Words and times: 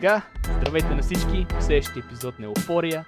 така, 0.00 0.30
здравейте 0.56 0.94
на 0.94 1.02
всички 1.02 1.46
в 1.58 1.64
следващия 1.64 2.04
епизод 2.04 2.38
на 2.38 2.46
Еуфория. 2.46 3.04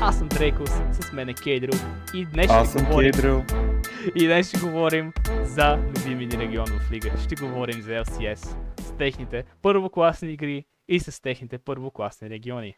Аз 0.00 0.18
съм 0.18 0.28
Дрейкос, 0.28 0.70
с 0.70 1.12
мен 1.12 1.28
е 1.28 1.34
Кейдрил 1.34 1.78
и 2.14 2.26
днес 2.26 2.50
Аз 2.50 2.68
ще 2.68 2.78
съм 2.78 2.86
говорим, 2.86 3.12
Кейдрил. 3.12 3.44
и 4.14 4.26
днес 4.26 4.48
ще 4.48 4.58
говорим 4.58 5.12
за 5.42 5.76
любими 5.76 6.26
ни 6.26 6.38
регион 6.38 6.66
в 6.66 6.92
Лига. 6.92 7.18
Ще 7.24 7.34
говорим 7.34 7.82
за 7.82 7.90
LCS 7.90 8.56
с 8.80 8.96
техните 8.96 9.44
първокласни 9.62 10.32
игри 10.32 10.64
и 10.88 11.00
с 11.00 11.22
техните 11.22 11.58
първокласни 11.58 12.30
региони. 12.30 12.76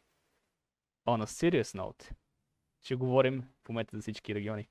On 1.08 1.25
a 1.25 1.26
serious 1.26 1.79
note, 1.79 2.11
ще 2.82 2.94
говорим 2.94 3.44
в 3.64 3.68
момента 3.68 3.96
за 3.96 4.03
всички 4.03 4.34
региони. 4.34 4.68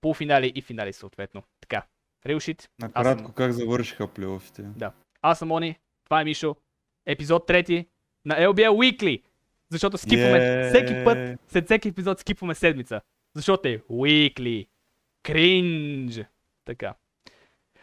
Полуфинали 0.00 0.52
и 0.54 0.62
финали 0.62 0.92
съответно. 0.92 1.42
Така, 1.60 1.86
Рилшит, 2.26 2.70
Накратко 2.78 3.24
съм- 3.24 3.34
как 3.34 3.52
завършиха 3.52 4.08
плейофите. 4.08 4.64
аз 5.22 5.38
съм 5.38 5.52
Они, 5.52 5.78
това 6.04 6.20
е 6.20 6.24
Мишо. 6.24 6.56
Епизод 7.08 7.46
трети 7.46 7.86
на 8.24 8.34
LBL 8.34 8.70
Weekly. 8.70 9.22
Защото 9.70 9.98
скипваме 9.98 10.38
Yeah. 10.38 10.68
всеки 10.68 11.04
път, 11.04 11.40
след 11.48 11.64
всеки 11.64 11.88
епизод 11.88 12.20
скипваме 12.20 12.54
седмица. 12.54 13.00
Защото 13.34 13.68
е 13.68 13.78
Weekly. 13.78 14.68
Кринж. 15.22 16.20
Така. 16.64 16.94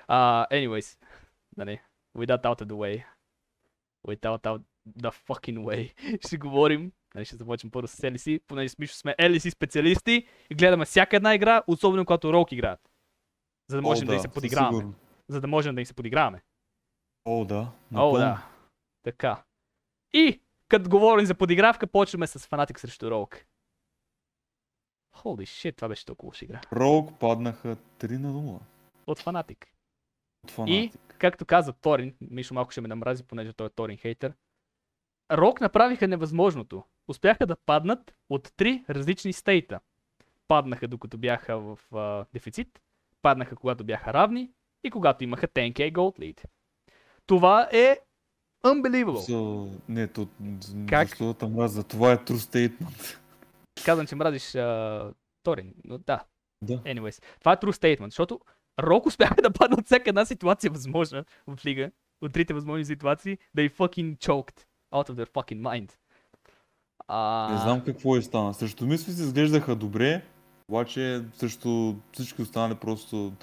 Uh, 0.09 0.51
anyways. 0.51 0.99
Нали, 1.57 1.81
without 2.17 2.43
out 2.43 2.61
of 2.61 2.65
the 2.65 2.73
way. 2.73 3.03
Without 4.07 4.43
out 4.43 4.61
the 4.99 5.11
fucking 5.27 5.59
way. 5.59 5.93
ще 6.27 6.37
говорим. 6.37 6.91
Нали, 7.15 7.25
ще 7.25 7.35
започнем 7.35 7.71
първо 7.71 7.87
с 7.87 7.97
LEC, 7.97 8.41
понеже 8.47 8.69
с 8.69 8.77
Мишо 8.79 8.95
сме 8.95 9.15
LEC 9.19 9.49
специалисти 9.49 10.27
и 10.49 10.55
гледаме 10.55 10.85
всяка 10.85 11.15
една 11.15 11.35
игра, 11.35 11.61
особено 11.67 12.05
когато 12.05 12.33
Ролк 12.33 12.51
играят. 12.51 12.79
За 13.69 13.75
да 13.77 13.81
можем 13.81 14.03
О, 14.03 14.05
да, 14.05 14.11
да 14.11 14.15
им 14.15 14.21
се 14.21 14.27
подиграваме. 14.27 14.93
За 15.27 15.41
да 15.41 15.47
можем 15.47 15.75
да 15.75 15.81
им 15.81 15.85
се 15.85 15.93
подиграваме. 15.93 16.41
О, 17.25 17.45
да. 17.45 17.55
О, 17.55 17.71
напълно. 17.91 18.17
да. 18.17 18.45
Така. 19.05 19.43
И, 20.13 20.41
като 20.67 20.89
говорим 20.89 21.25
за 21.25 21.35
подигравка, 21.35 21.87
почваме 21.87 22.27
с 22.27 22.47
фанатик 22.47 22.79
срещу 22.79 23.11
Роук. 23.11 23.45
Holy 25.15 25.43
shit, 25.43 25.75
това 25.75 25.87
беше 25.87 26.05
толкова 26.05 26.27
лоша 26.27 26.45
игра. 26.45 26.61
Роук 26.73 27.19
паднаха 27.19 27.75
3 27.75 28.17
на 28.17 28.33
0. 28.33 28.59
От 29.07 29.19
фанатик. 29.19 29.67
От 30.43 30.51
фанатик. 30.51 31.15
Както 31.17 31.45
каза 31.45 31.73
Торин, 31.73 32.15
Мишо 32.21 32.53
малко 32.53 32.71
ще 32.71 32.81
ме 32.81 32.87
намрази, 32.87 33.23
понеже 33.23 33.53
той 33.53 33.67
е 33.67 33.69
Торин 33.69 33.97
хейтер. 33.97 34.33
Рок 35.31 35.61
направиха 35.61 36.07
невъзможното. 36.07 36.83
Успяха 37.07 37.47
да 37.47 37.55
паднат 37.55 38.15
от 38.29 38.53
три 38.57 38.85
различни 38.89 39.33
стейта. 39.33 39.79
Паднаха 40.47 40.87
докато 40.87 41.17
бяха 41.17 41.59
в 41.59 41.79
а, 41.95 42.25
дефицит, 42.33 42.81
паднаха 43.21 43.55
когато 43.55 43.83
бяха 43.83 44.13
равни 44.13 44.51
и 44.83 44.91
когато 44.91 45.23
имаха 45.23 45.47
10k 45.47 45.91
gold 45.93 46.19
lead. 46.19 46.45
Това 47.25 47.69
е 47.71 47.99
unbelievable. 48.65 49.31
So, 49.31 49.69
не, 49.89 50.07
то, 50.07 50.27
Как? 50.89 51.07
Защо 51.07 51.33
да? 51.33 51.83
Това 51.83 52.11
е 52.11 52.17
true 52.17 52.71
statement. 52.71 53.17
Казвам, 53.85 54.07
че 54.07 54.15
мразиш 54.15 54.55
а, 54.55 55.11
Торин, 55.43 55.73
но 55.83 55.97
да. 55.97 56.23
Да. 56.61 56.77
Anyways, 56.77 57.23
това 57.39 57.53
е 57.53 57.57
true 57.57 57.71
statement, 57.71 58.05
защото 58.05 58.39
Рок 58.79 59.05
успяха 59.05 59.41
да 59.41 59.51
паднат 59.51 59.79
от 59.79 59.85
всяка 59.85 60.09
една 60.09 60.25
ситуация 60.25 60.71
възможна 60.71 61.25
в 61.47 61.65
лига, 61.65 61.91
от 62.21 62.33
трите 62.33 62.53
възможни 62.53 62.85
ситуации, 62.85 63.37
да 63.55 63.61
и 63.61 63.69
fucking 63.69 64.17
choked 64.17 64.65
out 64.93 65.09
of 65.09 65.11
their 65.11 65.29
fucking 65.29 65.61
mind. 65.61 65.91
А... 67.07 67.49
Не 67.51 67.57
знам 67.57 67.81
какво 67.85 68.15
е 68.15 68.21
стана. 68.21 68.53
Срещу 68.53 68.85
мисли 68.85 69.13
се 69.13 69.23
изглеждаха 69.23 69.75
добре, 69.75 70.21
обаче 70.69 71.23
срещу 71.33 71.95
всички 72.13 72.41
останали 72.41 72.75
просто... 72.75 73.33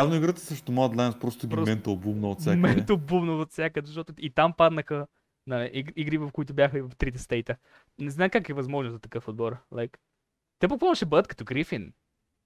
Явно 0.00 0.14
играта 0.14 0.40
срещу 0.40 0.72
Mad 0.72 0.94
Lions 0.96 1.20
просто 1.20 1.46
ги 1.48 1.50
Просто 1.50 1.70
ментал 1.70 1.96
бумна 1.96 2.30
от 2.30 2.40
всякъде. 2.40 2.74
Мето 2.74 2.98
бумна 2.98 3.32
от 3.32 3.50
всякъде, 3.50 3.86
защото 3.86 4.14
и 4.18 4.30
там 4.30 4.52
паднаха 4.52 5.06
иг- 5.50 5.92
игри, 5.96 6.18
в 6.18 6.30
които 6.32 6.54
бяха 6.54 6.78
и 6.78 6.82
в 6.82 6.90
трите 6.98 7.18
стейта. 7.18 7.56
Не 8.00 8.10
знам 8.10 8.30
как 8.30 8.48
е 8.48 8.54
възможно 8.54 8.92
за 8.92 8.98
такъв 8.98 9.28
отбор. 9.28 9.56
Like, 9.72 9.96
те 10.58 10.68
буквално 10.68 10.94
ще 10.94 11.06
бъдат 11.06 11.28
като 11.28 11.44
Грифин, 11.44 11.92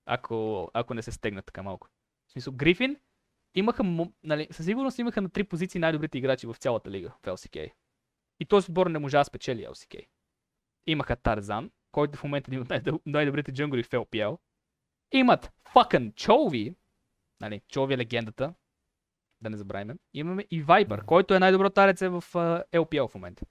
ако, 0.06 0.70
ако 0.74 0.94
не 0.94 1.02
се 1.02 1.12
стегнат 1.12 1.46
така 1.46 1.62
малко. 1.62 1.88
В 2.28 2.32
смисъл, 2.32 2.52
Грифин 2.52 2.96
имаха, 3.54 4.08
нали, 4.22 4.48
със 4.50 4.66
сигурност 4.66 4.98
имаха 4.98 5.22
на 5.22 5.28
три 5.28 5.44
позиции 5.44 5.80
най-добрите 5.80 6.18
играчи 6.18 6.46
в 6.46 6.54
цялата 6.54 6.90
лига 6.90 7.10
в 7.10 7.26
LCK. 7.26 7.72
И 8.40 8.44
този 8.44 8.70
отбор 8.70 8.86
не 8.86 8.98
можа 8.98 9.18
да 9.18 9.24
спечели 9.24 9.66
LCK. 9.66 10.06
Имаха 10.86 11.16
Тарзан, 11.16 11.70
който 11.92 12.18
в 12.18 12.24
момента 12.24 12.50
е 12.50 12.54
един 12.54 12.62
от 12.62 12.68
най- 12.68 12.82
най-добрите 13.06 13.52
джунгли 13.52 13.82
в 13.82 13.90
LPL. 13.90 14.38
Имат 15.12 15.52
fucking 15.74 16.14
Чови, 16.14 16.74
нали, 17.40 17.60
Чови 17.68 17.94
е 17.94 17.98
легендата, 17.98 18.54
да 19.40 19.50
не 19.50 19.56
забравим. 19.56 19.98
Имаме 20.14 20.46
и 20.50 20.64
Viper, 20.64 21.04
който 21.04 21.34
е 21.34 21.38
най-добро 21.38 21.70
тареце 21.70 22.08
в 22.08 22.24
а, 22.34 22.64
LPL 22.72 23.08
в 23.08 23.14
момента. 23.14 23.44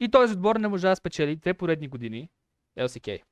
И 0.00 0.10
този 0.10 0.34
отбор 0.34 0.56
не 0.56 0.68
може 0.68 0.88
да 0.88 0.96
спечели 0.96 1.36
две 1.36 1.54
поредни 1.54 1.88
години 1.88 2.30
LCK. 2.78 3.22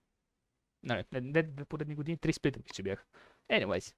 Не, 0.82 1.04
не, 1.12 1.20
не 1.20 1.42
две 1.42 1.64
поредни 1.64 1.94
години, 1.94 2.18
три 2.18 2.32
сплитъпки, 2.32 2.72
че 2.72 2.82
бяха. 2.82 3.04
Anyways. 3.52 3.94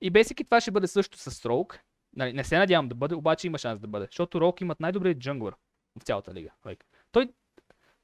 И 0.00 0.12
basically 0.12 0.44
това 0.44 0.60
ще 0.60 0.70
бъде 0.70 0.86
също 0.86 1.18
с 1.18 1.30
Rogue. 1.30 1.80
Нали, 2.16 2.32
не 2.32 2.44
се 2.44 2.58
надявам 2.58 2.88
да 2.88 2.94
бъде, 2.94 3.14
обаче 3.14 3.46
има 3.46 3.58
шанс 3.58 3.80
да 3.80 3.88
бъде. 3.88 4.06
Защото 4.06 4.38
Rogue 4.38 4.62
имат 4.62 4.80
най-добрият 4.80 5.18
джунглър 5.18 5.54
в 6.00 6.02
цялата 6.02 6.34
лига. 6.34 6.50
Like, 6.64 6.84
той, 7.12 7.32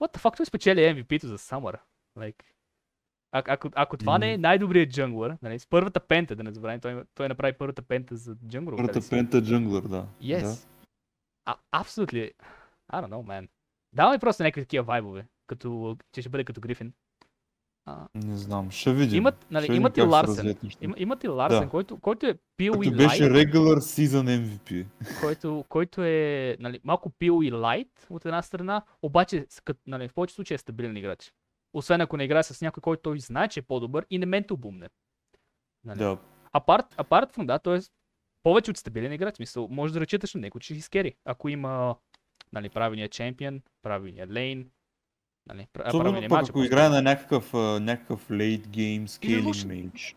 what 0.01 0.17
the 0.17 0.19
fuck, 0.19 0.37
той 0.37 0.47
спечели 0.47 0.81
MVP-то 0.81 1.27
за 1.27 1.39
Summer. 1.39 1.81
Like, 2.19 2.43
а, 3.33 3.43
ако, 3.47 3.71
ако 3.75 3.97
това 3.97 4.19
не 4.19 4.33
е 4.33 4.39
най-добрият 4.39 4.91
джунглър, 4.91 5.37
нали, 5.43 5.59
с 5.59 5.67
първата 5.67 6.01
пента, 6.01 6.37
да 6.37 6.43
не 6.43 6.53
забравим, 6.53 6.81
той, 6.81 7.03
той 7.15 7.29
направи 7.29 7.53
първата 7.53 7.83
пента 7.83 8.17
за 8.17 8.37
джунглър. 8.49 8.77
Първата 8.77 9.09
пента 9.11 9.43
джунглър, 9.43 9.83
да. 9.83 10.07
Yes. 10.23 10.43
Да. 10.43 10.57
А, 11.45 11.57
абсолютно. 11.73 12.19
I 12.19 12.33
don't 12.93 13.09
know, 13.09 13.25
man. 13.27 13.49
Давай 13.93 14.19
просто 14.19 14.43
някакви 14.43 14.63
такива 14.63 14.85
вайбове, 14.85 15.27
като, 15.47 15.97
че 16.13 16.21
ще 16.21 16.31
бъде 16.31 16.45
като 16.45 16.61
Грифин. 16.61 16.93
А, 17.87 18.07
Не 18.15 18.37
знам, 18.37 18.71
ще 18.71 18.93
видим. 18.93 19.17
имат, 19.19 19.47
нали, 19.51 19.65
Ще 19.65 19.75
имат 19.75 19.97
и 19.97 20.03
Ларсен. 20.03 20.57
Има, 20.81 20.95
имат 20.99 21.25
и 21.25 21.29
Ларсен, 21.29 21.61
Да. 21.61 21.69
който, 21.69 22.01
който 22.01 22.27
е 22.27 22.39
пил 22.57 22.73
и 22.85 22.91
беше 22.91 23.23
лайт, 23.23 23.33
regular 23.33 23.77
season 23.77 24.47
MVP. 24.47 24.87
който, 25.21 25.65
който 25.69 26.03
е 26.05 26.57
нали, 26.61 26.81
малко 26.85 27.11
пил 27.11 27.41
и 27.43 27.53
лайт 27.53 28.07
от 28.11 28.27
една 28.27 28.43
страна, 28.43 28.83
обаче 29.03 29.47
нали, 29.87 30.09
в 30.09 30.15
повечето 30.15 30.35
случаи 30.35 30.55
е 30.55 30.59
стабилен 30.59 30.97
играч. 30.97 31.33
Освен 31.73 32.01
ако 32.01 32.17
не 32.17 32.25
играе 32.25 32.43
с 32.43 32.61
някой, 32.61 32.81
който 32.81 33.03
той 33.03 33.21
знае, 33.21 33.49
че 33.49 33.61
е 33.61 33.63
по-добър 33.63 34.07
и 34.11 34.19
не 34.19 34.27
ментал 34.27 34.57
бумне. 34.57 34.89
Нали? 35.85 35.99
Да. 35.99 36.19
Апарт, 36.53 36.87
апарт 36.97 37.37
that, 37.37 37.63
т.е. 37.63 37.79
повече 38.43 38.71
от 38.71 38.77
стабилен 38.77 39.13
играч, 39.13 39.37
смисъл, 39.37 39.69
може 39.71 39.93
да 39.93 40.01
разчиташ 40.01 40.35
на 40.35 40.41
него, 40.41 40.61
че 40.61 40.75
изкери. 40.75 41.15
Ако 41.25 41.49
има 41.49 41.97
нали, 42.53 42.69
правилния 42.69 43.09
чемпион, 43.09 43.63
правилния 43.83 44.27
лейн, 44.27 44.71
нали, 45.49 45.67
правилния 45.73 46.29
матч. 46.31 46.49
ако 46.49 46.63
играе 46.63 46.89
на 46.89 47.03
някакъв, 47.03 47.53
някакъв 47.81 48.29
late 48.29 48.67
game 48.67 49.07
scaling 49.07 49.53
mage. 49.53 50.15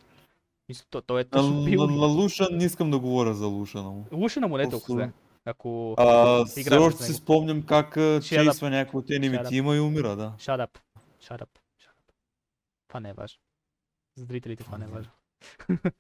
Мисля, 0.70 0.86
то, 0.90 1.02
той 1.02 1.22
е 1.22 1.24
точно 1.24 1.64
бил. 1.64 1.86
на, 1.86 1.96
на 1.96 2.08
Лушан 2.08 2.48
не 2.52 2.66
искам 2.66 2.92
да 2.92 3.00
говоря 3.00 3.34
за 3.34 3.48
Лушана 3.48 3.90
му. 3.90 4.06
Луша 4.12 4.40
на 4.40 4.48
монета, 4.48 4.76
ако 4.76 4.86
Просто- 4.86 4.94
взе. 4.94 5.12
Ако 5.46 5.96
А, 5.98 6.46
все 6.46 6.78
още 6.78 7.04
си 7.04 7.14
спомням 7.14 7.62
как 7.62 7.94
чейсва 8.24 8.70
някой 8.70 9.00
от 9.00 9.08
Shut 9.08 9.16
енеми 9.16 9.38
up. 9.38 9.50
тима 9.50 9.76
и 9.76 9.80
умира, 9.80 10.16
да. 10.16 10.34
Shut 10.38 10.68
up. 10.68 10.78
Shut 11.24 11.42
up. 11.42 11.60
Shut 11.80 11.96
up. 12.00 12.14
Това 12.88 13.00
не 13.00 13.10
е 13.10 13.14
важно. 13.14 13.42
За 14.16 14.26
зрителите 14.26 14.64
това 14.64 14.78
не 14.78 14.86
е 14.86 14.88
важно. 14.88 15.12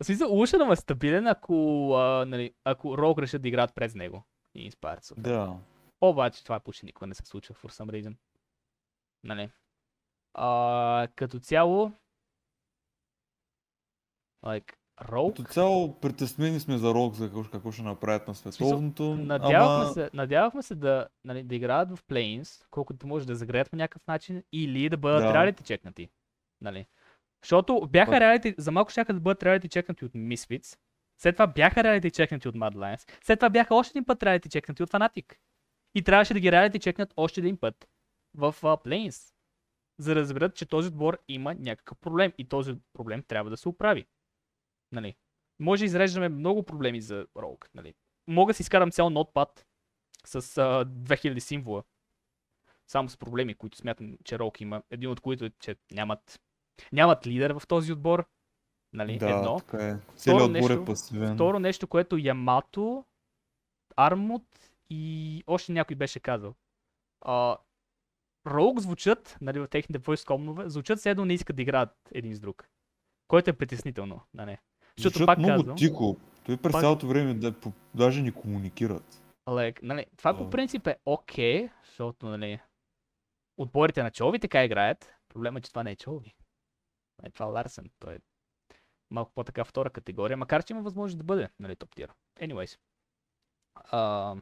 В 0.00 0.04
смисъл, 0.04 0.36
му 0.66 0.72
е 0.72 0.76
стабилен, 0.76 1.26
ако, 1.26 1.54
а, 1.94 2.24
нали, 2.26 2.54
ако 2.64 2.98
Рог 2.98 3.18
решат 3.18 3.42
да 3.42 3.48
играят 3.48 3.74
през 3.74 3.94
него. 3.94 4.24
И 4.54 4.70
Inspired. 4.70 5.20
Да. 5.20 5.58
Обаче 6.00 6.44
това 6.44 6.60
почти 6.60 6.86
никога 6.86 7.06
не 7.06 7.14
се 7.14 7.26
случва 7.26 7.54
for 7.54 7.68
some 7.68 7.90
reason. 7.90 8.16
Нали? 9.24 9.50
А, 10.34 11.08
като 11.16 11.40
цяло... 11.40 11.92
Like, 14.44 14.74
Rogue... 15.02 15.36
Като 15.36 15.52
цяло 15.52 16.00
притеснени 16.00 16.60
сме 16.60 16.78
за 16.78 16.94
Рок, 16.94 17.14
за 17.14 17.24
какво, 17.24 17.44
какво 17.44 17.72
ще 17.72 17.82
направят 17.82 18.28
на 18.28 18.34
световното. 18.34 19.14
Надявахме, 19.14 19.84
ама... 19.84 19.92
се, 19.92 20.10
надявахме 20.14 20.62
се 20.62 20.74
да, 20.74 21.06
нали, 21.24 21.42
да 21.42 21.54
играят 21.54 21.90
в 21.90 22.04
Plains, 22.04 22.66
колкото 22.70 23.06
може 23.06 23.26
да 23.26 23.36
загреят 23.36 23.70
по 23.70 23.76
някакъв 23.76 24.06
начин, 24.06 24.42
или 24.52 24.88
да 24.88 24.96
бъдат 24.96 25.22
Да. 25.22 25.34
реалити 25.34 25.64
чекнати. 25.64 26.08
Нали? 26.60 26.86
Защото 27.44 27.88
бяха 27.90 28.20
реалити, 28.20 28.54
за 28.58 28.72
малко 28.72 28.90
ще 28.90 29.04
да 29.04 29.20
бъдат 29.20 29.42
реалити 29.42 29.68
чекнати 29.68 30.04
от 30.04 30.12
Misfits, 30.12 30.78
след 31.22 31.34
това 31.34 31.46
бяха 31.46 31.84
реалити 31.84 32.10
чекнати 32.10 32.48
от 32.48 32.54
Mad 32.54 32.74
Lions, 32.74 33.24
след 33.24 33.38
това 33.38 33.50
бяха 33.50 33.74
още 33.74 33.92
един 33.92 34.04
път 34.04 34.22
реалити 34.22 34.48
чекнати 34.48 34.82
от 34.82 34.90
Fnatic. 34.90 35.34
И 35.94 36.02
трябваше 36.02 36.34
да 36.34 36.40
ги 36.40 36.52
реалити 36.52 36.78
чекнат 36.78 37.12
още 37.16 37.40
един 37.40 37.56
път 37.56 37.88
в 38.34 38.54
uh, 38.62 38.84
Plains, 38.86 39.32
за 39.98 40.14
да 40.14 40.20
разберат, 40.20 40.54
че 40.54 40.66
този 40.66 40.88
отбор 40.88 41.18
има 41.28 41.54
някакъв 41.54 41.98
проблем 41.98 42.32
и 42.38 42.48
този 42.48 42.74
проблем 42.92 43.22
трябва 43.28 43.50
да 43.50 43.56
се 43.56 43.68
оправи. 43.68 44.06
Нали? 44.92 45.14
Може 45.58 45.80
да 45.80 45.84
изреждаме 45.84 46.28
много 46.28 46.62
проблеми 46.62 47.00
за 47.00 47.26
Rogue. 47.26 47.66
Нали? 47.74 47.94
Мога 48.26 48.50
да 48.50 48.54
си 48.54 48.62
изкарам 48.62 48.90
цял 48.90 49.10
нотпад 49.10 49.66
с 50.24 50.42
uh, 50.42 50.84
2000 50.84 51.38
символа. 51.38 51.82
Само 52.86 53.08
с 53.08 53.16
проблеми, 53.16 53.54
които 53.54 53.76
смятам, 53.76 54.18
че 54.24 54.38
Rogue 54.38 54.62
има. 54.62 54.82
Един 54.90 55.10
от 55.10 55.20
които 55.20 55.44
е, 55.44 55.50
че 55.60 55.76
нямат, 55.92 56.40
нямат 56.92 57.26
лидер 57.26 57.50
в 57.50 57.62
този 57.68 57.92
отбор. 57.92 58.28
Нали? 58.92 59.18
Да, 59.18 59.30
Едно. 59.30 59.56
така 59.60 59.88
е. 59.88 59.96
Целият 60.16 60.42
отбор 60.42 60.52
нещо- 60.52 60.72
е 60.72 60.84
пасивен. 60.84 61.34
Второ 61.34 61.58
нещо, 61.58 61.86
което 61.86 62.18
Ямато, 62.18 63.04
Армут 63.96 64.72
и 64.90 65.44
още 65.46 65.72
някой 65.72 65.96
беше 65.96 66.20
казал. 66.20 66.54
А, 67.20 67.56
Rogue 68.46 68.78
звучат, 68.78 69.36
нали, 69.40 69.60
в 69.60 69.68
техните 69.68 70.00
voice 70.00 70.26
комнове, 70.26 70.68
звучат 70.68 70.98
все 70.98 71.10
едно 71.10 71.24
не 71.24 71.34
искат 71.34 71.56
да 71.56 71.62
играят 71.62 71.96
един 72.12 72.34
с 72.34 72.40
друг. 72.40 72.68
Което 73.28 73.50
е 73.50 73.52
притеснително, 73.52 74.20
да 74.34 74.46
не. 74.46 74.58
Защото 74.98 75.12
Звучат 75.18 75.26
пак 75.26 75.38
много 75.38 75.58
казвам, 75.58 75.76
тихо. 75.76 76.16
Той 76.46 76.56
през 76.56 76.72
Пак- 76.72 76.80
цялото 76.82 77.06
време 77.06 77.34
да, 77.34 77.52
по- 77.52 77.72
даже 77.94 78.22
не 78.22 78.32
комуникират. 78.32 79.22
like, 79.48 79.78
нали, 79.82 80.06
това 80.16 80.36
по 80.36 80.50
принцип 80.50 80.86
е 80.86 80.96
окей, 81.06 81.68
защото 81.84 82.26
нали, 82.26 82.60
отборите 83.56 84.02
на 84.02 84.10
Чови 84.10 84.38
така 84.38 84.64
играят. 84.64 85.14
Проблема 85.28 85.58
е, 85.58 85.62
че 85.62 85.70
това 85.70 85.82
не 85.82 85.90
е 85.90 85.96
Чови. 85.96 86.34
Е, 87.22 87.30
това 87.30 87.46
Ларсен. 87.46 87.90
Той 87.98 88.14
е 88.14 88.18
малко 89.10 89.32
по-така 89.34 89.64
втора 89.64 89.90
категория, 89.90 90.36
макар 90.36 90.62
че 90.64 90.72
има 90.72 90.82
възможност 90.82 91.18
да 91.18 91.24
бъде 91.24 91.48
нали, 91.60 91.76
топ 91.76 91.94
тир. 91.94 92.12
Anyways. 92.40 92.78
А, 93.74 94.36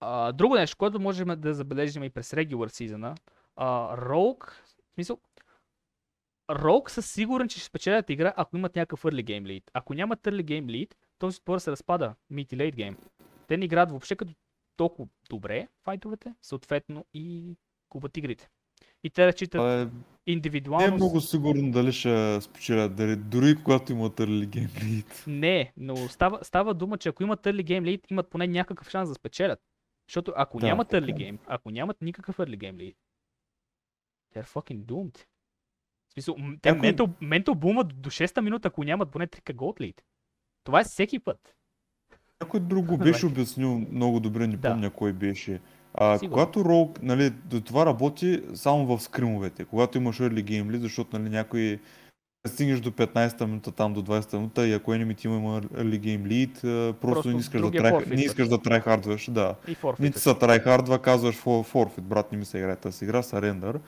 а, 0.00 0.32
друго 0.32 0.54
нещо, 0.54 0.76
което 0.76 1.00
можем 1.00 1.40
да 1.40 1.54
забележим 1.54 2.04
и 2.04 2.10
през 2.10 2.30
regular 2.30 2.68
сезона, 2.68 3.14
а, 3.56 3.96
Rogue, 3.96 4.50
в 4.50 4.94
смисъл, 4.94 5.18
Rogue 6.48 6.88
са 6.88 7.02
сигурен, 7.02 7.48
че 7.48 7.58
ще 7.58 7.66
спечелят 7.66 8.10
игра, 8.10 8.34
ако 8.36 8.56
имат 8.56 8.76
някакъв 8.76 9.02
early 9.02 9.24
game 9.24 9.42
lead. 9.42 9.62
Ако 9.72 9.94
нямат 9.94 10.20
early 10.22 10.42
game 10.44 10.64
lead, 10.66 10.94
този 11.18 11.36
спор 11.36 11.58
се 11.58 11.70
разпада 11.70 12.14
mid 12.32 12.54
и 12.54 12.56
late 12.56 12.74
game. 12.74 12.96
Те 13.48 13.56
не 13.56 13.64
играят 13.64 13.90
въобще 13.90 14.16
като 14.16 14.32
толкова 14.76 15.08
добре 15.30 15.68
файтовете, 15.84 16.34
съответно 16.42 17.04
и 17.14 17.56
губят 17.90 18.16
игрите. 18.16 18.48
И 19.04 19.10
те 19.10 19.26
разчитат 19.26 19.58
Това 19.58 19.80
е, 19.80 19.84
не 19.84 19.90
индивидуално. 20.26 20.86
е 20.86 20.90
много 20.90 21.20
сигурно 21.20 21.70
дали 21.70 21.92
ще 21.92 22.40
спечелят, 22.40 22.96
дали, 22.96 23.16
дори 23.16 23.62
когато 23.62 23.92
имат 23.92 24.16
early 24.16 24.46
game 24.46 24.68
lead. 24.68 25.26
Не, 25.26 25.72
но 25.76 25.96
става, 25.96 26.44
става 26.44 26.74
дума, 26.74 26.98
че 26.98 27.08
ако 27.08 27.22
имат 27.22 27.42
early 27.42 27.62
game 27.64 27.82
lead, 27.82 28.10
имат 28.10 28.28
поне 28.30 28.46
някакъв 28.46 28.90
шанс 28.90 29.08
да 29.08 29.14
спечелят. 29.14 29.60
Защото 30.08 30.32
ако 30.36 30.58
Да, 30.58 30.66
нямат 30.66 30.88
early 30.88 31.10
е. 31.10 31.14
game, 31.14 31.38
ако 31.46 31.70
нямат 31.70 32.02
никакъв 32.02 32.36
early 32.36 32.56
game 32.56 32.76
lead, 32.76 32.94
they're 34.34 34.46
fucking 34.46 34.78
doomed. 34.78 35.24
Смисъл, 36.16 36.36
те 36.62 36.72
Някой- 36.72 36.88
ментал, 36.88 37.08
ментал 37.20 37.54
бумат 37.54 38.00
до 38.00 38.10
6-та 38.10 38.42
минута, 38.42 38.68
ако 38.68 38.84
нямат 38.84 39.10
поне 39.10 39.26
3 39.26 39.54
gold 39.54 39.80
lead. 39.80 40.00
Това 40.64 40.80
е 40.80 40.84
всеки 40.84 41.18
път. 41.18 41.54
Някой 42.42 42.60
друг 42.60 42.86
го 42.86 42.96
беше 42.98 43.26
обяснил 43.26 43.86
много 43.90 44.20
добре, 44.20 44.46
не 44.46 44.56
Да. 44.56 44.70
помня 44.70 44.90
кой 44.90 45.12
беше. 45.12 45.60
А, 45.94 46.18
Сигурно. 46.18 46.32
когато 46.34 46.58
Rogue, 46.58 46.98
нали, 47.02 47.30
до 47.30 47.60
това 47.60 47.86
работи 47.86 48.42
само 48.54 48.86
в 48.86 49.02
скримовете, 49.02 49.64
когато 49.64 49.98
имаш 49.98 50.18
early 50.18 50.44
game 50.44 50.66
lead, 50.66 50.78
защото 50.78 51.18
нали, 51.18 51.30
някой 51.30 51.80
стигнеш 52.46 52.80
до 52.80 52.90
15-та 52.90 53.46
минута, 53.46 53.72
там 53.72 53.92
до 53.94 54.02
20-та 54.02 54.36
минута 54.36 54.66
и 54.66 54.72
ако 54.72 54.90
enemy 54.90 55.14
team 55.14 55.36
има 55.36 55.62
early 55.62 56.00
game 56.00 56.22
lead, 56.22 56.52
просто, 56.92 57.00
Просто 57.00 57.30
не 57.30 57.38
искаш 57.38 57.60
да, 57.60 57.70
трай, 57.70 58.06
не 58.06 58.22
искаш 58.22 58.48
да 58.48 58.62
трайхардваш, 58.62 59.30
да. 59.30 59.54
И 59.68 59.76
forfeit. 59.76 60.00
Нито 60.00 60.18
са 60.18 60.38
трайхардва, 60.38 60.98
казваш 60.98 61.36
for, 61.36 61.72
forfeit, 61.72 62.00
брат, 62.00 62.32
не 62.32 62.38
ми 62.38 62.44
се 62.44 62.58
играе 62.58 62.76
тази 62.76 63.04
игра, 63.04 63.22
surrender. 63.22 63.80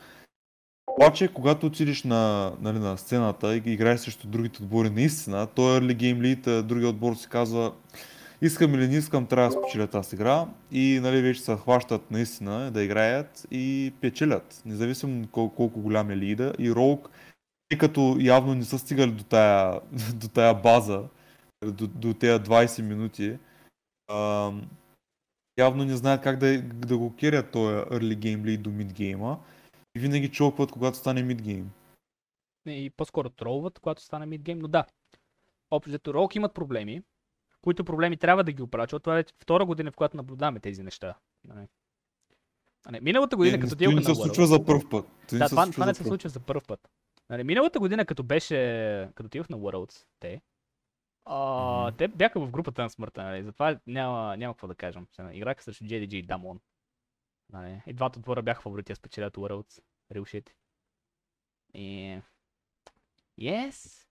Обаче, 1.01 1.29
когато 1.29 1.67
отидеш 1.67 2.05
на, 2.05 2.53
нали, 2.61 2.79
на 2.79 2.97
сцената 2.99 3.57
и 3.57 3.63
играеш 3.67 4.01
срещу 4.01 4.27
другите 4.27 4.63
отбори 4.63 4.91
наистина, 4.91 5.47
той 5.47 5.81
early 5.81 5.97
game 5.97 6.21
lead, 6.21 6.47
а, 6.47 6.63
другия 6.63 6.89
отбор 6.89 7.15
си 7.15 7.29
казва 7.29 7.73
искам 8.43 8.75
или 8.75 8.89
не 8.89 8.97
искам, 8.97 9.27
трябва 9.27 9.49
да 9.49 9.61
спечеля 9.61 9.87
тази 9.87 10.17
игра 10.17 10.47
и 10.73 11.01
нали, 11.03 11.23
вече 11.23 11.41
се 11.41 11.57
хващат 11.57 12.11
наистина 12.11 12.71
да 12.71 12.83
играят 12.83 13.47
и 13.51 13.93
печелят, 14.01 14.63
независимо 14.67 15.29
колко, 15.33 15.55
колко 15.55 15.81
голям 15.81 16.11
е 16.11 16.17
лида. 16.17 16.53
И 16.59 16.71
Rogue, 16.71 17.09
тъй 17.69 17.79
като 17.79 18.17
явно 18.21 18.55
не 18.55 18.65
са 18.65 18.79
стигали 18.79 19.11
до 19.11 19.25
тая, 19.25 19.81
до 20.15 20.29
тая 20.29 20.55
база, 20.55 21.03
до, 21.65 21.87
до 21.87 22.15
тези 22.15 22.41
20 22.41 22.83
минути, 22.83 23.39
ам, 24.13 24.63
явно 25.59 25.85
не 25.85 25.97
знаят 25.97 26.23
как 26.23 26.39
да, 26.39 26.63
да 26.63 26.99
го 26.99 27.17
керят 27.17 27.51
този 27.51 27.75
early 27.75 28.17
game 28.17 28.43
lead 28.43 28.59
до 28.59 28.71
mid 28.71 28.93
гейма 28.93 29.39
и 29.95 30.01
винаги 30.01 30.31
чокват, 30.31 30.73
когато 30.73 30.97
стане 30.97 31.25
mid 31.25 31.43
гейм. 31.43 31.71
и 32.67 32.91
по-скоро 32.91 33.31
тролват, 33.31 33.79
когато 33.79 34.03
стане 34.03 34.27
мидгейм, 34.27 34.59
но 34.59 34.69
да. 34.69 34.85
Общо 35.71 35.91
взето 35.91 36.15
Рок 36.15 36.35
имат 36.37 36.55
проблеми, 36.55 37.03
които 37.63 37.85
проблеми 37.85 38.17
трябва 38.17 38.45
да 38.45 38.53
ги 38.53 38.63
оправят, 38.63 38.89
защото 38.89 39.03
това 39.03 39.19
е 39.19 39.25
втора 39.41 39.67
година, 39.67 39.93
в 39.93 39.97
която 39.97 40.17
наблюдаваме 40.17 40.61
тези 40.61 40.83
неща. 40.83 41.15
А 42.85 42.91
не, 42.91 43.01
миналата 43.01 43.37
година, 43.37 43.57
Е, 43.57 43.61
като 43.61 43.77
не 43.81 43.95
на 43.95 44.03
се 44.03 44.11
Worlds- 44.11 44.15
случва 44.15 44.47
за 44.47 44.65
първ 44.65 44.89
път. 44.91 45.07
Да, 45.33 45.39
се 45.39 45.51
това, 45.51 45.67
това 45.67 45.87
не 45.87 45.95
се 45.95 46.05
случва 46.05 46.29
за 46.29 46.41
първ 46.41 46.61
път. 46.69 46.89
Нали, 47.31 47.45
миналата 47.45 47.79
година, 47.79 48.05
като 48.07 48.23
беше, 48.23 48.57
като 49.15 49.27
отидох 49.27 49.49
на 49.49 49.57
Worlds, 49.57 50.05
те, 50.21 50.41
а, 51.25 51.83
Мгм. 51.83 51.97
те 51.97 52.09
бяха 52.09 52.41
в 52.41 52.51
групата 52.51 52.83
на 52.83 52.91
смъртта, 52.91 53.23
нали, 53.23 53.43
затова 53.43 53.79
няма, 53.87 54.37
няма 54.37 54.55
какво 54.55 54.67
да 54.67 54.75
кажем. 54.75 55.07
Играха 55.33 55.63
срещу 55.63 55.85
JDG 55.85 56.15
и 56.15 56.27
Damon. 56.27 56.59
Нали, 57.53 57.83
и 57.87 57.93
двата 57.93 58.19
отбора 58.19 58.43
бяха 58.43 58.63
фаворити 58.63 58.93
да 58.93 58.97
спечелят 58.97 59.37
Worlds. 59.37 59.83
Real 60.15 60.23
shit. 60.23 60.51
И... 61.75 62.21
Yes. 63.41 64.05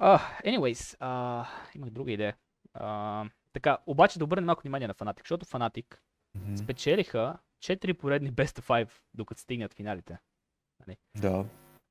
Uh, 0.00 0.42
anyways, 0.44 0.98
uh, 0.98 1.46
имах 1.74 1.90
друга 1.90 2.12
идея. 2.12 2.36
Uh, 2.74 3.30
така, 3.52 3.78
обаче 3.86 4.18
да 4.18 4.24
обърнем 4.24 4.44
малко 4.44 4.62
внимание 4.62 4.88
на 4.88 4.94
Fnatic, 4.94 5.20
защото 5.20 5.46
Fnatic 5.46 5.96
Мгм. 6.34 6.56
спечелиха 6.56 7.38
4 7.62 7.92
поредни 7.92 8.32
Best 8.32 8.60
of 8.60 8.84
5, 8.84 8.90
докато 9.14 9.40
стигнат 9.40 9.74
финалите. 9.74 10.18
Да. 11.20 11.46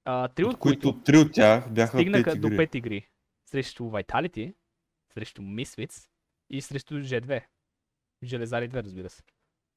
А, 0.06 0.28
три 0.28 0.46
от, 0.46 0.54
От 0.54 0.60
които 0.60 0.90
които 0.90 1.04
три 1.04 1.18
от 1.18 1.34
тях 1.34 1.72
бяха 1.74 1.98
стигнаха 1.98 2.31
пет 2.31 2.42
до 2.42 2.48
игри. 2.48 2.57
5 2.57 2.75
игри. 2.75 3.07
Срещу 3.46 3.84
Vitality, 3.84 4.54
срещу 5.14 5.42
Misfits 5.42 6.10
и 6.50 6.62
срещу 6.62 6.94
G2. 6.94 7.44
Железари 8.23 8.69
2, 8.69 8.83
разбира 8.83 9.09
се. 9.09 9.23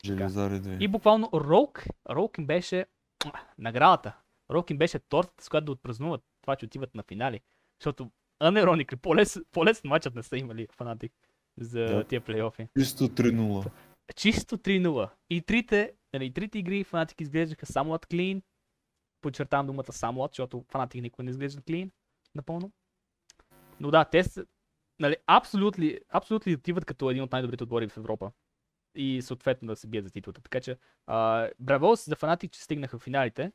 Железари 0.05 0.55
2. 0.55 0.79
И 0.81 0.89
буквално 0.89 1.31
Роук, 1.35 1.85
Роук 2.11 2.39
им 2.39 2.47
беше 2.47 2.87
наградата. 3.59 4.17
Роук 4.51 4.71
им 4.71 4.79
беше 4.79 4.99
тортата, 4.99 5.45
с 5.45 5.49
която 5.49 5.65
да 5.65 5.73
отпразнуват 5.73 6.23
това, 6.43 6.57
че 6.57 6.67
отиват 6.67 6.95
на 6.95 7.03
финали. 7.03 7.41
Защото 7.81 8.11
unironically, 8.43 8.97
по-лес, 8.97 9.41
по-лесен 9.53 9.89
матчът 9.89 10.15
не 10.15 10.23
са 10.23 10.37
имали 10.37 10.69
фанатик 10.73 11.13
за 11.59 11.81
Да. 11.81 12.05
тия 12.05 12.21
плейофи. 12.21 12.69
Чисто 12.79 13.09
3-0. 13.09 13.71
Чисто 14.17 14.59
3-0. 14.59 15.11
И 15.31 15.43
трите, 15.43 15.93
нали, 16.13 16.33
трите 16.33 16.59
игри 16.59 16.85
Fnatic 16.85 17.23
изглеждаха 17.23 17.67
само 17.67 17.93
от 17.93 18.07
клин. 18.07 18.43
Подчертавам 19.21 19.67
думата 19.67 19.93
само 19.93 20.21
от, 20.21 20.31
защото 20.33 20.65
Fnatic 20.73 21.01
никога 21.01 21.23
не 21.23 21.31
изглежда 21.31 21.63
клин. 21.63 21.91
Напълно. 22.35 22.73
Но 23.81 23.91
да, 23.91 24.05
те 24.05 24.25
нали, 25.01 25.17
абсолютно, 25.27 25.91
абсолютно 26.09 26.53
отиват 26.53 26.85
като 26.85 27.11
един 27.11 27.23
от 27.23 27.33
най-добрите 27.33 27.65
отбори 27.65 27.89
в 27.89 27.97
Европа. 27.97 28.33
И 28.95 29.23
съответно 29.23 29.69
да 29.69 29.77
се 29.77 29.87
бият 29.87 30.05
за 30.05 30.11
титлата. 30.11 30.41
Така 30.41 30.61
че, 30.61 30.79
а, 31.07 31.49
браво 31.61 31.95
за 31.95 32.17
Fnatic, 32.17 32.51
че 32.51 32.63
стигнаха 32.63 32.99
в 32.99 33.03
финалите, 33.03 33.53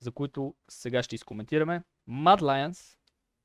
за 0.00 0.12
които 0.12 0.54
сега 0.68 1.02
ще 1.02 1.14
изкоментираме. 1.14 1.82
Mad 2.08 2.40
Lions, 2.40 2.96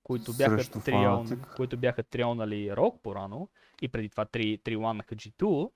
които 0.04 0.34
бяха, 0.34 0.82
трион, 0.82 1.44
които 1.56 1.78
бяха 1.78 2.04
трионали 2.04 2.76
Рок 2.76 3.02
по-рано 3.02 3.50
и 3.82 3.88
преди 3.88 4.10
това 4.10 4.26
3-1 4.26 4.78
на 4.94 5.04
G2, 5.04 5.72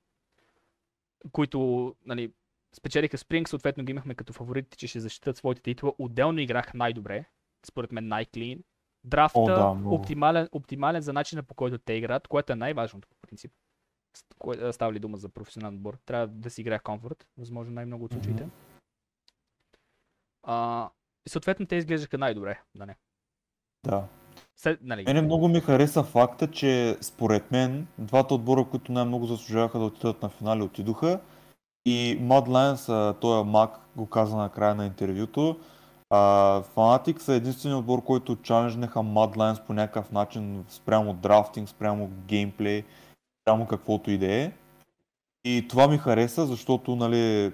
които 1.31 1.95
нали, 2.05 2.33
спечелиха 2.75 3.17
Спринг, 3.17 3.49
съответно 3.49 3.83
ги 3.83 3.91
имахме 3.91 4.15
като 4.15 4.33
фаворити, 4.33 4.77
че 4.77 4.87
ще 4.87 4.99
защитат 4.99 5.37
своите 5.37 5.61
титла. 5.61 5.93
Отделно 5.97 6.39
играх 6.39 6.73
най-добре, 6.73 7.25
според 7.65 7.91
мен 7.91 8.07
най-клин. 8.07 8.63
Драфта 9.03 9.39
О, 9.39 9.45
да, 9.45 9.73
много. 9.73 9.95
оптимален, 9.95 10.49
оптимален 10.51 11.01
за 11.01 11.13
начина 11.13 11.43
по 11.43 11.53
който 11.53 11.77
те 11.77 11.93
играят, 11.93 12.27
което 12.27 12.53
е 12.53 12.55
най-важното 12.55 13.07
по 13.07 13.15
принцип. 13.21 13.51
Става 14.71 14.93
ли 14.93 14.99
дума 14.99 15.17
за 15.17 15.29
професионален 15.29 15.75
отбор? 15.75 15.97
Трябва 16.05 16.27
да 16.27 16.49
си 16.49 16.61
играе 16.61 16.79
комфорт, 16.79 17.27
възможно 17.37 17.73
най-много 17.73 18.05
от 18.05 18.11
случаите. 18.11 18.47
А, 20.43 20.89
и 21.25 21.29
съответно 21.29 21.65
те 21.65 21.75
изглеждаха 21.75 22.17
най-добре. 22.17 22.59
Да 22.75 22.85
не. 22.85 22.95
Да. 23.83 24.07
След, 24.55 24.79
нали, 24.81 25.03
Мене 25.03 25.21
много 25.21 25.47
ми 25.47 25.59
хареса 25.59 26.03
факта, 26.03 26.51
че 26.51 26.97
според 27.01 27.51
мен 27.51 27.87
двата 27.97 28.33
отбора, 28.33 28.65
които 28.71 28.91
най-много 28.91 29.25
заслужаваха 29.25 29.79
да 29.79 29.85
отидат 29.85 30.21
на 30.21 30.29
финали, 30.29 30.61
отидоха. 30.61 31.21
И 31.85 32.19
Mad 32.21 32.47
Lions, 32.47 33.19
този 33.19 33.49
Мак 33.49 33.79
го 33.95 34.09
каза 34.09 34.37
на 34.37 34.51
края 34.51 34.75
на 34.75 34.85
интервюто, 34.85 35.59
Fnatic 36.13 37.19
са 37.19 37.33
единственият 37.33 37.79
отбор, 37.79 38.03
който 38.03 38.35
чаленджнаха 38.35 38.99
Mad 38.99 39.35
Lions 39.35 39.65
по 39.65 39.73
някакъв 39.73 40.11
начин 40.11 40.65
спрямо 40.69 41.13
драфтинг, 41.13 41.69
спрямо 41.69 42.07
геймплей, 42.07 42.83
спрямо 43.41 43.67
каквото 43.67 44.11
и 44.11 44.17
да 44.17 44.33
е. 44.33 44.51
И 45.43 45.65
това 45.69 45.87
ми 45.87 45.97
хареса, 45.97 46.45
защото 46.45 46.95
нали, 46.95 47.53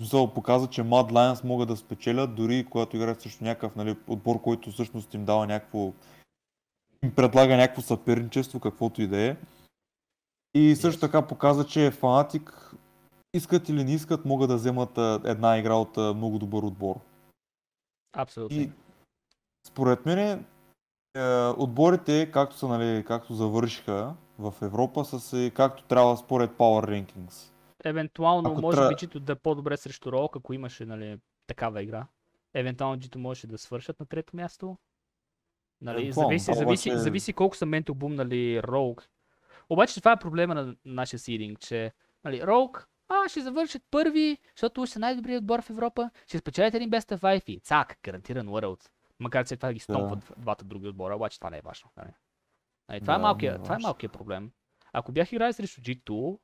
смисъл 0.00 0.34
показа, 0.34 0.66
че 0.66 0.82
Mad 0.82 1.12
Lions 1.12 1.44
могат 1.44 1.68
да 1.68 1.76
спечелят, 1.76 2.34
дори 2.34 2.66
когато 2.70 2.96
играят 2.96 3.20
срещу 3.20 3.44
някакъв 3.44 3.76
нали, 3.76 3.96
отбор, 4.08 4.40
който 4.40 4.70
всъщност 4.70 5.14
им 5.14 5.24
дава 5.24 5.46
някакво 5.46 5.92
им 7.02 7.14
предлага 7.14 7.56
някакво 7.56 7.82
съперничество, 7.82 8.60
каквото 8.60 9.02
и 9.02 9.06
да 9.06 9.20
е. 9.20 9.36
И 10.54 10.76
също 10.76 11.00
така 11.00 11.26
показа, 11.26 11.64
че 11.64 11.90
фанатик 11.90 12.74
искат 13.34 13.68
или 13.68 13.84
не 13.84 13.92
искат, 13.92 14.24
могат 14.24 14.48
да 14.48 14.56
вземат 14.56 14.98
една 15.24 15.58
игра 15.58 15.74
от 15.74 15.96
много 15.96 16.38
добър 16.38 16.62
отбор. 16.62 16.96
Абсолютно. 18.16 18.56
И 18.56 18.70
според 19.66 20.06
мен 20.06 20.18
е, 20.18 20.44
отборите, 21.56 22.30
както, 22.32 22.56
са, 22.56 22.68
нали, 22.68 23.04
както 23.04 23.34
завършиха, 23.34 24.14
в 24.38 24.54
Европа 24.62 25.04
са 25.04 25.20
се 25.20 25.52
както 25.54 25.84
трябва 25.84 26.16
според 26.16 26.50
Power 26.50 26.86
Rankings. 26.86 27.52
Евентуално 27.84 28.50
Ако 28.52 28.60
може 28.60 28.76
трябва- 28.76 28.88
би 28.88 28.96
Джито 28.96 29.20
да 29.20 29.32
е 29.32 29.36
по-добре 29.36 29.76
срещу 29.76 30.12
Рок, 30.12 30.36
ако 30.36 30.52
имаше 30.52 30.86
нали, 30.86 31.18
такава 31.46 31.82
игра. 31.82 32.06
Евентуално 32.54 32.98
Джито 33.00 33.18
можеше 33.18 33.46
да 33.46 33.58
свършат 33.58 34.00
на 34.00 34.06
трето 34.06 34.36
място. 34.36 34.76
Нали, 35.80 36.12
зависи, 36.12 36.54
зависи, 36.54 36.90
обаче- 36.90 36.98
зависи 37.02 37.32
колко 37.32 37.56
са 37.56 37.66
менто 37.66 37.94
бумнали 37.94 38.62
Роуг. 38.62 39.08
Обаче 39.70 40.00
това 40.00 40.12
е 40.12 40.18
проблема 40.18 40.54
на 40.54 40.76
нашия 40.84 41.20
сидинг, 41.20 41.60
че 41.60 41.92
нали, 42.24 42.46
Роуг, 42.46 42.88
а, 43.08 43.28
ще 43.28 43.40
завършат 43.40 43.82
първи, 43.90 44.38
защото 44.56 44.86
ще 44.86 44.98
най-добрият 44.98 45.40
отбор 45.40 45.62
в 45.62 45.70
Европа, 45.70 46.10
ще 46.26 46.38
спечелят 46.38 46.74
един 46.74 46.90
Best 46.90 47.16
of 47.16 47.18
5 47.18 47.44
и 47.50 47.60
цак, 47.60 47.98
гарантиран 48.02 48.46
World. 48.46 48.88
Макар 49.20 49.46
че 49.46 49.56
това 49.56 49.72
ги 49.72 49.78
стомпват 49.78 50.32
двата 50.38 50.64
други 50.64 50.88
отбора, 50.88 51.16
обаче 51.16 51.38
това 51.38 51.50
не 51.50 51.58
е 51.58 51.62
важно. 51.64 51.90
Нали. 51.96 52.10
Нали, 52.88 53.00
това, 53.00 53.14
е 53.14 53.16
Да, 53.16 53.22
малкия, 53.22 53.52
не 53.52 53.58
е 53.58 53.62
това 53.62 53.74
е 53.74 53.78
малкият 53.78 54.12
проблем. 54.12 54.50
Ако 54.92 55.12
бях 55.12 55.32
играли 55.32 55.52
срещу 55.52 55.80
G2, 55.80 56.38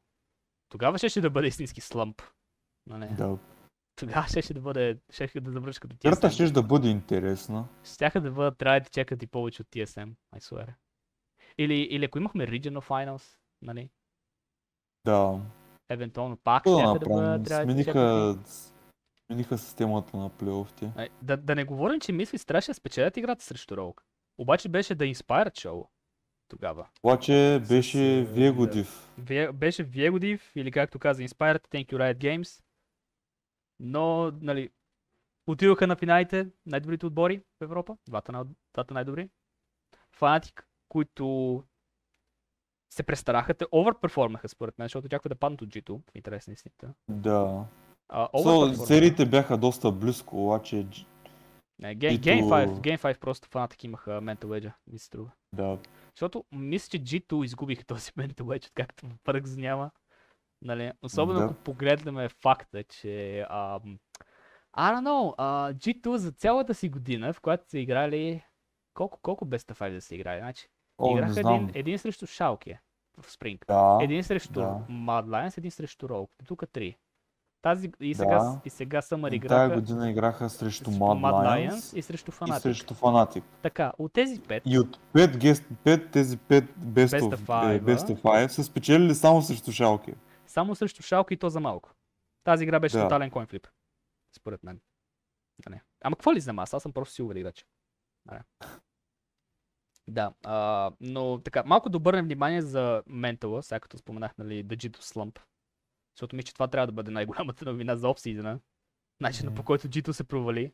тогава 0.68 0.98
ще, 0.98 1.08
ще 1.08 1.20
да 1.20 1.30
бъде 1.30 1.46
истински 1.46 1.80
слъмп. 1.80 2.22
Нали? 2.86 3.08
Да. 3.14 3.38
Тогава 3.96 4.26
ще, 4.28 4.42
ще 4.42 4.54
да 4.54 4.60
бъде, 4.60 4.98
ще 5.10 5.40
да 5.40 5.50
завърши 5.50 5.80
като 5.80 5.96
TSM. 5.96 6.30
ще 6.30 6.50
да 6.50 6.62
бъде 6.62 6.88
интересна. 6.88 7.68
Щяха 7.84 8.20
да 8.20 8.30
бъдат, 8.30 8.58
трябва 8.58 8.80
да 8.80 8.88
чекат 8.88 9.22
и 9.22 9.26
повече 9.26 9.62
от 9.62 9.68
TSM, 9.68 10.14
I 10.36 10.40
swear. 10.40 10.74
Или, 11.58 11.74
или 11.74 12.04
ако 12.04 12.18
имахме 12.18 12.46
Regional 12.46 12.88
Finals, 12.88 13.38
нали? 13.62 13.90
Да. 15.04 15.40
Евентуално 15.88 16.36
пак 16.36 16.62
Какво 16.64 16.76
да 16.84 16.98
да 16.98 17.06
бъдат, 17.06 17.42
да. 17.42 17.62
Смениха, 17.62 18.38
смениха 19.26 19.58
системата 19.58 20.16
на 20.16 20.28
плейофите. 20.30 20.92
Да, 21.22 21.36
да 21.36 21.54
не 21.54 21.64
говорим, 21.64 22.00
че 22.00 22.12
мисли 22.12 22.38
трябваше 22.38 22.70
да 22.70 22.74
спечелят 22.74 23.16
играта 23.16 23.44
срещу 23.44 23.74
Rogue. 23.74 24.00
Обаче 24.38 24.68
беше 24.68 24.94
да 24.94 25.04
Inspired 25.04 25.50
Show 25.50 25.86
тогава. 26.48 26.88
Обаче 27.02 27.62
беше 27.68 28.18
е, 28.18 28.24
Вегодив. 28.24 29.12
Вие- 29.18 29.52
Беше 29.52 29.84
Viegodiv, 29.84 30.40
или 30.54 30.70
както 30.70 30.98
каза 30.98 31.22
Inspired, 31.22 31.68
Thank 31.68 31.86
you 31.86 31.94
Riot 31.94 32.18
Games. 32.18 32.62
Но, 33.80 34.32
нали, 34.32 34.70
отидоха 35.46 35.86
на 35.86 35.96
финалите 35.96 36.46
най-добрите 36.66 37.06
отбори 37.06 37.38
в 37.38 37.62
Европа, 37.62 37.96
двата, 38.08 38.32
на- 38.32 38.46
двата 38.74 38.94
най-добри. 38.94 39.28
Фанатик, 40.12 40.68
които 40.88 41.64
се 42.92 43.02
престараха, 43.02 43.54
те 43.54 43.64
оверперформаха 43.72 44.48
според 44.48 44.78
мен, 44.78 44.84
защото 44.84 45.06
очаква 45.06 45.28
да 45.28 45.34
паднат 45.34 45.62
от 45.62 45.68
G2, 45.68 46.00
в 46.10 46.14
интерес 46.14 46.46
на 46.46 46.52
истината. 46.52 46.94
Да. 47.08 47.64
А, 48.08 48.28
So, 48.28 48.84
сериите 48.84 49.26
бяха 49.26 49.56
доста 49.56 49.92
близко, 49.92 50.46
обаче 50.46 50.86
Не, 51.78 51.96
Game, 51.96 52.18
G2 52.18 52.20
Game 52.20 52.42
5, 52.42 52.68
Game 52.68 52.98
5 52.98 53.18
просто 53.18 53.48
фанатик 53.48 53.84
имаха 53.84 54.10
Mental 54.10 54.44
Edge, 54.44 54.72
ми 54.86 54.98
се 54.98 55.04
струва. 55.04 55.30
да. 55.52 55.78
Защото 56.16 56.44
мисля, 56.52 56.90
че 56.90 57.04
G2 57.04 57.44
изгубиха 57.44 57.84
този 57.84 58.10
Mental 58.18 58.42
Edge, 58.42 58.66
откакто 58.66 59.06
Пърк 59.24 59.46
няма. 59.56 59.90
Нали? 60.62 60.92
Особено 61.02 61.38
Да. 61.38 61.44
ако 61.44 61.54
погледнем 61.54 62.28
факта, 62.42 62.84
че 62.84 63.40
ам, 63.50 63.98
I 64.76 64.94
don't 64.94 65.04
know, 65.08 65.34
а, 65.38 65.72
G2 65.72 66.14
за 66.14 66.32
цялата 66.32 66.74
си 66.74 66.88
година, 66.88 67.32
в 67.32 67.40
която 67.40 67.70
са 67.70 67.78
играли 67.78 68.44
колко, 68.94 69.18
колко 69.22 69.44
of 69.46 69.74
5 69.74 69.92
да 69.92 70.00
са 70.00 70.14
играли? 70.14 70.40
Значи, 70.40 70.68
О, 70.98 71.16
играха 71.16 71.40
един, 71.40 71.70
един 71.74 71.98
срещу 71.98 72.26
Шалке 72.26 72.80
в 73.20 73.30
Спринг. 73.32 73.64
Да. 73.68 73.98
Един 74.02 74.24
срещу 74.24 74.52
да. 74.52 74.78
Mad 74.90 75.26
Lions, 75.26 75.58
един 75.58 75.70
срещу 75.70 76.08
Rogue. 76.08 76.30
Тук 76.46 76.64
три. 76.72 76.96
Тази 77.62 77.92
и 78.00 78.14
сега, 78.14 78.38
Да. 78.38 78.60
и 78.64 78.70
сега 78.70 79.02
Summer 79.02 79.28
Тая 79.28 79.34
играха 79.36 79.74
година 79.74 80.10
играха 80.10 80.50
срещу 80.50 80.84
срещу 80.84 80.90
Mad 80.90 81.70
Lions 81.70 81.96
и 81.98 82.02
срещу 82.02 82.30
и 82.30 82.34
Fnatic. 82.34 82.58
срещу 82.58 82.94
Fnatic. 82.94 83.42
Така, 83.62 83.92
от 83.98 84.12
тези 84.12 84.40
пет, 84.40 84.62
И 84.66 84.78
от 84.78 84.98
5, 85.14 85.36
гест, 85.36 85.64
5 85.84 86.10
тези 86.12 86.38
5 86.38 86.60
Best, 86.78 87.06
Best 87.06 87.20
of, 87.20 87.30
of 87.30 87.36
five, 87.36 87.76
е, 87.76 87.80
Best 87.80 88.06
of 88.06 88.22
5 88.22 88.46
са 88.48 88.64
спечелили 88.64 89.14
само 89.14 89.42
срещу 89.42 89.72
Шалке. 89.72 90.14
Само 90.46 90.74
срещу 90.74 91.02
Шалка 91.02 91.34
и 91.34 91.38
то 91.38 91.48
за 91.48 91.60
малко. 91.60 91.90
Тази 92.44 92.64
игра 92.64 92.80
беше 92.80 92.96
Да. 92.96 93.02
тотален 93.02 93.30
коинфлип. 93.30 93.66
Според 94.36 94.62
мен. 94.62 94.80
Да, 95.58 95.70
не. 95.70 95.82
Ама 96.04 96.16
какво 96.16 96.34
ли 96.34 96.40
знам 96.40 96.58
аз? 96.58 96.74
Аз 96.74 96.82
съм 96.82 96.92
просто 96.92 97.14
силовер 97.14 97.36
играч. 97.36 97.66
Да, 98.26 98.34
не. 98.34 98.40
Да, 100.08 100.32
а, 100.44 100.90
но 101.00 101.40
така, 101.44 101.62
малко 101.66 101.88
да 101.90 101.96
обърнем 101.96 102.24
внимание 102.24 102.62
за 102.62 103.02
ментала, 103.06 103.62
сега 103.62 103.80
като 103.80 103.98
споменах, 103.98 104.38
нали, 104.38 104.64
G2 104.64 104.96
Slump. 104.96 105.38
Защото 106.16 106.36
мисля, 106.36 106.46
че 106.46 106.54
това 106.54 106.68
трябва 106.68 106.86
да 106.86 106.92
бъде 106.92 107.10
най-голямата 107.10 107.64
новина 107.64 107.96
за 107.96 108.08
обсидена. 108.08 108.58
Начинът 109.20 109.52
Мгм. 109.52 109.56
по 109.60 109.64
който 109.64 109.88
G2 109.88 110.10
се 110.12 110.24
провали. 110.24 110.72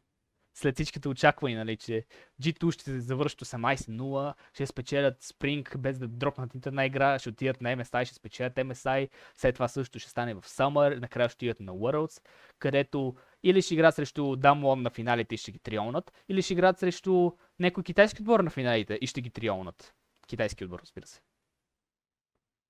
След 0.54 0.74
всичките 0.74 1.08
очаквания, 1.08 1.58
нали, 1.58 1.76
че 1.76 2.04
G2 2.42 2.70
ще 2.70 3.00
завършат 3.00 3.40
18-0, 3.40 4.34
ще 4.54 4.66
спечелят 4.66 5.22
Spring 5.22 5.76
без 5.76 5.98
да 5.98 6.08
дропнат 6.08 6.54
нито 6.54 6.68
една 6.68 6.86
игра, 6.86 7.18
ще 7.18 7.28
отидат 7.28 7.60
на 7.60 7.76
MSI, 7.76 8.04
ще 8.04 8.14
спечелят 8.14 8.54
MSI, 8.54 9.08
след 9.34 9.54
това 9.54 9.68
също 9.68 9.98
ще 9.98 10.10
стане 10.10 10.34
в 10.34 10.42
Summer, 10.42 11.00
накрая 11.00 11.28
ще 11.28 11.36
отидат 11.36 11.60
на 11.60 11.72
Worlds, 11.72 12.22
където 12.58 13.14
или 13.42 13.62
ще 13.62 13.74
играят 13.74 13.94
срещу 13.94 14.22
Damwon 14.22 14.80
на 14.80 14.90
финалите 14.90 15.34
и 15.34 15.38
ще 15.38 15.52
ги 15.52 15.58
триолнат, 15.58 16.12
или 16.28 16.42
ще 16.42 16.52
играят 16.52 16.78
срещу 16.78 17.30
някой 17.58 17.84
китайски 17.84 18.22
отбор 18.22 18.40
на 18.40 18.50
финалите 18.50 18.98
и 19.00 19.06
ще 19.06 19.20
ги 19.20 19.30
триолнат. 19.30 19.94
Китайски 20.26 20.64
отбор, 20.64 20.80
разбира 20.80 21.06
се. 21.06 21.20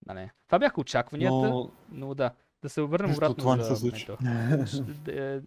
Да, 0.03 0.15
не. 0.15 0.33
Това 0.47 0.59
бяха 0.59 0.81
очакванията, 0.81 1.35
но, 1.35 1.71
Но 1.91 2.15
да. 2.15 2.35
Да 2.63 2.69
се 2.69 2.81
обърнем 2.81 3.13
обратно 3.13 3.35
това 3.35 3.57
не 3.57 3.65
се 3.65 3.77
случи. 3.77 4.07
Е, 5.09 5.41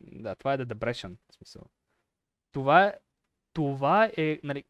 Да, 0.00 0.34
това 0.34 0.52
е 0.52 0.58
The 0.58 0.64
Depression. 0.64 1.16
В 1.30 1.34
смисъл. 1.34 1.62
Това 2.52 2.84
е, 2.84 2.94
това 3.52 4.10
е, 4.16 4.40
нали, 4.44 4.64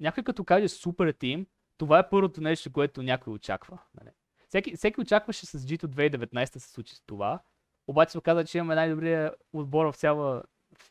някой 0.00 0.24
като 0.24 0.44
каже 0.44 0.68
супер 0.68 1.12
тим, 1.12 1.46
това 1.78 1.98
е 1.98 2.08
първото 2.08 2.40
нещо, 2.40 2.72
което 2.72 3.02
някой 3.02 3.32
очаква. 3.32 3.78
Нали. 4.00 4.10
Всеки, 4.48 4.76
всеки 4.76 5.00
очакваше 5.00 5.46
с 5.46 5.58
G2 5.58 5.84
2019 5.86 6.52
да 6.52 6.60
се 6.60 6.70
случи 6.70 6.94
с 6.94 7.02
това, 7.06 7.42
обаче 7.86 8.12
се 8.12 8.18
оказа, 8.18 8.44
че 8.44 8.58
имаме 8.58 8.74
най-добрия 8.74 9.34
отбор 9.52 9.92
в, 9.92 9.96
цяла, 9.96 10.42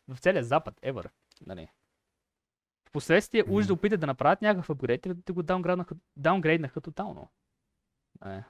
в 0.07 0.19
целия 0.19 0.43
запад, 0.43 0.81
ever. 0.81 1.09
Нали. 1.45 1.67
Впоследствие 2.89 3.43
уж 3.49 3.65
да 3.65 3.73
опитат 3.73 3.99
да 3.99 4.07
направят 4.07 4.41
някакъв 4.41 4.69
апгрейд 4.69 5.05
и 5.05 5.13
да 5.13 5.33
го 5.33 5.43
даунгрейднаха, 5.43 5.95
даунгрейднаха 6.15 6.81
тотално. 6.81 7.31
Нали. 8.21 8.43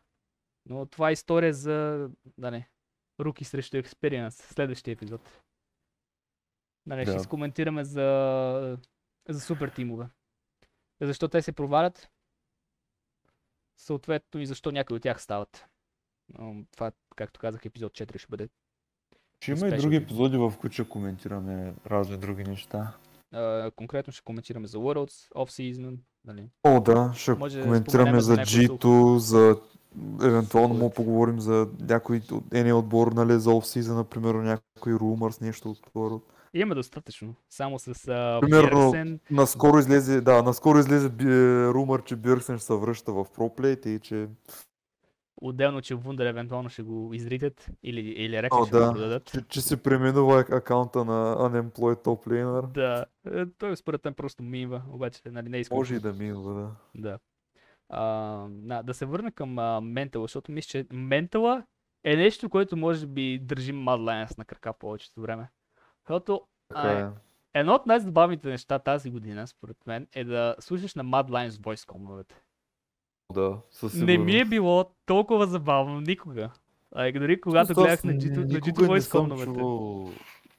Но 0.66 0.86
това 0.86 1.10
е 1.10 1.14
история 1.14 1.54
за, 1.54 2.10
да 2.38 2.52
не, 2.52 2.70
руки 3.20 3.46
срещу 3.46 3.78
експириенс, 3.78 4.36
следващия 4.36 4.92
епизод. 4.92 5.42
Нали, 6.86 7.06
ще 7.06 7.12
Да. 7.12 7.18
изкоментираме 7.18 7.84
за, 7.84 8.78
за 9.30 9.42
супер 9.42 9.70
тимове. 9.70 10.08
Защо 11.02 11.28
те 11.28 11.42
се 11.42 11.52
провалят? 11.52 12.10
Съответно 13.78 14.42
и 14.42 14.46
защо 14.46 14.72
някои 14.72 14.96
от 14.96 15.04
тях 15.04 15.22
стават. 15.22 15.66
Но 16.30 16.66
това, 16.72 16.92
както 17.16 17.40
казах, 17.40 17.66
епизод 17.66 17.94
4 17.94 18.18
ще 18.18 18.28
бъде. 18.28 18.50
Ще 19.42 19.52
има 19.52 19.68
и 19.68 19.78
други 19.78 19.96
епизоди, 19.96 20.38
в 20.38 20.54
които 20.62 20.74
ще 20.74 20.90
коментираме 20.90 21.76
разни 21.86 22.18
други 22.18 22.44
неща. 22.44 22.98
А, 23.34 23.72
конкретно 23.76 24.14
ще 24.14 24.24
коментираме 24.24 24.68
за 24.68 24.78
Worlds, 24.78 25.32
Off-Season, 25.36 25.98
нали? 26.26 26.50
О, 26.64 26.80
да, 26.80 27.12
ще 27.16 27.34
Може 27.34 27.62
коментираме 27.62 28.22
за 28.22 28.22
за 28.22 28.32
някой 28.32 28.46
G2, 28.46 29.18
за 29.18 29.58
евентуално 30.24 30.74
му 30.74 30.90
поговорим 30.90 31.40
за 31.40 31.68
някой 31.80 32.22
от 32.32 32.54
ения 32.54 32.76
отбор, 32.76 33.12
нали, 33.12 33.40
за 33.40 33.52
офсиза, 33.52 33.96
например, 33.96 34.34
някой 34.34 34.94
румърс, 34.94 35.42
нещо 35.42 35.70
от 35.70 35.82
това. 35.94 36.20
Имаме 36.54 36.76
достатъчно. 36.76 37.36
Само 37.50 37.80
с 37.80 38.08
а, 38.08 38.40
Примерно, 38.42 38.92
Бjergsen, 38.92 39.20
Наскоро 39.32 39.80
излезе, 39.80 40.22
да, 40.22 40.44
наскоро 40.44 40.80
излезе 40.80 41.10
би, 41.10 41.26
румър, 41.68 42.04
че 42.04 42.16
Бирсен 42.16 42.58
ще 42.58 42.66
се 42.66 42.74
връща 42.74 43.14
в 43.14 43.26
проплейте 43.36 43.90
и 43.90 44.00
че, 44.00 44.28
отделно, 45.42 45.82
че 45.82 45.96
Вундер 45.96 46.26
евентуално 46.26 46.70
ще 46.70 46.82
го 46.84 47.14
изритат 47.14 47.70
или, 47.84 48.00
или 48.00 48.44
Рекли 48.44 48.58
О, 48.62 48.66
ще 48.66 48.78
го 48.78 48.84
да. 48.84 48.92
продадат. 48.92 49.32
че, 49.32 49.42
че 49.48 49.62
се 49.62 49.84
преименува 49.84 50.40
акаунта 50.40 51.06
на 51.06 51.36
Unemployed 51.36 52.04
Top 52.06 52.28
Laner. 52.28 52.68
Да, 52.68 53.06
е, 53.32 53.46
той 53.58 53.76
според 53.76 54.06
мен 54.06 54.14
просто 54.14 54.44
мива, 54.44 54.82
обаче 54.92 55.22
нали, 55.26 55.50
не 55.50 55.60
е 55.60 55.64
Може 55.72 55.96
и 55.96 56.00
да 56.00 56.14
минва, 56.14 56.54
да. 56.54 56.72
Да. 56.96 57.20
А, 57.90 58.04
да, 58.50 58.84
да 58.84 58.94
се 58.94 59.06
върна 59.06 59.32
към 59.32 59.60
а, 59.60 59.82
ментала, 59.82 60.24
защото 60.24 60.52
мисля, 60.52 60.70
че 60.70 60.86
ментала 60.92 61.64
е 62.04 62.16
нещо, 62.16 62.50
което 62.50 62.78
може 62.78 63.08
би 63.08 63.40
държи 63.40 63.74
Mad 63.74 64.00
Lions 64.00 64.38
на 64.38 64.46
крака 64.46 64.74
повечето 64.74 65.22
време. 65.22 65.50
Защото 66.04 66.42
а, 66.74 66.92
е. 66.92 67.10
едно 67.54 67.74
от 67.74 67.86
най-забавните 67.86 68.50
неща 68.50 68.80
тази 68.80 69.10
година, 69.12 69.48
според 69.48 69.78
мен, 69.88 70.08
е 70.14 70.24
да 70.24 70.56
слушаш 70.60 70.96
на 70.96 71.06
Mad 71.06 71.30
Lions 71.30 71.50
voice 71.50 71.86
комовете. 71.86 72.42
Да, 73.34 73.58
със 73.72 73.94
Не 73.94 74.18
ми 74.18 74.36
е 74.36 74.46
било 74.46 74.86
толкова 75.06 75.48
забавно 75.48 76.02
никога. 76.02 76.50
А, 76.92 77.12
дори 77.12 77.42
когато 77.42 77.68
Просто 77.68 77.82
гледах 77.82 78.04
на 78.04 78.14
G2, 78.14 78.36
на 78.36 78.42
никога 78.44 78.60
G2 78.62 78.82
не 78.82 78.88
voice 78.90 79.14
чувал- 79.46 80.12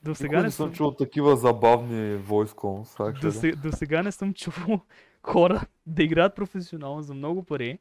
До 0.03 0.15
сега 0.15 0.37
не 0.37 0.43
не 0.43 0.51
съм 0.51 0.73
чувал 0.73 0.93
такива 0.93 1.37
забавни 1.37 2.17
voice 2.17 2.55
До, 2.95 3.03
actually. 3.03 3.31
се, 3.31 3.53
до 3.53 3.73
сега 3.73 4.03
не 4.03 4.13
съм 4.13 4.35
чувал 4.35 4.81
хора 5.23 5.61
да 5.87 6.03
играят 6.03 6.37
професионално 6.37 7.03
за 7.03 7.15
много 7.15 7.43
пари 7.45 7.79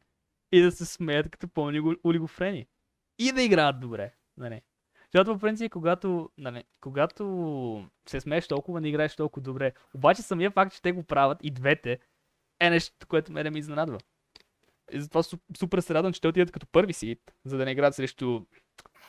и 0.51 0.61
да 0.61 0.71
се 0.71 0.85
смеят 0.85 1.29
като 1.29 1.47
пълни 1.47 1.79
го- 1.79 1.95
олигофрени. 2.05 2.65
И 3.19 3.31
да 3.31 3.41
играят 3.41 3.79
добре. 3.79 4.11
Нали. 4.37 4.61
Защото 5.03 5.33
по 5.33 5.39
принцип, 5.39 5.71
когато, 5.71 6.29
нали, 6.37 6.63
когато 6.81 7.85
се 8.05 8.21
смееш 8.21 8.47
толкова, 8.47 8.81
не 8.81 8.89
играеш 8.89 9.15
толкова 9.15 9.43
добре. 9.43 9.71
Обаче 9.93 10.21
самия 10.21 10.51
факт, 10.51 10.73
че 10.73 10.81
те 10.81 10.91
го 10.91 11.03
правят 11.03 11.37
и 11.43 11.51
двете, 11.51 11.99
е 12.59 12.69
нещо, 12.69 13.07
което 13.07 13.31
мене 13.31 13.49
ми 13.49 13.59
изненадва. 13.59 13.97
И 14.91 15.01
затова 15.01 15.23
су- 15.23 15.39
супер 15.57 15.79
се 15.79 15.93
радвам, 15.93 16.13
че 16.13 16.21
те 16.21 16.27
отидат 16.27 16.51
като 16.51 16.67
първи 16.71 16.93
сид, 16.93 17.19
за 17.45 17.57
да 17.57 17.65
не 17.65 17.71
играят 17.71 17.95
срещу 17.95 18.41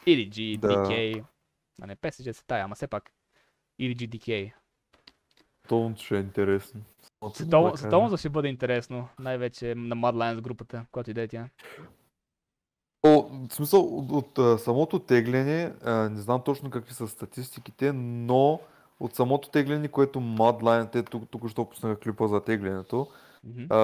EDG, 0.07 0.59
Да. 0.59 0.69
DK. 0.69 1.25
А 1.83 1.87
не 1.87 1.97
PSG 1.97 2.33
са 2.33 2.47
тая, 2.47 2.65
ама 2.65 2.75
все 2.75 2.87
пак. 2.87 3.11
EDG, 3.81 4.09
DK. 4.09 4.53
Тон 5.69 5.97
ще 5.97 6.17
е 6.17 6.21
интересно. 6.21 6.81
Световното 7.35 8.17
ще 8.17 8.29
бъде 8.29 8.49
интересно, 8.49 9.09
най-вече 9.19 9.75
на 9.75 9.97
Mad 9.97 10.15
Lions 10.15 10.41
групата, 10.41 10.87
която 10.93 11.11
иде 11.11 11.29
тя. 11.29 11.49
О, 13.03 13.23
в 13.51 13.55
смисъл, 13.55 13.99
от, 13.99 14.39
от 14.39 14.61
самото 14.61 14.99
тегляне, 14.99 15.73
а, 15.85 16.09
не 16.09 16.21
знам 16.21 16.43
точно 16.45 16.71
какви 16.71 16.95
са 16.95 17.09
статистиките, 17.09 17.93
но 17.93 18.61
от 19.01 19.15
самото 19.15 19.51
тегляне, 19.51 19.89
което 19.89 20.19
Mad 20.21 20.63
Lions, 20.63 20.93
те 20.93 21.03
тук, 21.03 21.31
тук 21.31 21.49
що 21.51 21.65
пуснаха 21.65 22.01
клипа 22.01 22.27
за 22.27 22.41
теглянето, 22.45 23.07
А, 23.71 23.77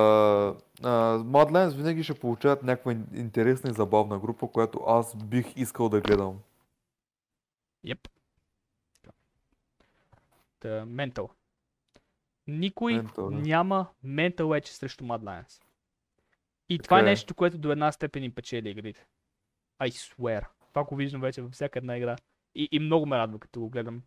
Mad 1.18 1.50
Lions 1.50 1.76
винаги 1.76 2.02
ще 2.02 2.20
получават 2.20 2.62
някаква 2.62 2.92
ин- 2.94 3.16
интересна 3.16 3.70
и 3.70 3.74
забавна 3.74 4.18
група, 4.18 4.48
която 4.48 4.80
аз 4.86 5.16
бих 5.16 5.56
искал 5.56 5.88
да 5.88 6.00
гледам. 6.00 6.40
Та, 10.60 10.68
Mental. 10.68 11.30
Никой 12.46 12.92
Mental, 12.92 13.30
да. 13.30 13.36
няма 13.36 13.86
Mental 14.04 14.42
Edge 14.42 14.66
срещу 14.66 15.04
Mad 15.04 15.22
Lions. 15.22 15.62
И 16.68 16.78
това 16.78 16.96
е 16.96 17.00
Така 17.00 17.08
е. 17.08 17.10
нещо, 17.10 17.34
което 17.34 17.58
до 17.58 17.72
една 17.72 17.92
степен 17.92 18.22
им 18.24 18.34
печели 18.34 18.70
игрите. 18.70 19.06
I 19.82 19.88
swear. 19.88 20.46
Това 20.68 20.84
го 20.84 20.96
виждам 20.96 21.20
вече 21.20 21.42
във 21.42 21.52
всяка 21.52 21.78
една 21.78 21.96
игра. 21.96 22.16
И, 22.54 22.68
и 22.72 22.78
много 22.78 23.06
ме 23.06 23.16
радва, 23.18 23.38
като 23.38 23.60
го 23.60 23.68
гледам. 23.70 24.02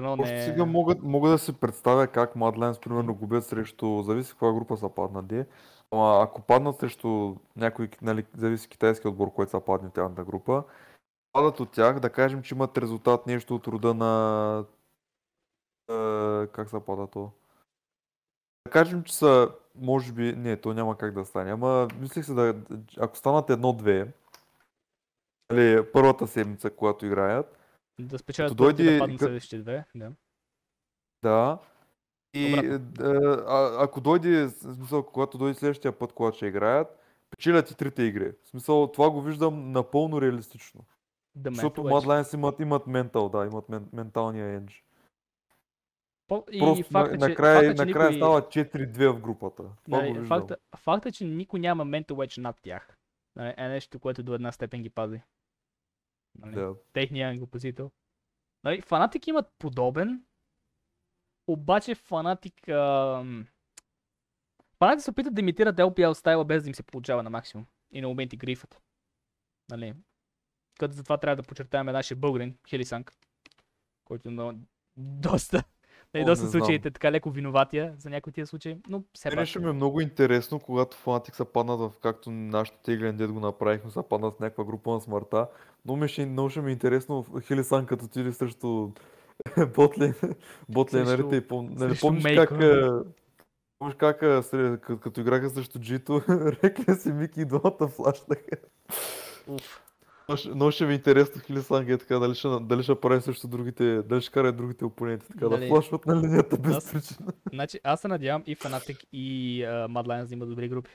Дано 0.00 0.16
не... 0.16 0.42
сега 0.42 0.64
мога, 0.64 0.94
мога 1.02 1.30
да 1.30 1.38
си 1.38 1.52
представя 1.52 2.06
как 2.06 2.34
Lions, 2.34 2.80
примерно, 2.80 3.14
губят 3.14 3.46
срещу, 3.46 4.02
зависи 4.02 4.30
каква 4.30 4.52
група 4.52 4.76
са 4.76 4.88
паднали, 4.88 5.44
ама 5.92 6.22
ако 6.22 6.42
паднат 6.42 6.78
срещу 6.78 7.36
някой, 7.56 7.88
нали, 8.02 8.26
зависи 8.36 8.68
китайски 8.68 9.08
отбор, 9.08 9.32
който 9.32 9.50
са 9.50 9.60
падне 9.60 9.90
тяхната 9.90 10.24
група, 10.24 10.64
падат 11.32 11.60
от 11.60 11.70
тях, 11.70 12.00
да 12.00 12.10
кажем, 12.10 12.42
че 12.42 12.54
имат 12.54 12.78
резултат 12.78 13.26
нещо 13.26 13.54
от 13.54 13.66
рода 13.66 13.94
на... 13.94 14.64
Е, 15.90 16.46
как 16.46 16.70
се 16.70 16.80
пада 16.80 17.06
то? 17.06 17.30
Да 18.66 18.70
кажем, 18.72 19.02
че 19.02 19.16
са, 19.16 19.50
може 19.74 20.12
би, 20.12 20.32
не, 20.32 20.56
то 20.56 20.74
няма 20.74 20.96
как 20.96 21.14
да 21.14 21.24
стане, 21.24 21.52
ама 21.52 21.88
мислих 22.00 22.24
се 22.24 22.34
да, 22.34 22.54
ако 22.98 23.16
станат 23.16 23.50
едно-две, 23.50 24.12
нали, 25.50 25.84
първата 25.92 26.26
седмица, 26.26 26.70
когато 26.70 27.06
играят, 27.06 27.56
Да 27.98 28.18
спечелят 28.18 28.50
като 28.50 28.58
първите 28.58 28.82
да 28.82 28.88
дойде- 28.88 28.98
паднат 28.98 29.20
следващите 29.20 29.58
две. 29.58 29.84
Да. 29.94 30.12
Да. 31.22 31.58
И 32.34 32.52
Обратно. 32.54 32.90
а, 33.00 33.44
а, 33.48 33.84
ако 33.84 34.00
дойде, 34.00 34.44
в 34.44 34.50
смисъл, 34.50 35.02
когато 35.02 35.38
дойде 35.38 35.54
следващия 35.54 35.92
път, 35.92 36.12
когато 36.12 36.36
ще 36.36 36.46
играят, 36.46 36.98
печелят 37.30 37.70
и 37.70 37.76
трите 37.76 38.02
игри. 38.02 38.32
В 38.42 38.48
смисъл, 38.48 38.86
това 38.86 39.10
го 39.10 39.22
виждам 39.22 39.72
напълно 39.72 40.22
реалистично. 40.22 40.84
The 41.38 41.48
Защото 41.48 41.80
Mental 41.80 41.84
Edge. 41.84 42.04
Mad 42.06 42.22
Lions 42.22 42.34
имат, 42.34 42.60
имат 42.60 42.86
ментал, 42.86 43.28
да, 43.28 43.46
имат 43.46 43.68
мен, 43.68 43.88
менталния 43.92 44.46
едж. 44.48 44.84
По- 46.28 46.44
И 46.52 46.58
Просто 46.58 46.84
факта, 46.84 47.12
на, 47.12 47.18
че, 47.18 47.28
накрая, 47.28 47.60
факта, 47.60 47.74
че 47.76 47.86
накрая 47.86 48.10
никой... 48.10 48.18
става 48.18 48.42
4-2 48.42 49.08
в 49.08 49.20
групата. 49.20 49.62
Това 49.84 49.98
Нали, 49.98 50.08
виждам. 50.08 50.26
факта, 50.26 50.56
факта, 50.76 51.12
че 51.12 51.24
никой 51.24 51.60
няма 51.60 51.84
Edge 52.16 52.40
над 52.40 52.56
тях. 52.62 52.96
Нали, 53.36 53.54
е 53.56 53.68
нещо, 53.68 53.98
което 53.98 54.22
до 54.22 54.34
една 54.34 54.52
степен 54.52 54.82
ги 54.82 54.90
пази. 54.90 55.20
Нали? 56.38 56.54
Да. 56.54 56.74
техния 56.92 57.38
опозител. 57.42 57.90
Нали, 58.64 58.80
Фанатик 58.80 59.26
имат 59.26 59.46
подобен, 59.58 60.24
обаче 61.46 61.94
Фанатик... 61.94 62.68
Ам... 62.68 63.46
Фанатик 64.78 65.04
се 65.04 65.10
опитат 65.10 65.34
да 65.34 65.40
имитират 65.40 65.76
LPL 65.76 66.12
стайла 66.12 66.44
без 66.44 66.62
да 66.62 66.68
им 66.68 66.74
се 66.74 66.82
получава 66.82 67.22
на 67.22 67.30
максимум. 67.30 67.66
И 67.90 68.00
на 68.00 68.08
моменти 68.08 68.36
грифът. 68.36 68.82
Нали? 69.70 69.94
Като 70.78 70.94
затова 70.94 71.18
трябва 71.18 71.42
да 71.42 71.48
подчертаем 71.48 71.86
нашия 71.86 72.16
българин, 72.16 72.58
Хелисанг, 72.68 73.12
който 74.04 74.30
на 74.30 74.54
доста, 74.96 75.56
нали, 75.56 75.64
О, 76.14 76.24
доста 76.24 76.44
не 76.44 76.50
знам. 76.50 76.62
случаите 76.62 76.90
така 76.90 77.12
леко 77.12 77.30
виноватия 77.30 77.94
за 77.98 78.10
някои 78.10 78.32
тия 78.32 78.46
случаи, 78.46 78.76
но 78.88 79.02
все 79.12 79.30
пак. 79.30 79.46
ще 79.46 79.58
ми 79.58 79.68
е 79.68 79.72
много 79.72 80.00
интересно, 80.00 80.60
когато 80.60 80.96
Fnatic 80.96 81.34
са 81.34 81.44
паднат 81.44 81.80
в 81.80 81.92
както 82.02 82.30
нашото 82.30 82.78
теглен 82.82 83.16
дед 83.16 83.32
го 83.32 83.40
направихме, 83.40 83.90
са 83.90 84.02
паднат 84.02 84.36
в 84.36 84.40
някаква 84.40 84.64
група 84.64 84.90
на 84.90 85.00
смъртта. 85.00 85.46
Но 85.86 85.96
ми 85.96 86.08
ще, 86.08 86.26
много 86.26 86.50
ще 86.50 86.60
ми 86.60 86.70
е 86.70 86.72
интересно 86.72 87.26
Хилисан 87.46 87.86
като 87.86 88.04
отиде 88.04 88.32
срещу 88.32 88.90
ботлен, 89.76 90.14
ботлейнерите 90.68 91.36
и 91.36 91.40
пом... 91.40 91.68
нали, 91.74 91.98
помниш 92.00 92.24
Мейко. 92.24 92.40
как, 92.48 92.60
а, 92.60 93.04
помниш 93.78 93.96
как 93.98 94.18
като, 95.00 95.20
играха 95.20 95.50
срещу 95.50 95.78
Джито, 95.78 96.22
Рекля 96.28 96.94
си 96.94 97.12
Мики 97.12 97.40
и 97.40 97.44
двамата 97.44 97.88
флашнаха. 97.96 98.56
Уф. 99.48 99.85
Много 100.28 100.70
ще- 100.70 100.86
ми 100.86 100.92
е 100.92 100.96
интересно 100.96 101.42
Хилисанг 101.42 101.88
е 101.88 101.98
така, 101.98 102.18
дали 102.18 102.34
ще, 102.34 102.48
дали 102.60 102.82
ще 102.82 103.00
прави 103.00 103.20
срещу 103.20 103.48
другите, 103.48 104.02
дали 104.02 104.20
ще 104.20 104.32
кара 104.32 104.48
и 104.48 104.52
другите 104.52 104.84
опоненти 104.84 105.26
така 105.26 105.48
Дали- 105.48 105.60
да 105.60 105.66
флашват 105.68 106.06
на 106.06 106.22
линията 106.22 106.58
без 106.58 106.76
Аз- 106.76 106.92
причина. 106.92 107.32
Значи 107.52 107.80
аз 107.84 108.00
се 108.00 108.08
надявам 108.08 108.42
и 108.46 108.54
Фанатик 108.54 108.98
и 109.12 109.60
uh, 109.64 109.86
Mad 109.86 110.06
Lions 110.06 110.26
да 110.26 110.34
имат 110.34 110.48
добри 110.48 110.68
групи. 110.68 110.90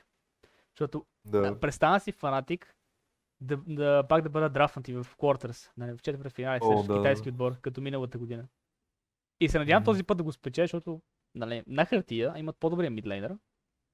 Защото 0.75 1.05
Да. 1.25 1.41
Да. 1.41 1.59
Представя 1.59 1.99
си 1.99 2.11
фанатик 2.11 2.75
да, 3.41 3.57
да 3.67 4.03
пак 4.09 4.21
да 4.23 4.29
бъдат 4.29 4.53
драфнати 4.53 4.93
в 4.93 5.07
нали, 5.77 5.97
в 5.97 6.01
четвърт 6.01 6.31
финали 6.33 6.59
О, 6.63 6.77
срещу 6.77 6.93
да, 6.93 6.99
китайски 6.99 7.29
отбор, 7.29 7.59
като 7.61 7.81
миналата 7.81 8.17
година. 8.17 8.47
И 9.39 9.49
се 9.49 9.59
надявам 9.59 9.81
Мгм. 9.81 9.85
този 9.91 10.03
път 10.03 10.17
да 10.17 10.23
го 10.23 10.31
спече, 10.31 10.63
защото 10.63 11.01
нали, 11.35 11.63
на 11.67 11.85
хартия 11.85 12.33
имат 12.37 12.57
по-добрия 12.59 12.91
мидлейнер, 12.91 13.35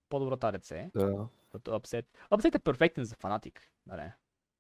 по-добрата 0.10 0.47
АДЦ, 0.47 0.73
да. 0.95 1.28
като 1.52 1.71
Upset. 1.71 2.06
Upset 2.32 2.56
е 2.56 2.60
перфектен 2.60 3.06
за 3.06 3.15
фанатик. 3.15 3.62
Нали. 3.86 4.12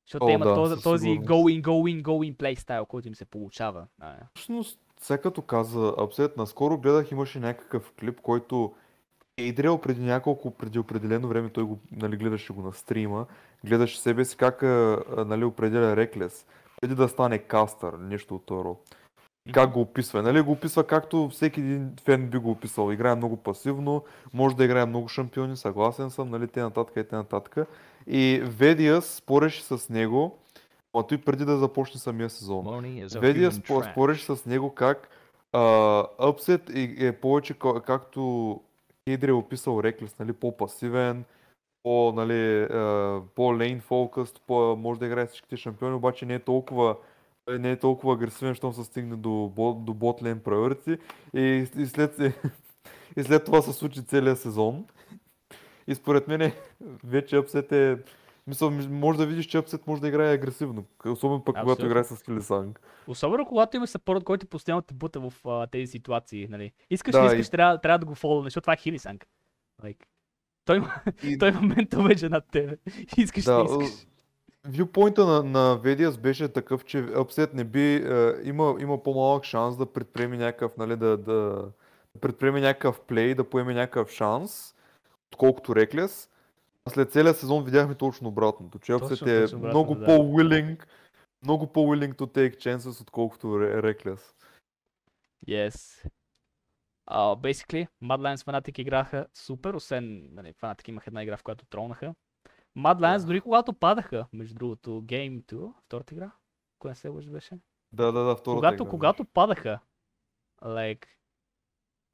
Защото 0.07 0.25
О, 0.25 0.27
те 0.27 0.33
имат 0.33 0.47
да, 0.47 0.55
този, 0.55 0.83
този 0.83 1.07
go 1.07 1.25
in, 1.25 1.61
go 1.61 2.01
in, 2.01 2.01
go 2.01 2.31
in 2.31 2.35
play 2.35 2.59
стайл, 2.59 2.85
който 2.85 3.07
им 3.07 3.15
се 3.15 3.25
получава. 3.25 3.87
Нали. 3.99 4.17
Всъщност, 4.35 4.79
сега 4.99 5.21
като 5.21 5.41
каза 5.41 5.93
Апсет, 5.97 6.37
наскоро 6.37 6.77
гледах, 6.77 7.11
имаше 7.11 7.39
някакъв 7.39 7.93
клип, 7.99 8.21
който 8.21 8.73
е 9.37 9.43
идрел 9.43 9.77
преди 9.77 10.01
няколко, 10.01 10.51
преди 10.51 10.79
определено 10.79 11.27
време, 11.27 11.49
той 11.49 11.63
го 11.63 11.79
нали, 11.91 12.17
гледаше 12.17 12.53
го 12.53 12.61
на 12.61 12.73
стрима, 12.73 13.25
гледаше 13.65 13.99
себе 13.99 14.25
си 14.25 14.37
как 14.37 14.61
нали, 15.27 15.43
определя 15.43 15.95
Реклес, 15.95 16.45
преди 16.81 16.95
да 16.95 17.09
стане 17.09 17.39
кастър, 17.39 17.93
нещо 17.93 18.35
от. 18.35 18.51
И 18.51 19.06
как 19.51 19.71
го 19.71 19.81
описва? 19.81 20.21
Нали 20.21 20.41
го 20.41 20.51
описва 20.51 20.83
както 20.83 21.29
всеки 21.29 21.59
един 21.59 21.91
фен 22.03 22.29
би 22.29 22.37
го 22.37 22.51
описал. 22.51 22.91
Играе 22.91 23.15
много 23.15 23.37
пасивно, 23.37 24.03
може 24.33 24.55
да 24.55 24.65
играе 24.65 24.85
много 24.85 25.07
шампиони, 25.07 25.57
съгласен 25.57 26.09
съм, 26.09 26.29
нали, 26.29 26.47
те 26.47 26.61
нататък 26.61 26.95
и 26.97 27.09
те 27.09 27.15
нататък. 27.15 27.67
И 28.07 28.41
Ведиас 28.43 29.05
спореше 29.05 29.63
с 29.63 29.89
него, 29.89 30.37
а 30.97 31.03
той 31.03 31.17
преди 31.17 31.45
да 31.45 31.57
започне 31.57 31.99
самия 31.99 32.29
сезон. 32.29 32.65
Ведия 33.19 33.51
спореше 33.91 34.35
с 34.35 34.45
него 34.45 34.75
как 34.75 35.09
Upset 35.53 36.75
е, 36.75 37.07
е 37.07 37.11
повече 37.11 37.53
ка- 37.53 37.81
както 37.81 38.61
Хейдри 39.09 39.29
е 39.29 39.33
описал 39.33 39.83
Реклес, 39.83 40.19
нали, 40.19 40.33
по-пасивен, 40.33 41.23
по, 41.83 42.13
нали, 42.15 42.67
по-лейн 43.35 43.81
фокъст, 43.81 44.41
по, 44.47 44.75
може 44.75 44.99
да 44.99 45.05
играе 45.05 45.25
всичките 45.25 45.57
шампиони, 45.57 45.95
обаче 45.95 46.25
не 46.25 46.33
е 46.33 46.39
толкова 46.39 46.95
не 47.49 47.71
е 47.71 47.79
толкова 47.79 48.13
агресивен, 48.13 48.55
щом 48.55 48.73
се 48.73 48.83
стигне 48.83 49.15
до, 49.15 49.53
до 49.79 49.93
бот 49.93 50.21
лейн 50.23 50.39
priority 50.39 50.99
и, 51.33 51.67
и, 51.77 51.85
след, 51.85 52.19
и 53.17 53.23
след 53.23 53.45
това 53.45 53.61
се 53.61 53.73
случи 53.73 54.05
целият 54.05 54.39
сезон. 54.39 54.85
И 55.87 55.95
според 55.95 56.27
мен 56.27 56.51
вече 57.03 57.35
Upset 57.35 57.71
е 57.71 58.03
Мисъл, 58.47 58.71
може 58.89 59.19
да 59.19 59.25
видиш, 59.25 59.45
че 59.45 59.57
Upset 59.57 59.87
може 59.87 60.01
да 60.01 60.07
играе 60.07 60.33
агресивно, 60.33 60.85
особено 61.05 61.43
пък 61.43 61.55
когато 61.61 61.85
играе 61.85 62.03
с 62.03 62.23
Хилисанг. 62.25 62.81
Особено 63.07 63.45
когато 63.45 63.77
имаш 63.77 63.89
съпорт, 63.89 64.23
който 64.23 64.47
постоянно 64.47 64.81
те 64.81 64.93
бута 64.93 65.19
в 65.19 65.33
а, 65.45 65.67
тези 65.67 65.87
ситуации. 65.91 66.47
Нали. 66.49 66.71
Искаш, 66.89 67.11
Да, 67.11 67.21
не 67.21 67.25
и- 67.25 67.39
искаш, 67.39 67.49
трябва, 67.49 67.81
трябва 67.81 67.99
да 67.99 68.05
го 68.05 68.15
фолваме, 68.15 68.45
защото 68.45 68.63
това 68.63 68.73
е 68.73 68.77
Хилисанг. 68.77 69.27
Like, 69.83 70.03
той, 70.65 70.77
има, 70.77 70.93
И- 71.23 71.37
той 71.37 71.51
момента 71.51 72.03
вече 72.03 72.29
над 72.29 72.45
тебе. 72.51 72.77
Искаш, 73.17 73.43
Да, 73.43 73.63
не 73.63 73.83
искаш. 73.83 74.05
Вюпойнта 74.67 75.25
на, 75.25 75.43
на 75.43 75.77
Ведиас 75.77 76.17
беше 76.17 76.47
такъв, 76.47 76.85
че 76.85 77.05
Upset 77.05 77.53
не 77.53 77.63
би, 77.63 77.95
е, 77.95 78.33
има, 78.43 78.75
има 78.79 79.03
по-малък 79.03 79.43
шанс 79.43 79.77
да 79.77 79.93
предприеме 79.93 80.37
някакъв, 80.37 80.77
нали, 80.77 80.95
да, 80.95 81.17
да, 81.17 81.71
да 82.15 82.21
предприеме 82.21 82.61
някакъв 82.61 83.01
плей, 83.01 83.35
да 83.35 83.49
поеме 83.49 83.73
някакъв 83.73 84.11
шанс, 84.11 84.75
отколкото 85.31 85.75
Реклес. 85.75 86.29
А 86.85 86.89
след 86.89 87.11
целия 87.11 87.33
сезон 87.33 87.63
видяхме 87.63 87.95
точно 87.95 88.27
обратното, 88.27 88.79
че 88.79 88.91
Точно, 88.91 89.07
Upset 89.07 89.37
е 89.37 89.41
точно 89.41 89.57
обратното, 89.57 89.77
много 89.77 89.95
да. 89.95 90.05
по-willing, 90.05 90.85
много 91.43 91.67
по-willing 91.67 92.15
to 92.15 92.21
take 92.21 92.57
chances, 92.57 93.01
отколкото 93.01 93.59
Реклес. 93.59 94.35
Yes. 95.47 96.07
Uh, 97.11 97.39
basically, 97.39 97.87
Mad 98.03 98.19
Lions 98.19 98.43
Fnatic 98.45 98.79
играха 98.79 99.27
супер, 99.33 99.73
освен, 99.73 100.29
нали, 100.31 100.53
Fnatic 100.53 100.89
имах 100.89 101.07
една 101.07 101.23
игра, 101.23 101.37
в 101.37 101.43
която 101.43 101.65
тронаха. 101.65 102.13
Mad 102.77 102.99
Lions, 102.99 103.25
дори 103.25 103.41
когато 103.41 103.73
падаха, 103.73 104.25
между 104.33 104.55
другото, 104.55 104.89
Game 104.89 105.43
2, 105.43 105.73
втората 105.85 106.13
игра, 106.13 106.31
коя 106.79 106.95
се 106.95 107.07
лъжи 107.07 107.29
беше? 107.29 107.59
Да, 107.91 108.11
да, 108.11 108.23
да, 108.23 108.35
втората 108.35 108.55
когато, 108.55 108.83
игра 108.83 108.89
когато 108.89 109.25
падаха, 109.25 109.79
like, 110.63 111.05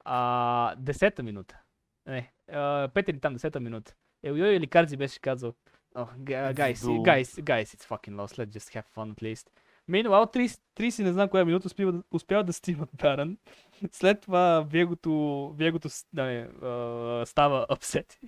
а, 0.04 0.74
десета 0.76 1.22
минута, 1.22 1.58
не, 2.06 2.32
а, 2.52 2.88
пет 2.94 3.08
или 3.08 3.20
там 3.20 3.32
десета 3.32 3.60
минута, 3.60 3.94
Елио 4.22 4.44
или 4.46 4.66
Карзи 4.66 4.96
беше 4.96 5.20
казал, 5.20 5.54
oh, 5.94 6.16
gu- 6.16 6.54
guys, 6.54 6.74
guys, 6.74 7.42
guys, 7.42 7.64
it's 7.64 7.84
fucking 7.84 8.14
lost, 8.14 8.38
let's 8.38 8.58
just 8.58 8.74
have 8.74 8.86
fun 8.96 9.12
at 9.12 9.22
least. 9.22 9.50
Meanwhile, 9.90 10.32
30, 10.32 10.60
30 10.76 11.02
не 11.02 11.12
знам 11.12 11.28
коя 11.28 11.44
минута 11.44 11.66
успява, 11.66 11.92
да- 11.92 12.02
успява 12.10 12.44
да 12.44 12.52
стимат 12.52 12.90
Баран. 13.02 13.36
След 13.92 14.20
това 14.20 14.66
Вегото, 14.70 15.54
Вегото 15.58 15.88
да, 16.12 16.24
не, 16.24 16.48
а, 16.62 17.22
става 17.26 17.66
upset. 17.70 18.18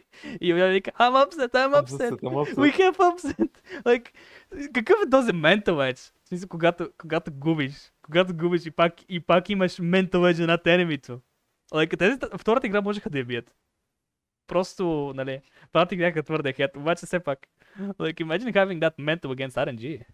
И 0.40 0.50
Елио 0.50 0.68
вика, 0.68 0.90
I'm 0.90 1.26
upset, 1.26 1.52
I'm 1.52 1.84
upset. 1.84 2.20
We 2.54 2.72
have 2.78 2.96
upset. 2.96 3.50
Like, 3.82 4.10
какъв 4.72 4.96
е 5.06 5.10
този 5.10 5.32
mental 5.32 5.92
edge? 5.92 6.12
В 6.24 6.28
смисъл, 6.28 6.48
когато, 6.48 6.90
когато 6.98 7.30
губиш, 7.32 7.92
когато 8.02 8.34
губиш 8.34 8.66
и 8.66 8.70
пак, 8.70 8.94
и 9.08 9.20
пак 9.20 9.48
имаш 9.48 9.72
mental 9.72 10.32
edge 10.32 10.46
над 10.46 10.66
енемито. 10.66 11.20
Like, 11.72 11.98
тези, 11.98 12.18
втората 12.38 12.66
игра 12.66 12.80
можеха 12.80 13.10
да 13.10 13.18
я 13.18 13.24
бият. 13.24 13.54
Просто, 14.46 15.12
нали, 15.16 15.40
първата 15.72 15.94
игра 15.94 16.06
бяха 16.06 16.22
твърде 16.22 16.52
хет, 16.52 16.76
обаче 16.76 17.06
все 17.06 17.20
пак. 17.20 17.46
Like, 17.78 18.14
imagine 18.24 18.52
having 18.54 18.80
that 18.80 18.96
mental 18.98 19.26
against 19.26 19.56
RNG. 19.56 20.04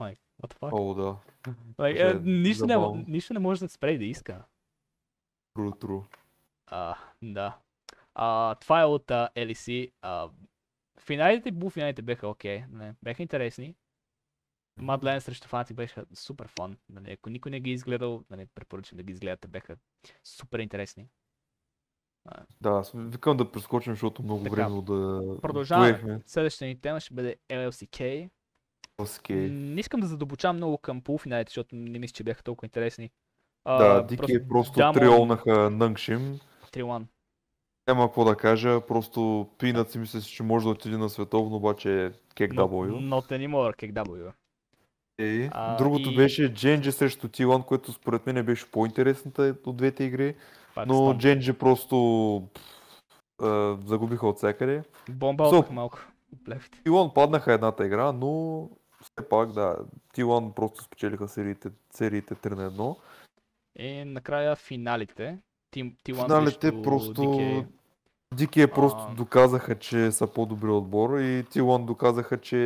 Like, 0.00 0.18
what 0.42 0.54
the 0.54 0.58
fuck? 0.58 0.72
О, 0.72 0.94
да. 0.94 1.16
like, 1.78 2.10
е, 2.10 2.20
нищо, 2.24 2.66
не, 2.66 3.04
нищо 3.08 3.32
не 3.32 3.38
може 3.38 3.60
да 3.60 3.68
спре 3.68 3.98
да 3.98 4.04
иска. 4.04 4.44
True, 5.56 5.78
true. 5.78 6.04
А, 6.66 6.96
да. 7.22 7.58
А, 8.14 8.54
това 8.54 8.80
е 8.80 8.84
от 8.84 9.10
а, 9.10 9.28
LEC. 9.36 9.92
А, 10.02 10.30
финалите 11.00 11.48
и 11.48 11.58
полуфиналите 11.58 12.02
бяха 12.02 12.28
окей. 12.28 12.62
Okay, 12.62 12.94
бяха 13.02 13.22
интересни. 13.22 13.74
Мадлен 14.78 15.20
срещу 15.20 15.48
Фанати 15.48 15.74
беше 15.74 16.04
супер 16.14 16.48
фан. 16.48 16.76
Нали, 16.88 17.12
ако 17.12 17.30
никой 17.30 17.50
не 17.50 17.60
ги 17.60 17.70
е 17.70 17.74
изгледал, 17.74 18.24
нали, 18.30 18.46
препоръчвам 18.54 18.96
да 18.96 19.02
ги 19.02 19.12
изгледате. 19.12 19.48
Бяха 19.48 19.76
супер 20.24 20.58
интересни. 20.58 21.08
Да, 22.60 22.70
аз 22.70 22.92
викам 22.94 23.36
да 23.36 23.52
прескочим, 23.52 23.92
защото 23.92 24.22
много 24.22 24.44
Така. 24.44 24.54
време 24.54 24.82
да 24.82 25.22
Продължаваме. 25.42 26.20
Следващата 26.26 26.64
ни 26.64 26.80
тема 26.80 27.00
ще 27.00 27.14
бъде 27.14 27.36
LLCK. 27.48 28.30
М, 29.00 29.06
Не 29.30 29.80
искам 29.80 30.00
да 30.00 30.06
задълбочавам 30.06 30.56
много 30.56 30.78
към 30.78 31.00
полуфиналите, 31.00 31.50
защото 31.50 31.68
не 31.72 31.98
мисля, 31.98 32.12
че 32.12 32.24
бяха 32.24 32.42
толкова 32.42 32.66
интересни. 32.66 33.10
А, 33.64 33.78
Да, 33.78 34.02
Дики 34.02 34.48
просто 34.48 34.72
Дамон- 34.72 34.94
триолнаха 34.94 35.70
Нънгшим. 35.70 36.38
3-1. 36.72 37.06
Няма 37.88 38.06
какво 38.06 38.24
да 38.24 38.36
кажа, 38.36 38.80
просто 38.80 39.48
Пинът 39.58 39.90
си 39.90 39.98
мисля, 39.98 40.20
че 40.20 40.42
може 40.42 40.64
да 40.64 40.70
отиде 40.70 40.96
на 40.96 41.08
световно, 41.08 41.56
обаче 41.56 42.04
е 42.04 42.10
кек 42.34 42.52
Not, 42.52 42.56
W. 42.60 42.90
not 42.90 43.30
anymore, 43.30 43.76
как 43.76 43.90
W. 43.90 44.32
Е, 45.18 45.48
А, 45.52 45.76
другото 45.76 46.10
и- 46.10 46.16
беше 46.16 46.54
Дженджи 46.54 46.92
срещу 46.92 47.28
Тилан, 47.28 47.62
което 47.62 47.92
според 47.92 48.26
мен 48.26 48.46
беше 48.46 48.70
по-интересната 48.70 49.56
от 49.66 49.76
двете 49.76 50.04
игри, 50.04 50.34
Пак 50.74 50.86
но 50.88 50.94
Стон. 50.94 51.18
Дженджи 51.18 51.52
просто 51.52 52.36
а, 53.42 53.76
загубиха 53.84 54.28
от 54.28 54.36
всякъде. 54.36 54.82
Бомба 55.10 55.44
So- 55.44 55.70
малко. 55.70 55.98
левите. 56.48 56.82
Тилан 56.82 57.10
паднаха 57.14 57.52
едната 57.52 57.86
игра, 57.86 58.12
но 58.12 58.60
все 59.06 59.28
пак 59.28 59.52
да, 59.52 59.76
Тилан 60.12 60.52
просто 60.52 60.82
спечелиха 60.82 61.28
сериите, 61.28 61.70
сериите 61.90 62.34
3 62.34 62.50
на 62.50 62.70
1. 62.70 62.96
И 63.78 64.04
накрая 64.04 64.56
финалите. 64.56 65.38
Тим, 65.70 65.96
T1 66.04 66.24
Финалите 66.24 66.68
срещу 66.68 66.82
просто... 66.82 67.22
DK. 67.22 67.66
Дики 68.34 68.66
просто 68.66 69.06
А. 69.10 69.14
доказаха, 69.14 69.78
че 69.78 70.12
са 70.12 70.26
по-добри 70.26 70.68
отбор 70.70 71.18
и 71.18 71.44
Тилан 71.50 71.86
доказаха, 71.86 72.40
че 72.40 72.56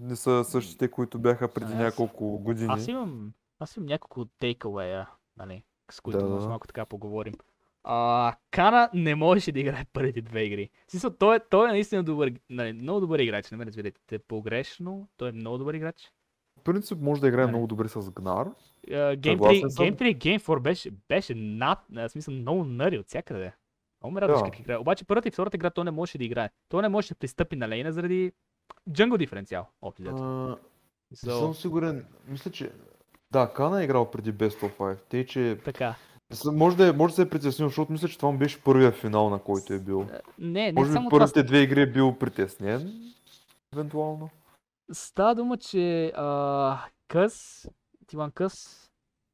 не 0.00 0.16
са 0.16 0.44
същите, 0.44 0.90
които 0.90 1.18
бяха 1.18 1.48
преди 1.48 1.72
Аз- 1.72 1.78
няколко 1.78 2.38
години. 2.38 2.68
Аз 2.70 2.88
имам, 2.88 3.32
аз 3.58 3.76
имам 3.76 3.86
няколко 3.86 4.24
takeaway 4.40 5.06
нали, 5.36 5.64
с 5.90 6.00
които 6.00 6.18
Да, 6.18 6.26
може 6.26 6.42
да. 6.42 6.48
малко 6.48 6.66
така 6.66 6.84
поговорим. 6.84 7.34
А, 7.90 8.34
Кана 8.50 8.90
не 8.94 9.14
можеше 9.14 9.52
да 9.52 9.60
играе 9.60 9.84
първите 9.92 10.20
две 10.22 10.42
игри. 10.42 10.70
В 10.86 10.90
смисъл, 10.90 11.10
той, 11.10 11.36
е, 11.36 11.40
той 11.50 11.68
е 11.68 11.72
наистина 11.72 12.02
добър, 12.02 12.32
нали, 12.50 12.72
много 12.72 13.00
добър 13.00 13.18
играч, 13.18 13.50
не 13.50 13.56
ме 13.56 13.66
разберете 13.66 14.00
те 14.06 14.18
погрешно, 14.18 15.08
той 15.16 15.28
е 15.28 15.32
много 15.32 15.58
добър 15.58 15.74
играч. 15.74 16.12
В 16.60 16.62
принцип 16.62 16.98
може 17.00 17.20
да 17.20 17.28
играе 17.28 17.44
Нали. 17.44 17.52
много 17.52 17.66
добре 17.66 17.88
с 17.88 18.10
Гнар. 18.10 18.48
Game 18.88 19.16
3, 19.20 19.32
Съгласен 19.32 19.70
съм. 19.70 19.86
Game 19.86 19.98
3 19.98 20.04
и 20.04 20.18
Game 20.18 20.40
4 20.40 20.60
беше, 20.60 20.90
беше 21.08 21.34
над, 21.34 21.78
в 21.90 22.08
смисъл, 22.08 22.34
много 22.34 22.64
нари 22.64 22.98
от 22.98 23.06
всякъде. 23.06 23.52
Много 24.02 24.14
ме 24.14 24.20
радваше 24.20 24.44
Да. 24.44 24.50
как 24.50 24.60
играе. 24.60 24.76
Обаче 24.76 25.04
първата 25.04 25.28
и 25.28 25.30
втората 25.30 25.56
игра 25.56 25.70
той 25.70 25.84
не 25.84 25.90
можеше 25.90 26.18
да 26.18 26.24
играе. 26.24 26.50
Той 26.68 26.82
не 26.82 26.88
можеше 26.88 27.14
да 27.14 27.18
пристъпи 27.18 27.56
на 27.56 27.68
лейна 27.68 27.92
заради 27.92 28.32
джангл 28.92 29.16
диференциал. 29.16 29.66
Общо. 29.82 30.02
А, 30.08 30.56
не 31.10 31.16
съм 31.16 31.30
So, 31.30 31.52
сигурен. 31.52 32.06
Мисля, 32.28 32.50
че... 32.50 32.70
Да, 33.30 33.52
Кана 33.52 33.80
е 33.80 33.84
играл 33.84 34.10
преди 34.10 34.32
Best 34.34 34.62
of 34.62 34.72
5. 34.78 34.98
Тъй, 35.08 35.26
че... 35.26 35.58
така. 35.64 35.94
Може 36.52 36.76
да, 36.76 36.88
е, 36.88 36.92
може 36.92 37.12
да 37.12 37.14
се 37.16 37.22
е 37.22 37.28
притеснил, 37.28 37.68
защото 37.68 37.92
мисля, 37.92 38.08
че 38.08 38.16
това 38.16 38.30
му 38.30 38.38
беше 38.38 38.62
първия 38.62 38.92
финал, 38.92 39.30
на 39.30 39.38
който 39.38 39.72
е 39.72 39.78
бил. 39.78 40.06
Не, 40.38 40.72
не 40.72 40.72
Може 40.72 40.90
би 40.90 40.94
само 40.94 41.10
това. 41.10 41.18
първите 41.18 41.42
две 41.42 41.58
игри 41.58 41.82
е 41.82 41.92
бил 41.92 42.18
притеснен. 42.18 43.12
Евентуално. 43.72 44.30
Става 44.92 45.34
дума, 45.34 45.56
че 45.56 46.12
а, 46.16 46.78
Къс, 47.08 47.68
Тилан 48.06 48.30
Къс, 48.30 48.84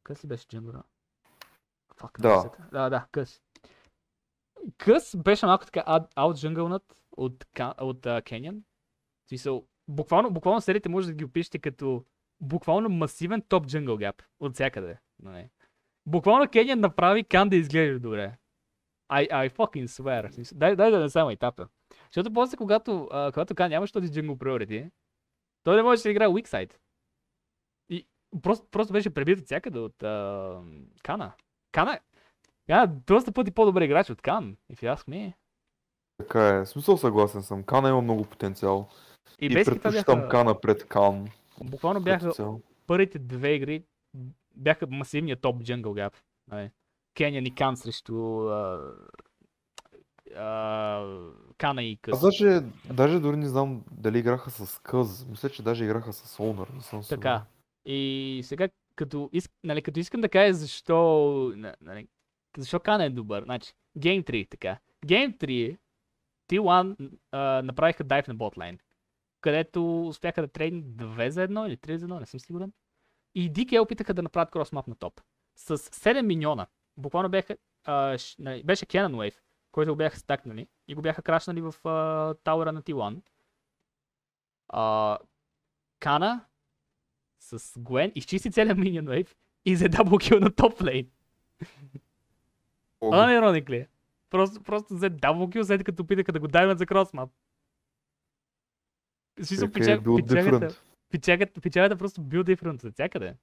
Къс 0.05 0.25
ли 0.25 0.29
беше 0.29 0.49
джанглера? 0.49 0.83
Фак, 1.97 2.19
не 2.19 2.29
Да. 2.29 2.51
Да, 2.73 2.91
да, 2.91 3.07
Къс. 3.13 3.41
Къс 4.79 5.17
беше 5.17 5.47
малко 5.47 5.65
така 5.65 6.07
аутджънгълнат 6.17 7.03
от, 7.17 7.47
от 7.81 8.01
uh, 8.01 8.23
Кенян. 8.25 8.63
В 9.25 9.29
смисъл, 9.29 9.67
буквално, 9.89 10.31
буквално 10.31 10.61
сериите 10.61 10.89
може 10.89 11.07
да 11.07 11.15
ги 11.15 11.25
опишете 11.25 11.59
като 11.59 12.05
буквално 12.41 12.89
масивен 12.89 13.43
топ 13.49 13.67
джангъл 13.67 13.97
гап 13.97 14.23
от 14.41 14.55
всякъде. 14.55 14.99
Нали? 15.23 15.49
Буквално 16.07 16.49
Кенян 16.49 16.81
направи 16.81 17.25
Кан 17.25 17.49
да 17.49 17.57
изглежда 17.57 18.01
добре. 18.01 18.37
I, 19.13 19.31
I 19.31 19.51
fucking 19.51 19.87
swear. 19.87 20.55
Дай, 20.55 20.77
дай 20.77 20.91
да 20.91 21.01
не 21.01 21.11
само 21.11 21.31
етапа. 21.31 21.69
Защото 22.07 22.33
после, 22.33 22.57
когато, 22.57 23.09
а, 23.13 23.33
когато 23.33 23.55
Кан 23.55 23.71
нямаше 23.71 23.93
този 23.93 24.13
джангъл 24.13 24.37
priority, 24.37 24.91
той 25.63 25.77
не 25.77 25.83
можеше 25.83 26.03
да 26.03 26.11
играе 26.11 26.29
weak 26.29 26.47
side. 26.47 26.73
И 27.89 28.07
просто, 28.43 28.67
просто 28.71 28.93
беше 28.93 29.15
пребит 29.15 29.39
от 29.39 29.45
всякъде 29.45 29.79
от 29.79 30.03
а, 30.03 30.61
Кана. 31.03 31.33
Кана, 31.73 32.01
Кана 32.67 32.83
е 32.83 32.87
доста 32.87 33.33
пъти 33.33 33.51
по-добър 33.51 33.83
играч 33.83 34.11
от 34.11 34.23
Кан. 34.23 34.57
If 34.73 34.83
you 34.83 34.97
ask 34.97 35.09
me. 35.09 35.33
Така 36.19 36.49
е. 36.49 36.67
Смисъл 36.67 36.97
съгласен 36.97 37.43
съм. 37.43 37.63
Кана 37.63 37.89
има 37.89 38.01
много 38.01 38.25
потенциал. 38.25 38.89
И, 39.41 39.47
И, 39.47 39.55
предпочитам 39.55 40.19
бяха, 40.19 40.29
Кана 40.29 40.61
пред 40.61 40.89
Кан. 40.89 41.29
буквално 41.65 42.01
бяха 42.01 42.33
първите 42.87 43.19
две 43.19 43.55
игри 43.55 43.85
бяха 44.57 44.87
масивният 44.87 45.41
топ 45.41 45.63
джангъл 45.63 45.95
гап. 45.95 46.17
Нали? 46.51 46.71
Кенян 47.15 47.47
и 47.47 47.55
Кан 47.55 47.77
срещу 47.77 48.15
Кана 51.59 51.83
и 51.83 51.97
Къс. 52.03 52.15
Аз 52.15 52.21
даже, 52.21 52.61
даже 52.95 53.21
дори 53.21 53.37
не 53.37 53.49
знам 53.49 53.85
дали 53.91 54.19
играха 54.19 54.51
с 54.51 54.79
Къз. 54.79 55.27
Мисля, 55.27 55.51
че 55.51 55.63
даже 55.63 55.85
играха 55.85 56.13
с 56.13 56.41
Онър. 56.41 56.69
Не 56.69 56.81
съм 56.81 57.03
сигурен. 57.03 57.21
Така. 57.21 57.45
И 57.87 58.41
сега, 58.45 58.69
като, 58.97 59.31
иск, 59.33 59.51
нали, 59.65 59.83
като 59.83 60.01
искам 60.01 60.21
да 60.21 60.29
кажа 60.29 60.55
защо, 60.55 60.97
на- 61.57 61.75
нали, 61.81 62.09
защо 62.59 62.81
Кана 62.81 63.05
е 63.05 63.11
добър, 63.11 63.45
значи, 63.45 63.73
Game 63.99 64.25
3, 64.25 64.49
така. 64.51 64.79
Game 65.07 65.37
3, 65.39 65.77
T1 66.51 67.11
а, 67.33 67.63
направиха 67.63 68.05
дайв 68.05 68.29
на 68.29 68.35
ботлайн, 68.35 68.79
където 69.41 70.07
успяха 70.09 70.43
да 70.43 70.49
трейднат 70.49 70.85
2 70.85 71.29
за 71.29 71.49
1 71.49 71.67
или 71.67 71.77
3 71.77 71.97
за 71.97 72.07
1, 72.07 72.21
не 72.21 72.27
съм 72.27 72.41
сигурен. 72.41 72.73
И 73.35 73.53
DK 73.53 73.81
опитаха 73.81 74.15
да 74.15 74.23
направят 74.23 74.51
кросмап 74.51 74.87
на 74.87 74.95
топ. 74.95 75.21
С 75.57 75.79
7 75.79 76.23
миньона. 76.23 76.67
Буквално 76.97 77.29
бяха, 77.29 77.57
а, 77.85 78.19
нали, 78.39 78.63
беше 78.63 78.87
Cannon 78.87 79.15
Wave, 79.15 79.35
който 79.73 79.93
го 79.93 79.97
бяха 79.97 80.19
стакнали 80.19 80.69
и 80.89 80.95
го 80.95 81.03
бяха 81.03 81.23
крашнали 81.23 81.61
в 81.61 81.75
а, 81.89 82.35
тауъра 82.35 82.73
на 82.73 82.83
T1. 82.83 83.21
А, 84.69 85.19
Кана 86.01 86.45
с 87.41 87.81
Гвен, 87.81 88.13
изчисти 88.15 88.51
целият 88.51 88.79
Minion 88.79 89.05
Wave 89.05 89.35
и 89.65 89.75
взе 89.75 89.89
дабл 89.89 90.17
кил 90.19 90.41
на 90.41 90.55
топ 90.55 90.83
лейн. 90.83 91.11
Unironically. 93.03 93.87
Просто, 94.31 94.63
просто 94.63 94.95
взе 94.95 95.09
дабл 95.09 95.51
кил, 95.51 95.65
след 95.65 95.85
като 95.85 96.03
опитаха 96.03 96.33
да 96.33 96.41
го 96.41 96.49
даймат 96.49 96.79
за 96.79 96.87
кросмап. 96.87 97.31
Смисъл, 99.43 99.67
е 99.67 99.73
печагата. 99.73 100.83
Печагата, 101.11 101.61
печагата 101.61 101.97
просто 101.97 102.23
бил 102.23 102.45
different 102.45 102.85
от 102.85 102.93
всякъде. 102.93 103.37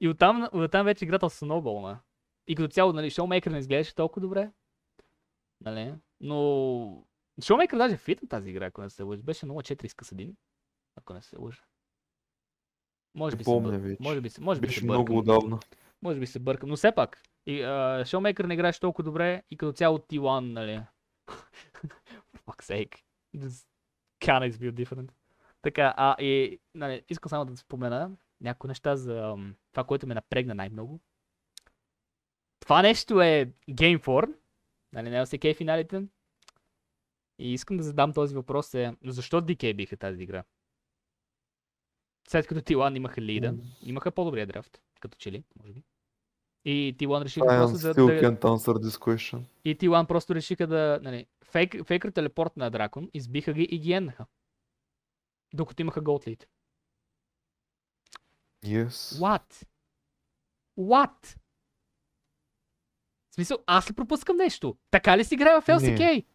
И 0.00 0.08
оттам, 0.08 0.48
оттам 0.52 0.84
вече 0.86 1.04
играта 1.04 1.30
сноуболна. 1.30 2.00
И 2.46 2.54
като 2.54 2.68
цяло, 2.68 2.92
нали, 2.92 3.10
шоумейкър 3.10 3.50
не 3.50 3.58
изглеждаше 3.58 3.94
толкова 3.94 4.20
добре. 4.26 4.50
Нали? 5.60 5.94
Но... 6.20 7.06
Шоумейкър 7.44 7.78
даже 7.78 7.96
фит 7.96 8.22
на 8.22 8.28
тази 8.28 8.50
игра, 8.50 8.66
ако 8.66 8.82
не 8.82 8.90
се 8.90 9.02
лъжа. 9.02 9.22
Беше 9.22 9.46
0-4 9.46 9.88
с 9.88 9.94
Касадин. 9.94 10.36
Ако 10.96 11.14
не 11.14 11.22
се 11.22 11.38
лъжа. 11.38 11.62
Може 13.14 13.36
би, 13.36 13.44
се, 13.44 13.48
помня 13.48 13.78
вече. 13.78 14.02
може 14.02 14.20
би, 14.20 14.30
може 14.40 14.60
би 14.60 14.66
Беше 14.66 14.78
се 14.80 14.84
много 14.84 15.04
бъркам. 15.04 15.16
отдавна. 15.18 15.60
Може 16.02 16.20
би 16.20 16.26
се 16.26 16.38
бъркам, 16.38 16.68
но 16.68 16.76
все 16.76 16.94
пак. 16.94 17.22
И 17.46 17.60
uh, 17.60 18.02
Showmaker 18.02 18.46
не 18.46 18.54
играеше 18.54 18.80
толкова 18.80 19.04
добре 19.04 19.42
и 19.50 19.56
като 19.56 19.72
цяло 19.72 19.98
T1, 19.98 20.40
нали. 20.40 20.80
For 22.34 22.40
fuck's 22.46 22.64
sake. 22.64 22.96
This 23.36 23.66
is 24.20 24.58
built 24.58 24.74
different. 24.74 25.08
Така, 25.64 25.94
а 25.96 26.22
и 26.22 26.60
нали, 26.74 27.04
искам 27.08 27.30
само 27.30 27.44
да 27.44 27.56
спомена 27.56 28.10
някои 28.40 28.68
неща 28.68 28.96
за 28.96 29.36
това, 29.72 29.84
което 29.84 30.06
ме 30.06 30.14
напрегна 30.14 30.54
най-много. 30.54 31.00
Това 32.60 32.82
нещо 32.82 33.20
е 33.20 33.52
Game 33.70 33.98
4, 33.98 34.34
нали, 34.92 35.10
на 35.10 35.26
LCK 35.26 35.56
финалите. 35.56 36.02
И 37.38 37.52
искам 37.52 37.76
да 37.76 37.82
задам 37.82 38.12
този 38.12 38.34
въпрос 38.34 38.74
е, 38.74 38.96
защо 39.04 39.42
DK 39.42 39.76
биха 39.76 39.96
тази 39.96 40.22
игра? 40.22 40.44
След 42.28 42.46
като 42.46 42.62
Тилан 42.62 42.96
имаха 42.96 43.20
лида, 43.20 43.54
имаха 43.82 44.10
по-добрия 44.10 44.46
драфт, 44.46 44.80
като 45.00 45.18
че 45.18 45.32
ли, 45.32 45.44
може 45.62 45.72
би. 45.72 45.82
И 46.64 46.94
Тилан 46.98 47.22
решиха 47.22 47.46
I 47.46 47.58
просто 47.58 47.86
да, 47.86 47.94
still 47.94 48.20
да, 48.20 48.28
can't 48.28 48.40
answer 48.40 48.72
this 48.72 48.98
question. 48.98 49.42
и 49.64 49.74
Тилан 49.74 50.06
просто 50.06 50.34
решиха 50.34 50.66
да, 50.66 51.00
нали, 51.02 51.26
фейк, 51.44 51.86
фейкър 51.86 52.10
телепорт 52.10 52.56
на 52.56 52.70
Дракон, 52.70 53.10
избиха 53.14 53.52
ги 53.52 53.62
и 53.62 53.78
ги 53.78 53.92
еннаха. 53.92 54.26
Докато 55.54 55.82
имаха 55.82 56.02
лид. 56.26 56.46
Yes. 58.64 58.88
What? 58.88 59.66
What? 60.78 61.36
В 63.30 63.34
смисъл, 63.34 63.58
аз 63.66 63.90
ли 63.90 63.94
пропускам 63.94 64.36
нещо? 64.36 64.76
Така 64.90 65.18
ли 65.18 65.24
си 65.24 65.34
играе 65.34 65.60
в 65.60 65.66
LCK? 65.66 66.26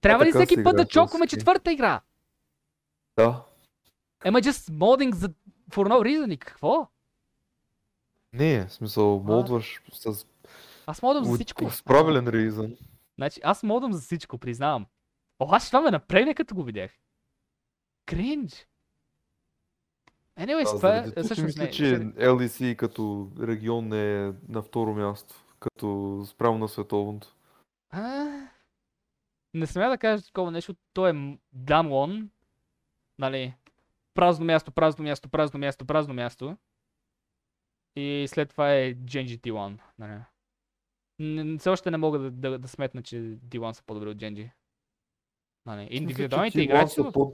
Трябва 0.00 0.24
ли 0.24 0.32
така 0.32 0.38
всеки 0.38 0.54
се 0.54 0.64
път 0.64 0.76
да 0.76 0.86
чокваме 0.86 1.26
четвърта 1.26 1.72
игра? 1.72 2.00
Да. 3.16 3.44
Ема 4.24 4.40
just 4.40 4.70
modding 4.70 5.14
за 5.14 5.28
for 5.70 5.88
no 5.88 6.02
reason 6.02 6.32
и 6.32 6.36
какво? 6.36 6.88
Не, 8.32 8.66
в 8.66 8.72
смисъл, 8.72 9.22
молдваш 9.22 9.82
с, 9.92 10.26
Аз 10.86 11.02
модам 11.02 11.24
за 11.24 11.34
всичко. 11.34 11.70
с 11.70 11.82
правилен 11.82 12.26
reason. 12.26 12.78
Значи, 13.18 13.40
аз 13.44 13.62
модам 13.62 13.92
за 13.92 14.00
всичко, 14.00 14.38
признавам. 14.38 14.86
Обаче 15.38 15.66
това 15.66 15.80
ме 15.80 15.90
напрегна 15.90 16.34
като 16.34 16.54
го 16.54 16.64
видях. 16.64 16.90
Кринж. 18.10 18.66
Anyways, 20.38 20.76
това 20.76 20.96
е 20.96 21.22
всъщност 21.22 21.42
мисля, 21.42 21.62
не. 21.62 21.70
че 21.70 21.84
LEC 22.00 22.76
като 22.76 23.30
регион 23.40 23.92
е 23.92 24.34
на 24.48 24.62
второ 24.62 24.94
място, 24.94 25.34
като 25.60 26.22
спрямо 26.26 26.58
на 26.58 26.68
световното. 26.68 27.36
А, 27.90 28.26
не 29.54 29.66
смея 29.66 29.90
да 29.90 29.98
кажа 29.98 30.24
такова 30.24 30.50
нещо. 30.50 30.74
То 30.92 31.08
е 31.08 31.38
Дамлон. 31.52 32.30
Нали? 33.18 33.54
Празно 34.14 34.44
място, 34.44 34.72
празно 34.72 35.04
място, 35.04 35.28
празно 35.28 35.60
място, 35.60 35.86
празно 35.86 36.14
място. 36.14 36.56
И 37.96 38.26
след 38.28 38.50
това 38.50 38.74
е 38.74 38.94
Genji 38.94 39.40
T1. 39.40 39.78
Нали? 39.98 40.20
Все 41.58 41.70
още 41.70 41.90
не 41.90 41.96
мога 41.96 42.18
да, 42.18 42.30
да, 42.30 42.58
да 42.58 42.68
сметна, 42.68 43.02
че 43.02 43.16
D1 43.16 43.72
са 43.72 43.82
по-добри 43.82 44.08
от 44.08 44.16
Genji. 44.16 44.50
Нали? 45.66 45.88
Индивидуалните 45.90 46.58
Мисля, 46.58 46.72
че 46.72 46.74
T1 46.74 46.78
играчи. 46.78 46.94
са 46.94 47.12
по- 47.12 47.32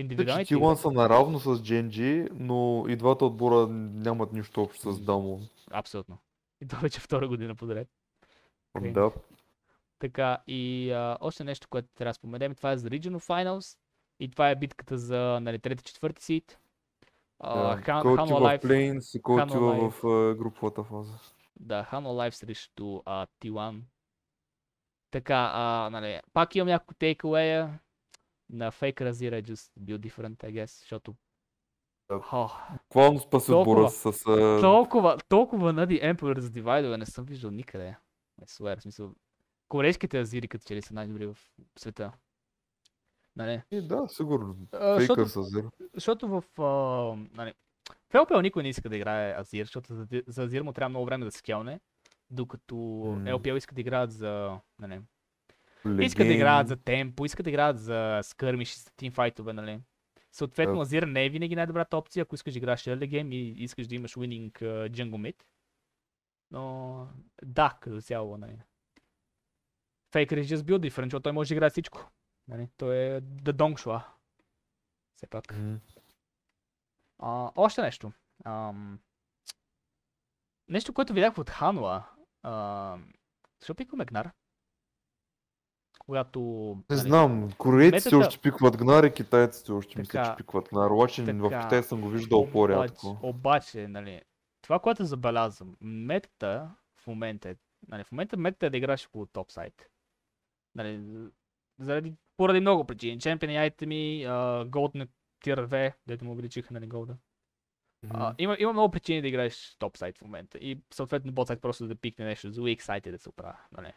Индивидуалните 0.00 0.54
T1 0.54 0.58
играчи. 0.58 0.80
са 0.82 0.90
наравно 0.90 1.38
с 1.38 1.46
Genji, 1.46 2.28
но 2.32 2.84
и 2.88 2.96
двата 2.96 3.24
отбора 3.24 3.66
нямат 3.70 4.32
нищо 4.32 4.62
общо 4.62 4.92
с 4.92 5.00
Дамон. 5.00 5.48
Абсолютно. 5.70 6.18
И 6.60 6.68
то 6.68 6.76
вече 6.76 7.00
втора 7.00 7.28
година 7.28 7.54
подред. 7.54 7.88
Да. 8.80 9.10
Така, 9.98 10.38
и 10.46 10.90
а, 10.92 11.18
още 11.20 11.44
нещо, 11.44 11.68
което 11.70 11.88
трябва 11.94 12.10
да 12.10 12.14
споменем, 12.14 12.54
това 12.54 12.72
е 12.72 12.76
за 12.76 12.88
Regional 12.88 13.18
Finals. 13.18 13.78
И 14.20 14.30
това 14.30 14.50
е 14.50 14.56
битката 14.56 14.98
за 14.98 15.38
нали, 15.42 15.58
трети, 15.58 15.84
четвърти 15.84 16.24
сид. 16.24 16.58
А, 17.40 17.76
Да. 17.76 17.82
Хан- 17.82 18.02
Кой 18.02 18.12
отива 18.12 18.38
в 18.40 19.14
и 19.14 19.22
кой 19.22 19.42
отива 19.42 19.92
а, 20.04 20.34
груповата 20.34 20.84
фаза. 20.84 21.12
да, 21.60 21.88
Hano 21.92 22.06
Life 22.06 22.30
срещу 22.30 23.02
а, 23.06 23.26
T1. 23.40 23.80
Така, 25.10 25.50
а, 25.54 25.88
нали, 25.92 26.20
пак 26.32 26.54
имам 26.54 26.68
няколко 26.68 26.94
takeaway 26.94 27.68
на 28.50 28.72
Fake 28.72 29.00
Razira 29.00 29.32
е 29.32 29.42
just 29.42 29.70
build 29.80 29.98
different, 29.98 30.36
I 30.36 30.52
guess, 30.52 30.80
защото 30.80 31.14
Да. 32.10 32.20
О, 32.32 32.48
Буквално 32.72 33.20
спаси 33.20 33.52
отбора 33.52 33.90
с... 33.90 34.06
а, 34.06 34.60
толкова, 34.60 35.18
толкова 35.28 35.72
нади 35.72 36.00
Emperor 36.00 36.38
с 36.38 36.50
дивайдове 36.50 36.96
не 36.96 37.06
съм 37.06 37.24
виждал 37.24 37.50
никъде. 37.50 37.96
I 38.42 38.44
swear, 38.44 38.78
в 38.78 38.82
смисъл. 38.82 39.14
Корейските 39.68 40.20
азири 40.20 40.48
като 40.48 40.64
че 40.64 40.76
ли 40.76 40.82
са 40.82 40.94
най-добри 40.94 41.26
в 41.26 41.38
света. 41.78 42.12
Нали? 43.36 43.62
и 43.70 43.82
Да, 43.82 44.08
сигурно. 44.08 44.56
Фейкър 44.96 45.26
с 45.26 45.42
зеро. 45.42 45.70
Защото 45.94 46.28
в... 46.28 46.60
А, 46.62 46.64
нали, 47.36 47.54
в 48.10 48.12
LPL 48.12 48.42
никой 48.42 48.62
не 48.62 48.68
иска 48.68 48.88
да 48.88 48.96
играе 48.96 49.34
Азир, 49.38 49.64
защото 49.64 49.94
за, 49.94 50.06
за 50.26 50.42
Азир 50.42 50.62
му 50.62 50.72
трябва 50.72 50.88
много 50.88 51.06
време 51.06 51.24
да 51.24 51.30
скелне, 51.30 51.80
докато 52.30 52.76
М. 52.76 53.30
LPL 53.30 53.56
иска 53.56 53.74
да 53.74 53.80
играят 53.80 54.12
за... 54.12 54.60
Нали, 54.78 55.00
иска 56.00 56.24
да 56.24 56.32
играят 56.32 56.68
за 56.68 56.76
темпо, 56.76 57.24
иска 57.24 57.42
да 57.42 57.50
играят 57.50 57.80
за 57.80 58.20
скърмиш, 58.22 58.74
за 58.74 58.90
тимфайтове, 58.96 59.52
нали. 59.52 59.80
Съответно, 60.32 60.74
Да. 60.74 60.82
Азир 60.82 61.02
не 61.02 61.24
е 61.24 61.28
винаги 61.28 61.56
най-добрата 61.56 61.96
опция, 61.96 62.22
ако 62.22 62.34
искаш 62.34 62.52
да 62.52 62.58
играеш 62.58 62.84
early 62.84 63.08
game 63.08 63.34
и 63.34 63.64
искаш 63.64 63.86
да 63.86 63.94
имаш 63.94 64.14
winning 64.14 64.52
uh, 64.52 64.90
jungle 64.90 65.32
mid. 65.32 65.42
Но 66.50 67.08
да, 67.42 67.78
като 67.80 68.00
цяло, 68.00 68.36
нали. 68.36 68.58
Faker 70.14 70.42
is 70.42 70.42
just 70.42 70.62
build 70.62 70.88
different, 70.88 71.04
защото 71.04 71.22
той 71.22 71.32
може 71.32 71.48
да 71.48 71.54
играе 71.54 71.70
всичко. 71.70 72.10
Нали? 72.48 72.68
Той 72.76 72.96
е 72.96 73.20
The 73.20 73.52
Dongshua. 73.52 74.04
Все 75.16 75.26
пак. 75.26 75.58
М. 75.58 75.80
А, 77.18 77.50
още 77.56 77.82
нещо. 77.82 78.12
Ам... 78.44 79.00
Нещо, 80.68 80.92
което 80.92 81.12
видях 81.12 81.38
от 81.38 81.50
Хануа. 81.50 82.04
А... 82.42 82.98
Защо 83.60 83.74
пикваме 83.74 84.04
Гнар? 84.04 84.30
Когато... 86.08 86.40
Не 86.90 86.96
нали, 86.96 87.08
знам, 87.08 87.52
корейците 87.58 88.08
метата- 88.08 88.18
още 88.18 88.38
пикват 88.38 88.76
гнар 88.76 89.04
и 89.04 89.12
китайците 89.12 89.72
още 89.72 89.98
мисля, 89.98 90.12
Така, 90.12 90.30
че 90.30 90.36
пикват 90.36 90.68
гнар. 90.68 90.90
Обаче 90.90 91.22
в 91.22 91.62
Китай 91.62 91.82
съм 91.82 92.00
го 92.00 92.08
виждал 92.08 92.50
по-рядко. 92.50 93.08
Обаче, 93.08 93.26
обаче, 93.26 93.88
нали, 93.88 94.22
това, 94.62 94.78
което 94.78 95.04
забелязвам, 95.04 95.76
метата 95.80 96.70
в 96.96 97.06
момента 97.06 97.50
е, 97.50 97.56
нали, 97.88 98.04
в 98.04 98.12
момента 98.12 98.36
метата 98.36 98.66
е 98.66 98.70
да 98.70 98.76
играш 98.76 99.06
около 99.06 99.26
топ 99.26 99.50
сайт. 99.50 99.90
Нали, 100.74 101.00
заради, 101.78 102.14
поради 102.36 102.60
много 102.60 102.84
причини. 102.84 103.20
Чемпиони 103.20 103.56
айтеми, 103.56 104.26
голд 104.66 104.94
на 104.94 105.06
тир 105.44 105.66
2, 105.66 105.92
дето 106.06 106.24
му 106.24 106.32
увеличиха, 106.32 106.74
нали, 106.74 106.86
голда. 106.86 107.16
А, 108.10 108.34
има, 108.38 108.56
има 108.58 108.72
много 108.72 108.90
причини 108.90 109.22
да 109.22 109.28
играеш 109.28 109.76
топ 109.78 109.96
сайт 109.96 110.18
в 110.18 110.22
момента. 110.22 110.58
И 110.58 110.80
съответно 110.94 111.32
бот 111.32 111.46
сайт 111.46 111.60
просто 111.60 111.86
да 111.86 111.96
пикне 111.96 112.24
нещо 112.24 112.50
за 112.50 112.60
weak 112.60 112.80
сайт 112.80 113.06
и 113.06 113.10
да 113.10 113.18
се 113.18 113.28
оправя. 113.28 113.58
Нали? 113.72 113.92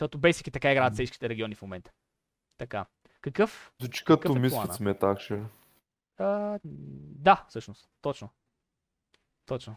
Защото 0.00 0.18
бейсики 0.18 0.50
така 0.50 0.72
играят 0.72 0.94
всичките 0.94 1.28
региони 1.28 1.54
в 1.54 1.62
момента. 1.62 1.92
Така. 2.58 2.86
Какъв? 3.20 3.72
Какъв 3.80 4.20
като 4.20 4.36
е 4.36 4.40
мета, 4.84 5.06
actually. 5.06 5.44
А, 6.18 6.58
да, 6.64 7.44
всъщност. 7.48 7.90
Точно. 8.02 8.28
Точно. 9.46 9.76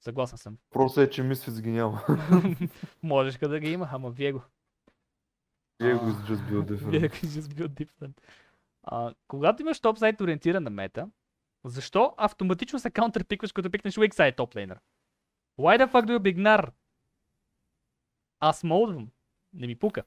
Съгласен 0.00 0.38
съм. 0.38 0.58
Просто 0.70 1.00
е, 1.00 1.10
че 1.10 1.22
Misfits 1.22 1.62
ги 1.62 1.70
няма. 1.70 2.04
Можеш 3.02 3.38
да 3.38 3.60
ги 3.60 3.72
има, 3.72 3.88
ама 3.92 4.10
вие 4.10 4.32
го. 4.32 4.42
Вие 5.80 5.94
го 5.94 6.04
just 6.04 6.50
build 6.50 6.70
Вие 6.90 7.00
different. 7.00 7.20
го 7.20 7.26
just 7.26 7.54
build 7.54 7.86
different. 7.86 8.20
А, 8.82 9.14
когато 9.28 9.62
имаш 9.62 9.80
топ 9.80 9.98
сайт 9.98 10.20
ориентирана 10.20 10.70
мета, 10.70 11.10
защо 11.64 12.14
автоматично 12.16 12.78
се 12.78 12.90
каунтерпикваш, 12.90 13.52
като 13.52 13.70
пикнеш 13.70 13.94
weak 13.94 14.14
side 14.14 14.36
топ 14.36 14.56
лейнер? 14.56 14.80
Why 15.58 15.78
the 15.86 15.92
fuck 15.92 16.06
do 16.06 16.18
you 16.18 16.34
bignar? 16.34 16.72
Аз 18.40 18.64
молдвам. 18.64 19.10
Не 19.52 19.66
ми 19.66 19.76
пука. 19.76 20.02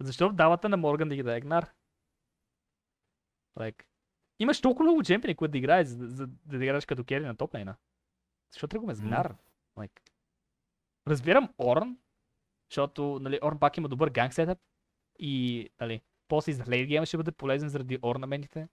Защо 0.00 0.32
давата 0.32 0.68
на 0.68 0.76
Морган 0.76 1.08
да 1.08 1.16
ги 1.16 1.22
даде 1.22 1.40
гнар? 1.40 1.70
Like, 3.58 3.82
имаш 4.38 4.60
толкова 4.60 4.84
много 4.84 5.02
чемпиони, 5.02 5.34
които 5.34 5.52
да 5.52 5.58
играеш, 5.58 5.86
за, 5.88 6.06
за, 6.06 6.28
за 6.48 6.58
да 6.58 6.64
играеш 6.64 6.86
като 6.86 7.04
кери 7.04 7.24
на 7.24 7.36
топ 7.36 7.54
лейна. 7.54 7.76
Защо 8.52 8.68
тръгваме 8.68 8.94
с 8.94 9.00
гнар? 9.00 9.36
Like, 9.78 10.00
разбирам 11.08 11.54
Орн, 11.58 11.98
защото 12.70 13.18
нали, 13.22 13.38
Орн 13.42 13.58
пак 13.58 13.76
има 13.76 13.88
добър 13.88 14.10
ганг 14.10 14.34
сетъп 14.34 14.58
и 15.18 15.68
нали, 15.80 16.02
после 16.28 16.50
и 16.50 16.54
за 16.54 16.64
лейт 16.68 16.88
гейма 16.88 17.06
ще 17.06 17.16
бъде 17.16 17.32
полезен 17.32 17.68
заради 17.68 17.98
орнамените. 18.02 18.68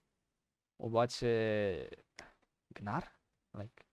Обаче... 0.80 1.89
Гнар? 2.73 3.10
Like, 3.56 3.84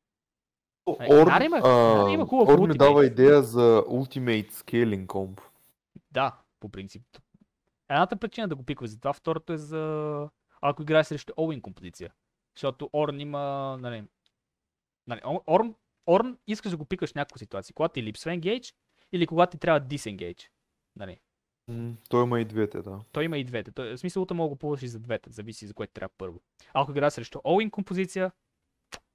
Е, 1.00 1.14
Орн, 1.14 1.24
Гнар 1.24 1.40
има- 1.40 1.57
а, 1.64 1.94
Гнар 1.94 2.11
има 2.11 2.26
хубав 2.26 2.48
Орн 2.48 2.68
ми 2.68 2.76
дава 2.78 3.07
идея 3.07 3.42
за 3.42 3.85
Ultimate 3.88 4.50
Scaling 4.50 5.07
Comp. 5.07 5.40
Да, 6.14 6.40
по 6.61 6.68
принцип. 6.68 7.03
Едната 7.88 8.16
причина 8.16 8.48
да 8.48 8.57
го 8.57 8.62
пиква 8.62 8.87
за 8.87 9.00
това, 9.00 9.12
второто 9.12 9.53
е 9.53 9.57
за... 9.57 10.29
Ако 10.61 10.83
играеш 10.83 11.07
срещу 11.07 11.33
Оуин 11.37 11.61
композиция. 11.61 12.14
Защото 12.57 12.90
Орн 12.92 13.20
има... 13.20 13.77
Нали, 13.81 14.05
нали, 15.07 15.20
Орн, 15.24 15.74
Орн 16.07 16.38
искаш 16.46 16.70
да 16.70 16.77
го 16.77 16.85
пикаш 16.85 17.12
в 17.12 17.14
някаква 17.14 17.38
ситуация. 17.38 17.74
Когато 17.74 17.92
ти 17.92 18.03
липсва 18.03 18.33
енгейдж 18.33 18.74
или 19.12 19.27
когато 19.27 19.50
ти 19.50 19.59
трябва 19.59 19.81
дисенгейдж. 19.81 20.50
Нали. 20.96 21.20
Той 22.09 22.22
има 22.22 22.40
и 22.40 22.44
двете, 22.44 22.83
да. 22.83 23.00
Той 23.12 23.24
има 23.24 23.38
и 23.38 23.44
двете. 23.44 23.72
Той, 23.72 23.96
в 23.96 23.98
смисъл, 23.98 24.27
мога 24.35 24.55
да 24.55 24.59
ползваш 24.59 24.83
и 24.83 24.88
за 24.88 25.00
двете. 25.00 25.31
Зависи 25.31 25.66
за 25.66 25.74
което 25.74 25.92
трябва 25.92 26.14
първо. 26.18 26.42
Ако 26.74 26.90
играеш 26.90 27.12
срещу 27.12 27.40
Оуин 27.44 27.70
композиция, 27.70 28.33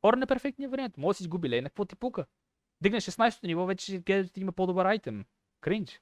Орн 0.04 0.24
е 0.24 0.28
перфектният 0.28 0.72
вариант. 0.72 0.98
Може 0.98 1.16
да 1.16 1.18
си 1.18 1.24
изгуби 1.24 1.50
лейна, 1.50 1.70
какво 1.70 1.86
ти 1.86 1.96
пука? 1.96 2.26
Дигнеш 2.82 3.06
16-то 3.06 3.48
ниво, 3.48 3.66
вече 3.66 4.00
гледаш 4.00 4.30
има 4.38 4.52
по-добър 4.52 4.86
айтем. 4.86 5.26
Кринж. 5.62 6.02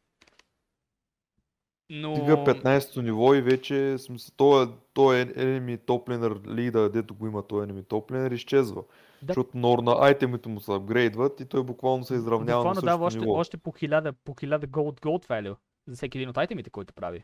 Но... 1.90 2.16
Стига 2.16 2.38
15-то 2.38 3.02
ниво 3.02 3.34
и 3.34 3.42
вече, 3.42 3.98
смисъл, 3.98 4.34
той, 4.38 4.64
е- 4.64 4.68
той 4.94 5.20
е 5.20 5.26
enemy 5.26 5.86
топлинер 5.86 6.40
лида, 6.48 6.90
дето 6.90 7.16
го 7.16 7.28
има 7.28 7.48
той 7.48 7.68
enemy 7.68 7.88
топлинер, 7.88 8.32
изчезва. 8.32 8.84
Да. 9.22 9.28
Защото 9.28 9.58
норна 9.58 9.96
айтемите 10.00 10.50
му 10.50 10.60
се 10.60 10.74
апгрейдват 10.74 11.40
и 11.40 11.46
той 11.46 11.64
буквално 11.64 12.04
се 12.04 12.14
изравнява 12.14 12.58
на 12.58 12.60
Буквално 12.60 12.76
същото 12.76 12.86
дава 12.86 13.06
още, 13.06 13.20
ниво. 13.20 13.34
още 13.34 13.58
по 13.58 13.72
1000, 13.72 14.12
по 14.24 14.34
1000 14.34 14.66
gold, 14.66 15.02
gold 15.02 15.28
value 15.28 15.56
за 15.88 15.96
всеки 15.96 16.18
един 16.18 16.30
от 16.30 16.38
айтемите, 16.38 16.70
който 16.70 16.94
прави. 16.94 17.24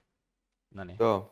Нали. 0.76 0.96
Да. 1.00 1.24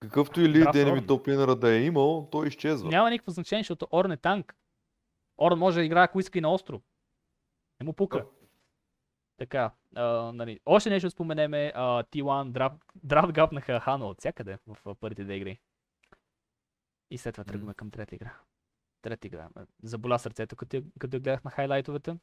Какъвто 0.00 0.40
и 0.40 0.48
лид 0.48 0.64
enemy 0.64 0.92
Орн. 0.92 1.06
топлинера 1.06 1.56
да 1.56 1.72
е 1.72 1.82
имал, 1.82 2.28
той 2.32 2.48
изчезва. 2.48 2.88
Няма 2.88 3.10
никакво 3.10 3.32
значение, 3.32 3.62
защото 3.62 3.86
Орн 3.92 4.12
е 4.12 4.16
танк. 4.16 4.54
Орн 5.38 5.58
може 5.58 5.80
да 5.80 5.84
играе 5.84 6.04
ако 6.04 6.20
иска 6.20 6.38
и 6.38 6.42
на 6.42 6.52
остро. 6.52 6.80
Не 7.80 7.86
му 7.86 7.92
пука. 7.92 8.18
Да. 8.18 8.24
Така, 9.40 9.70
а, 9.94 10.32
нали. 10.32 10.60
Още 10.66 10.90
нещо 10.90 11.10
споменеме. 11.10 11.72
А, 11.74 12.02
T1 12.02 12.50
драфт, 12.50 12.76
драфт 13.02 13.32
гапнаха 13.32 13.80
Хано 13.80 14.08
от 14.08 14.18
всякъде 14.18 14.58
в, 14.66 14.78
в 14.84 14.94
първите 14.94 15.24
две 15.24 15.34
игри. 15.34 15.60
И 17.10 17.18
след 17.18 17.34
това 17.34 17.44
тръгваме 17.44 17.74
към 17.74 17.90
трета 17.90 18.14
игра. 18.14 18.34
Трета 19.02 19.26
игра. 19.26 19.48
Заболя 19.82 20.18
сърцето, 20.18 20.56
като, 20.56 20.82
като 20.98 21.20
гледах 21.20 21.44
на 21.44 21.50
хайлайтовете. 21.50 22.16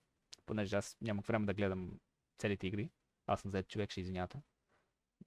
Понеже 0.45 0.75
аз 0.75 0.97
нямах 1.01 1.25
време 1.25 1.45
да 1.45 1.53
гледам 1.53 1.99
целите 2.37 2.67
игри. 2.67 2.89
Аз 3.27 3.41
съм 3.41 3.51
зает 3.51 3.67
човек, 3.67 3.91
ще 3.91 4.01
извинявате. 4.01 4.41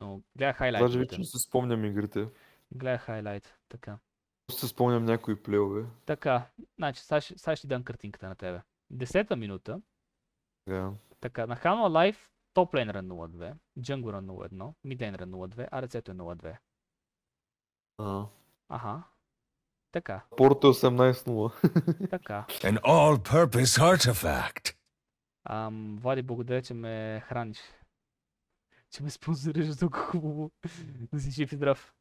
Но 0.00 0.22
гледах 0.36 0.56
Даже 0.56 0.58
хайлайтовете. 0.58 0.98
вече 0.98 1.18
не 1.18 1.24
се 1.24 1.38
спомням 1.38 1.84
игрите. 1.84 2.28
Гледах 2.72 3.00
хайлайт. 3.00 3.58
Така. 3.68 3.98
Просто 4.46 4.66
се 4.66 4.68
спомням 4.68 5.04
някои 5.04 5.42
плейове. 5.42 5.86
Така, 6.06 6.50
значи, 6.78 7.02
сега 7.02 7.56
ще, 7.56 7.66
дам 7.66 7.84
картинката 7.84 8.28
на 8.28 8.34
тебе. 8.34 8.60
Десета 8.90 9.36
минута, 9.36 9.80
Да. 10.66 10.92
Така, 11.20 11.46
на 11.46 11.56
Hano 11.56 11.88
Life, 11.88 12.18
топ 12.54 12.74
лейнера 12.74 13.02
0-2, 13.02 13.54
джанглера 13.80 14.22
0-1, 14.22 14.72
мидлейнера 14.84 15.26
0-2, 15.26 15.68
а 15.70 15.82
ръцето 15.82 16.10
е 16.10 16.14
0-2. 16.14 16.56
А. 17.98 18.26
Аха. 18.68 19.02
Така, 19.92 20.24
Порто 20.36 20.66
е 20.66 20.70
18-0. 20.70 22.10
така. 22.10 22.44
An 22.48 22.80
all-purpose 22.80 23.96
artifact. 23.96 24.76
Ам, 25.44 25.98
Влади, 26.00 26.22
благодаря, 26.22 26.62
че 26.62 26.74
ме 26.74 27.22
храниш. 27.26 27.58
Че 28.90 29.02
ме 29.02 29.10
спонсорираш 29.10 29.66
за 29.66 29.78
толкова 29.78 30.04
хубаво. 30.04 30.50
да 31.12 31.20
си 31.20 31.30
жив 31.30 31.52
и 31.52 31.56
здрав. 31.56 31.94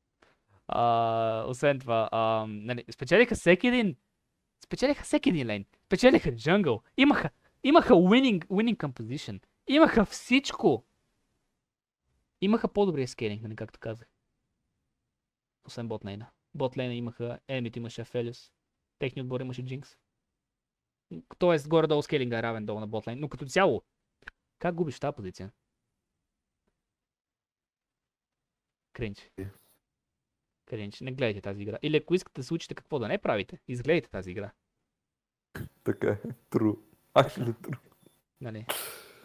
А, 0.68 1.44
освен 1.48 1.80
това, 1.80 2.10
ам, 2.12 2.66
нали, 2.66 2.86
спечелиха 2.92 3.36
всеки 3.36 3.68
един. 3.68 3.96
Спечелиха 4.66 5.04
всеки 5.04 5.30
един 5.30 5.48
лейн. 5.48 5.66
Спечелиха 5.86 6.36
джангъл. 6.36 6.82
Имаха, 6.98 7.30
имаха 7.63 7.93
winning, 7.93 8.45
winning 8.45 8.78
composition. 8.78 9.43
Имаха 9.67 10.06
всичко. 10.06 10.86
Имаха 12.41 12.67
по-добрия 12.67 13.08
скейлинг, 13.08 13.41
нали, 13.41 13.56
както 13.56 13.80
казах. 13.80 14.08
Освен 15.65 15.88
бот 15.88 16.06
лейна. 16.06 16.32
Бот 16.54 16.78
лейна 16.78 16.93
имаха, 16.93 17.39
Емит 17.48 17.76
имаше 17.76 18.04
Фелиус. 18.04 18.52
Техният 19.00 19.26
отбор 19.26 19.41
имаше 19.41 19.65
Джинкс. 19.65 19.98
Тоест, 21.38 21.67
горе-долу 21.67 22.02
скейлинга 22.02 22.39
е 22.39 22.43
равен 22.43 22.65
долу 22.65 22.80
на 22.80 22.88
ботлейн. 22.88 23.19
Но 23.19 23.30
като 23.30 23.45
цяло, 23.45 23.84
как 24.60 24.76
губиш 24.76 25.00
тази 25.00 25.15
позиция? 25.15 25.52
Кринч. 28.93 29.32
Е. 29.38 29.48
Кринч. 30.65 31.02
Не 31.02 31.12
гледайте 31.12 31.41
тази 31.41 31.62
игра. 31.62 31.78
Или 31.82 31.98
ако 31.98 32.15
искате 32.15 32.41
да 32.41 32.43
се 32.43 32.54
учите 32.54 32.76
какво 32.76 33.00
да 33.00 33.08
не 33.08 33.17
правите, 33.17 33.60
изгледайте 33.67 34.10
тази 34.10 34.32
игра. 34.32 34.52
така 35.84 36.08
е. 36.10 36.19
True. 37.15 37.78
Нали? 38.41 38.65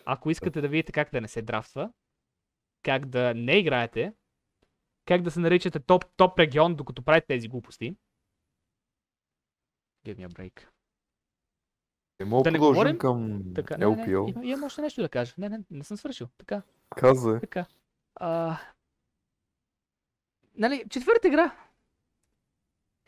Ако 0.06 0.30
искате 0.30 0.60
да 0.60 0.68
видите 0.68 0.92
как 0.92 1.10
да 1.12 1.20
не 1.20 1.28
се 1.28 1.42
драфтва, 1.42 1.92
как 2.82 3.06
да 3.06 3.34
не 3.34 3.58
играете, 3.58 4.12
как 5.04 5.22
да 5.22 5.30
се 5.30 5.40
наричате 5.40 5.80
топ, 5.80 6.04
топ 6.16 6.38
регион, 6.38 6.76
докато 6.76 7.02
правите 7.02 7.26
тези 7.26 7.48
глупости, 7.48 7.96
give 10.06 10.16
me 10.16 10.28
a 10.28 10.32
break. 10.32 10.66
Не 12.20 12.26
мога 12.26 12.42
Да 12.42 12.50
не 12.50 12.58
продължим 12.58 12.74
говорим? 12.78 12.98
към 12.98 13.42
Така, 13.54 13.76
не, 13.76 13.86
не, 13.86 13.96
не, 13.96 14.06
LPL. 14.06 14.30
има- 14.30 14.46
имам 14.46 14.62
още 14.64 14.80
нещо 14.82 15.02
да 15.02 15.08
кажа. 15.08 15.34
Не, 15.38 15.48
не, 15.48 15.60
не 15.70 15.84
съм 15.84 15.96
свършил. 15.96 16.28
Така. 16.38 16.62
Каза. 16.96 17.40
Така. 17.40 17.66
А... 18.14 18.58
Нали, 20.54 20.84
четвърта 20.90 21.28
игра. 21.28 21.56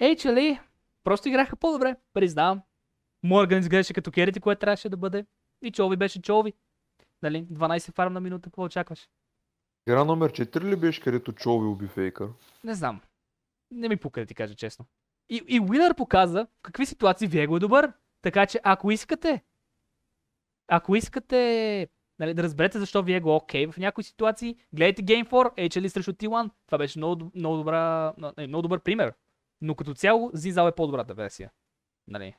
HLE 0.01 0.61
просто 1.05 1.29
играха 1.29 1.57
по-добре, 1.57 1.97
признавам. 2.13 2.63
Морган 3.23 3.59
изглеждаше 3.59 3.95
като 3.95 4.11
керити, 4.11 4.41
което 4.41 4.59
трябваше 4.59 4.89
да 4.89 4.97
бъде. 4.97 5.27
И 5.63 5.71
Чови 5.71 5.97
беше 5.97 6.23
Чови. 6.23 6.53
Нали, 7.23 7.47
12 7.47 7.95
фарм 7.95 8.13
на 8.13 8.21
минута, 8.21 8.43
какво 8.43 8.63
очакваш? 8.63 9.09
Игра 9.89 10.05
номер 10.05 10.33
4 10.33 10.65
ли 10.65 10.77
беше, 10.77 11.01
където 11.01 11.33
Чови 11.33 11.67
уби 11.67 11.87
Фейкър? 11.87 12.29
Не 12.65 12.75
знам. 12.75 13.01
Не 13.71 13.89
ми 13.89 13.97
пука 13.97 14.21
да 14.21 14.27
ти 14.27 14.35
кажа 14.35 14.55
честно. 14.55 14.87
И, 15.29 15.43
и 15.49 15.61
Уинър 15.61 15.95
показа 15.95 16.45
в 16.45 16.63
какви 16.63 16.87
ситуации 16.87 17.29
Виего 17.29 17.57
е 17.57 17.61
добър. 17.61 17.93
Така 18.23 18.47
че 18.47 18.61
ако 18.63 18.91
искате, 18.91 19.45
ако 20.69 20.97
искате 20.97 21.89
нали, 22.19 22.35
да 22.35 22.43
разберете 22.43 22.79
защо 22.79 23.03
Виего 23.03 23.31
е 23.31 23.35
окей 23.35 23.67
в 23.67 23.77
някои 23.77 24.05
ситуации, 24.05 24.57
гледайте 24.73 25.05
Game 25.05 25.29
4, 25.29 25.69
HL 25.69 25.89
срещу 25.89 26.13
T1. 26.13 26.51
Това 26.67 26.79
беше 26.79 26.99
много, 26.99 27.31
много, 27.35 27.57
добра, 27.57 28.13
не, 28.37 28.47
много 28.47 28.63
добър 28.63 28.81
пример. 28.81 29.15
Но 29.61 29.75
като 29.75 29.95
цяло 29.95 30.31
Зинзал 30.35 30.69
е 30.69 30.73
по-добрата 30.73 31.15
версия. 31.15 31.51
Нали. 32.09 32.35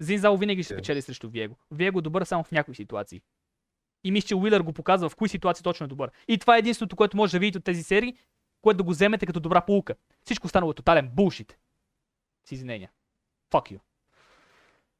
Зинзал 0.00 0.36
винаги 0.36 0.62
ще 0.62 0.74
спечели 0.74 1.02
срещу 1.02 1.28
Виего. 1.28 1.56
Виего 1.70 1.98
е 1.98 2.02
добър 2.02 2.24
само 2.24 2.44
в 2.44 2.52
някои 2.52 2.74
ситуации. 2.74 3.20
И 4.04 4.10
мисля, 4.10 4.26
че 4.26 4.34
Уилър 4.34 4.60
го 4.60 4.72
показва 4.72 5.08
в 5.08 5.16
кои 5.16 5.28
ситуации 5.28 5.62
точно 5.62 5.84
е 5.84 5.88
добър. 5.88 6.10
И 6.28 6.38
това 6.38 6.56
е 6.56 6.58
единственото, 6.58 6.96
което 6.96 7.16
може 7.16 7.32
да 7.32 7.38
видите 7.38 7.58
от 7.58 7.64
тези 7.64 7.82
серии, 7.82 8.16
което 8.62 8.76
да 8.76 8.84
го 8.84 8.90
вземете 8.90 9.26
като 9.26 9.40
добра 9.40 9.60
полука. 9.60 9.94
Всичко 10.24 10.46
останало 10.46 10.72
е 10.72 10.74
тотален 10.74 11.10
булшит. 11.14 11.58
С 12.48 12.52
извинения. 12.52 12.90
Fuck 13.50 13.72
you. 13.72 13.80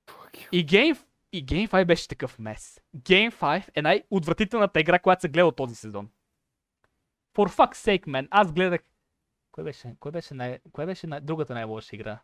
Fuck 0.07 0.35
you. 0.35 0.49
И 0.53 0.67
Game, 0.67 0.99
и 1.33 1.47
Game 1.47 1.69
5 1.69 1.85
беше 1.85 2.09
такъв 2.09 2.39
мес. 2.39 2.81
Game 2.97 3.33
5 3.33 3.71
е 3.75 3.83
най-отвратителната 3.83 4.81
игра, 4.81 4.99
която 4.99 5.21
се 5.21 5.29
гледа 5.29 5.53
този 5.53 5.75
сезон. 5.75 6.11
For 7.37 7.49
fuck's 7.49 7.75
sake, 7.75 8.07
man. 8.07 8.29
Аз 8.31 8.53
гледах... 8.53 8.81
Кой 9.53 9.65
беше, 9.65 9.97
кой 10.01 10.13
беше, 10.13 10.35
най... 10.35 10.59
кой 10.73 10.87
беше 10.87 11.07
най... 11.07 11.21
другата 11.21 11.55
най-лоша 11.55 11.97
игра? 11.97 12.21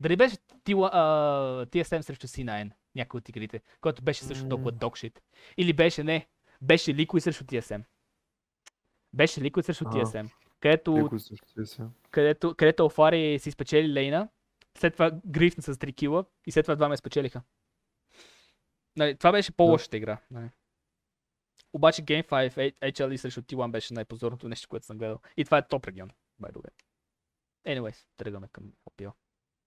Дали 0.00 0.16
беше 0.16 0.36
T- 0.36 0.88
а, 0.92 1.66
TSM 1.66 2.00
срещу 2.00 2.26
C9, 2.26 2.70
някой 2.94 3.18
от 3.18 3.28
игрите, 3.28 3.62
който 3.80 4.02
беше 4.02 4.24
също 4.24 4.48
толкова 4.48 4.72
докшит. 4.72 5.22
Или 5.56 5.72
беше, 5.72 6.04
не, 6.04 6.26
беше 6.62 6.94
Liquid 6.94 7.18
срещу 7.18 7.44
TSM. 7.44 7.82
Беше 9.12 9.40
Liquid 9.40 9.62
срещу. 9.62 9.84
TSM. 9.84 10.30
Където 10.60 11.08
където, 12.10 12.54
където 12.54 12.82
Алфари 12.82 13.38
си 13.38 13.50
спечели 13.50 13.92
лейна, 13.92 14.28
след 14.78 14.92
това 14.92 15.10
грифна 15.26 15.62
с 15.62 15.74
3 15.74 15.96
кила 15.96 16.24
и 16.46 16.52
след 16.52 16.64
това 16.64 16.76
двама 16.76 16.94
я 16.94 16.98
спечелиха. 16.98 17.42
Нали, 18.96 19.16
това 19.16 19.32
беше 19.32 19.52
по-лошата 19.52 19.96
игра. 19.96 20.18
Нали. 20.30 20.50
Обаче 21.72 22.02
Game 22.02 22.28
5 22.28 22.74
HLE 22.82 23.16
срещу 23.16 23.42
T1 23.42 23.70
беше 23.70 23.94
най-позорното 23.94 24.48
нещо, 24.48 24.68
което 24.68 24.86
съм 24.86 24.98
гледал. 24.98 25.20
И 25.36 25.44
това 25.44 25.58
е 25.58 25.68
топ 25.68 25.86
регион, 25.86 26.10
by 26.42 26.52
the 26.52 26.56
way. 26.56 26.70
Anyways, 27.66 28.06
тръгваме 28.16 28.48
към 28.52 28.72
OPL. 28.90 29.12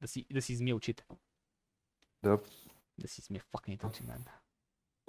Да 0.02 0.08
си, 0.08 0.26
да 0.32 0.42
си 0.42 0.54
измия 0.54 0.76
очите. 0.76 1.06
Да. 2.24 2.40
Да 2.98 3.08
си 3.08 3.22
измия 3.22 3.44
fucking 3.44 3.90
очи, 3.90 4.04
man. 4.04 4.30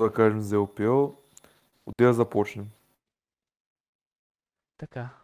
Да 0.00 0.12
кажем 0.12 0.40
за 0.40 0.56
LPL. 0.56 1.16
Отде 1.86 2.04
да 2.04 2.14
започнем. 2.14 2.70
Така. 4.78 5.16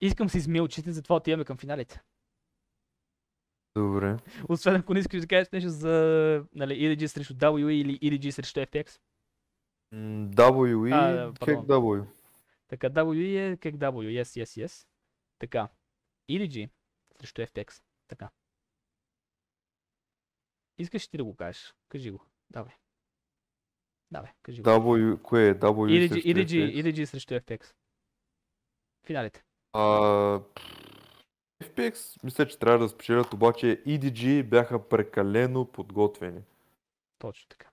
Искам 0.00 0.28
си 0.28 0.38
измия 0.38 0.62
очите, 0.62 0.92
затова 0.92 1.16
отиваме 1.16 1.44
към 1.44 1.56
финалите. 1.56 2.02
Добре. 3.76 4.16
Освен 4.48 4.76
ако 4.76 4.94
не 4.94 5.00
искаш 5.00 5.20
да 5.20 5.26
кажеш 5.26 5.50
нещо 5.50 5.70
за 5.70 5.90
нали, 6.54 6.74
EDG 6.74 7.06
срещу 7.06 7.34
WE 7.34 7.70
или 7.70 7.98
EDG 7.98 8.30
срещу 8.30 8.60
FTX. 8.60 9.00
М, 9.92 10.30
WE, 10.30 10.92
А, 10.94 11.34
пардон. 11.34 11.66
W. 11.66 12.06
Така, 12.68 12.90
WE 12.90 13.52
е 13.52 13.56
как 13.56 13.74
W, 13.74 14.22
yes, 14.22 14.44
yes, 14.44 14.66
yes. 14.66 14.86
Така, 15.38 15.68
EDG 16.30 16.70
срещу 17.18 17.42
FTX. 17.42 17.82
Така. 18.08 18.30
Искаш 20.78 21.08
ти 21.08 21.16
да 21.16 21.24
го 21.24 21.36
кажеш? 21.36 21.74
Кажи 21.88 22.10
го. 22.10 22.24
Давай. 22.50 22.74
Давай, 24.10 24.30
кажи 24.42 24.62
го. 24.62 24.68
W, 24.68 25.22
кое 25.22 25.48
е? 25.48 25.54
W 25.54 26.08
EDG, 26.08 26.08
срещу 26.08 26.28
FTX? 26.28 26.82
EDG 26.82 27.04
срещу 27.04 27.34
FTX. 27.34 27.74
Финалите. 29.06 29.44
А, 29.72 29.80
FPX 31.62 32.24
мисля, 32.24 32.48
че 32.48 32.58
трябва 32.58 32.78
да 32.78 32.88
спечелят, 32.88 33.32
обаче 33.32 33.82
EDG 33.86 34.42
бяха 34.42 34.88
прекалено 34.88 35.64
подготвени. 35.72 36.42
Точно 37.18 37.48
така. 37.48 37.70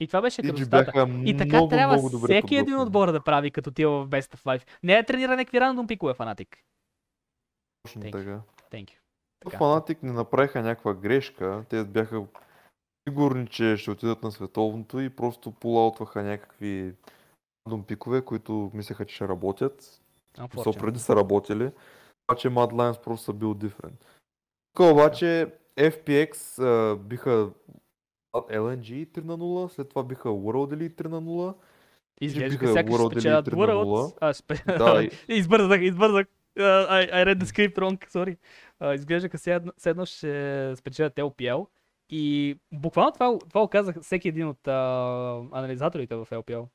И 0.00 0.06
това 0.06 0.22
беше 0.22 0.42
красотата. 0.42 1.06
И 1.24 1.36
така 1.36 1.56
много, 1.56 1.68
трябва 1.68 1.94
много 1.94 2.10
добре 2.10 2.26
всеки 2.26 2.56
един 2.56 2.78
отбор 2.78 3.12
да 3.12 3.24
прави, 3.24 3.50
като 3.50 3.70
отива 3.70 4.04
в 4.04 4.08
Best 4.08 4.36
of 4.36 4.42
Life. 4.44 4.68
Не 4.82 4.96
да 4.96 5.06
тренира 5.06 5.36
някакви 5.36 5.60
рандом 5.60 5.86
пикове, 5.86 6.14
фанатик. 6.14 6.58
Точно 7.82 8.02
така. 8.02 8.42
Thank 8.70 8.84
you. 8.84 9.03
Така. 9.44 9.58
Фанатик 9.58 10.02
не 10.02 10.12
направиха 10.12 10.62
някаква 10.62 10.94
грешка. 10.94 11.64
Те 11.68 11.84
бяха 11.84 12.24
сигурни, 13.08 13.46
че 13.46 13.76
ще 13.76 13.90
отидат 13.90 14.22
на 14.22 14.32
световното 14.32 15.00
и 15.00 15.10
просто 15.10 15.52
пулаутваха 15.52 16.22
някакви 16.22 16.94
пикове, 17.86 18.22
които 18.22 18.70
мислеха, 18.74 19.04
че 19.04 19.14
ще 19.14 19.28
работят. 19.28 20.00
Unfortunate. 20.38 20.80
преди 20.80 20.98
са 20.98 21.16
работили. 21.16 21.70
Обаче 22.28 22.48
Mad 22.48 22.72
Lions 22.72 23.02
просто 23.04 23.24
са 23.24 23.32
бил 23.32 23.54
different. 23.54 23.94
Тук 24.74 24.92
обаче 24.92 25.54
FPX 25.76 26.62
а, 26.62 26.96
биха 26.96 27.50
LNG 28.36 29.06
3 29.06 29.24
на 29.24 29.38
0, 29.38 29.68
след 29.68 29.88
това 29.88 30.02
биха 30.02 30.28
World 30.28 30.74
Elite 30.74 31.02
3 31.02 31.08
на 31.08 31.22
0 31.22 31.54
Изглежда 32.20 32.72
сякаш 32.72 32.94
спечелят 32.94 33.46
Elite 33.46 33.52
3 33.52 33.56
на 33.56 33.72
World. 33.72 34.16
А, 34.20 34.34
спе... 34.34 34.62
Да, 34.78 35.02
и- 35.02 35.10
избързах, 35.38 35.80
избързах. 35.80 36.26
Uh, 36.58 36.86
I, 36.88 37.00
I 37.12 37.24
read 37.24 37.38
the 37.40 37.46
script 37.46 37.76
wrong, 37.78 37.98
sorry. 38.10 38.38
Uh, 38.80 38.94
изглежда 38.94 39.28
като 39.28 39.40
все 39.40 39.54
едно, 39.54 39.72
все 39.76 39.90
едно 39.90 40.06
ще 40.06 40.72
спечелят 40.76 41.14
LPL. 41.14 41.66
И 42.08 42.56
буквално 42.72 43.12
това, 43.12 43.38
това 43.38 43.60
го 43.60 43.68
казах 43.68 44.00
всеки 44.00 44.28
един 44.28 44.48
от 44.48 44.60
uh, 44.62 45.48
анализаторите 45.52 46.14
в 46.14 46.26
LPL. 46.30 46.68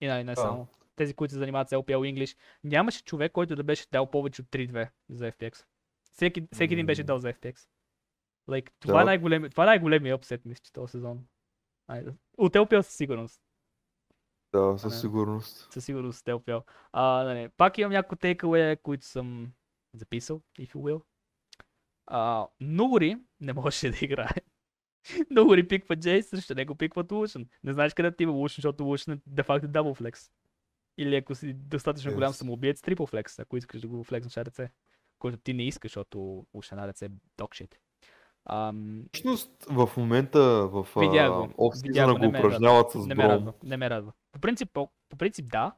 И 0.00 0.06
не, 0.06 0.24
не 0.24 0.36
само. 0.36 0.68
Тези, 0.96 1.14
които 1.14 1.32
се 1.32 1.38
занимават 1.38 1.68
с 1.68 1.72
LPL 1.72 2.14
English. 2.14 2.36
Нямаше 2.64 3.04
човек, 3.04 3.32
който 3.32 3.56
да 3.56 3.64
беше 3.64 3.86
дал 3.92 4.10
повече 4.10 4.42
от 4.42 4.48
3-2 4.48 4.88
за 5.08 5.32
FPX. 5.32 5.64
Всеки, 6.12 6.48
всеки 6.52 6.74
един 6.74 6.86
беше 6.86 7.04
дал 7.04 7.18
за 7.18 7.32
FPX. 7.32 7.66
Like, 8.48 8.70
това, 8.80 9.00
е 9.00 9.02
Да. 9.02 9.04
най-големи, 9.04 9.50
това 9.50 9.64
е 9.64 9.66
най-големия 9.66 10.14
апсет, 10.14 10.44
мисля, 10.44 10.62
че 10.64 10.72
този 10.72 10.90
сезон. 10.90 11.24
От 12.38 12.54
LPL 12.54 12.80
със 12.80 12.94
сигурност. 12.94 13.42
Да, 14.52 14.72
Не. 14.72 14.78
със 14.78 15.00
сигурност. 15.00 15.72
Със 15.72 15.84
сигурност 15.84 16.18
сте 16.18 16.32
опял. 16.32 16.64
А, 16.92 17.24
не, 17.24 17.34
не. 17.34 17.48
Пак 17.48 17.78
имам 17.78 17.92
няколко 17.92 18.16
тейкауея, 18.16 18.82
които 18.82 19.06
съм 19.06 19.52
записал, 19.94 20.42
if 20.58 20.68
you 20.68 20.76
will. 20.76 21.02
А, 22.06 22.46
Нугори 22.60 23.16
не 23.40 23.52
можеше 23.52 23.90
да 23.90 23.96
играе. 24.02 24.34
Нугори 25.30 25.68
пиква 25.68 25.96
Джейс, 25.96 26.28
срещу 26.28 26.54
него 26.54 26.74
пикват 26.74 27.12
Лушен. 27.12 27.48
Не 27.64 27.72
знаеш 27.72 27.94
къде 27.94 28.16
ти 28.16 28.22
има 28.22 28.32
Лушен, 28.32 28.54
защото 28.56 28.84
Лушен 28.84 29.14
е 29.14 29.18
де-факто 29.26 29.68
дабл 29.68 29.94
флекс. 29.94 30.30
Или 30.98 31.16
ако 31.16 31.34
си 31.34 31.52
достатъчно 31.54 32.14
голям 32.14 32.32
Yes. 32.32 32.36
самоубиец, 32.36 32.80
трипл 32.82 33.04
флекс, 33.04 33.38
ако 33.38 33.56
искаш 33.56 33.80
да 33.80 33.88
го 33.88 34.04
флекснеш 34.04 34.36
ръце. 34.36 34.70
Който 35.18 35.38
ти 35.38 35.54
не 35.54 35.62
искаш, 35.62 35.90
защото 35.90 36.46
Лушен 36.54 36.78
ръце 36.78 37.04
е 37.04 37.10
докшит. 37.38 37.80
Ам, 38.46 39.02
Всъщност 39.12 39.50
в 39.70 39.90
момента 39.96 40.40
в 40.68 40.86
офсизона 41.58 42.14
го, 42.14 42.28
упражняват 42.28 42.90
с 42.90 43.06
не 43.06 43.14
ме 43.14 43.28
радва. 43.28 43.52
Не 43.62 43.76
ме 43.76 43.90
радва. 43.90 44.12
По 44.32 44.40
принцип, 44.40 44.70
по, 44.72 44.88
по 45.08 45.16
принцип 45.16 45.50
да, 45.50 45.72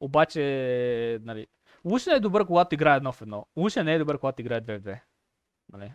обаче, 0.00 1.18
нали, 1.22 1.46
Лушен 1.84 2.14
е 2.14 2.20
добър, 2.20 2.46
когато 2.46 2.74
играе 2.74 2.96
едно 2.96 3.12
в 3.12 3.22
едно. 3.22 3.46
Лушен 3.56 3.84
не 3.84 3.94
е 3.94 3.98
добър, 3.98 4.18
когато 4.18 4.40
играе 4.40 4.62
2 4.62 4.78
в 4.78 4.82
2. 4.82 5.00
Нали? 5.72 5.92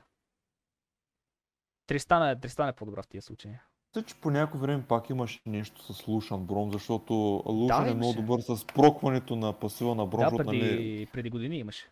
Тристан 1.87 2.29
е, 2.29 2.39
Тристан 2.39 2.69
е 2.69 2.73
по-добра 2.73 3.01
в 3.01 3.07
тия 3.07 3.21
случаи. 3.21 3.51
Мисля, 3.95 4.05
че 4.07 4.15
по 4.15 4.31
някое 4.31 4.59
време 4.59 4.83
пак 4.87 5.09
имаше 5.09 5.39
нещо 5.45 5.93
с 5.93 6.07
Лушан 6.07 6.45
Бром, 6.45 6.71
защото 6.71 7.13
Лушан 7.45 7.87
е 7.87 7.93
много 7.93 8.13
добър 8.13 8.39
с 8.39 8.65
прокването 8.65 9.35
на 9.35 9.53
пасива 9.53 9.95
на 9.95 10.05
Бром, 10.05 10.37
да, 10.37 10.37
преди, 10.37 10.57
нали, 10.57 11.07
преди 11.13 11.29
години 11.29 11.57
имаше. 11.57 11.89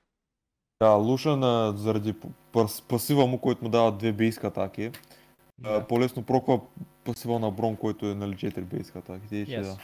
Да, 0.82 0.90
Лушан 0.92 1.44
а, 1.44 1.74
заради 1.78 2.14
пас- 2.54 2.88
пасива 2.88 3.28
му, 3.28 3.42
който 3.42 3.64
му 3.64 3.70
дава 3.70 3.98
две 3.98 4.14
бейски 4.14 4.46
атаки, 4.46 4.92
Да. 5.60 5.88
по-лесно 5.88 6.26
проква 6.26 6.62
пасива 7.04 7.40
на 7.40 7.52
Бром, 7.52 7.76
който 7.78 8.06
е 8.06 8.16
нали 8.16 8.34
4 8.34 8.62
бейски 8.62 8.98
атаки. 8.98 9.28
Те, 9.30 9.36
Yes. 9.46 9.62
да. 9.62 9.78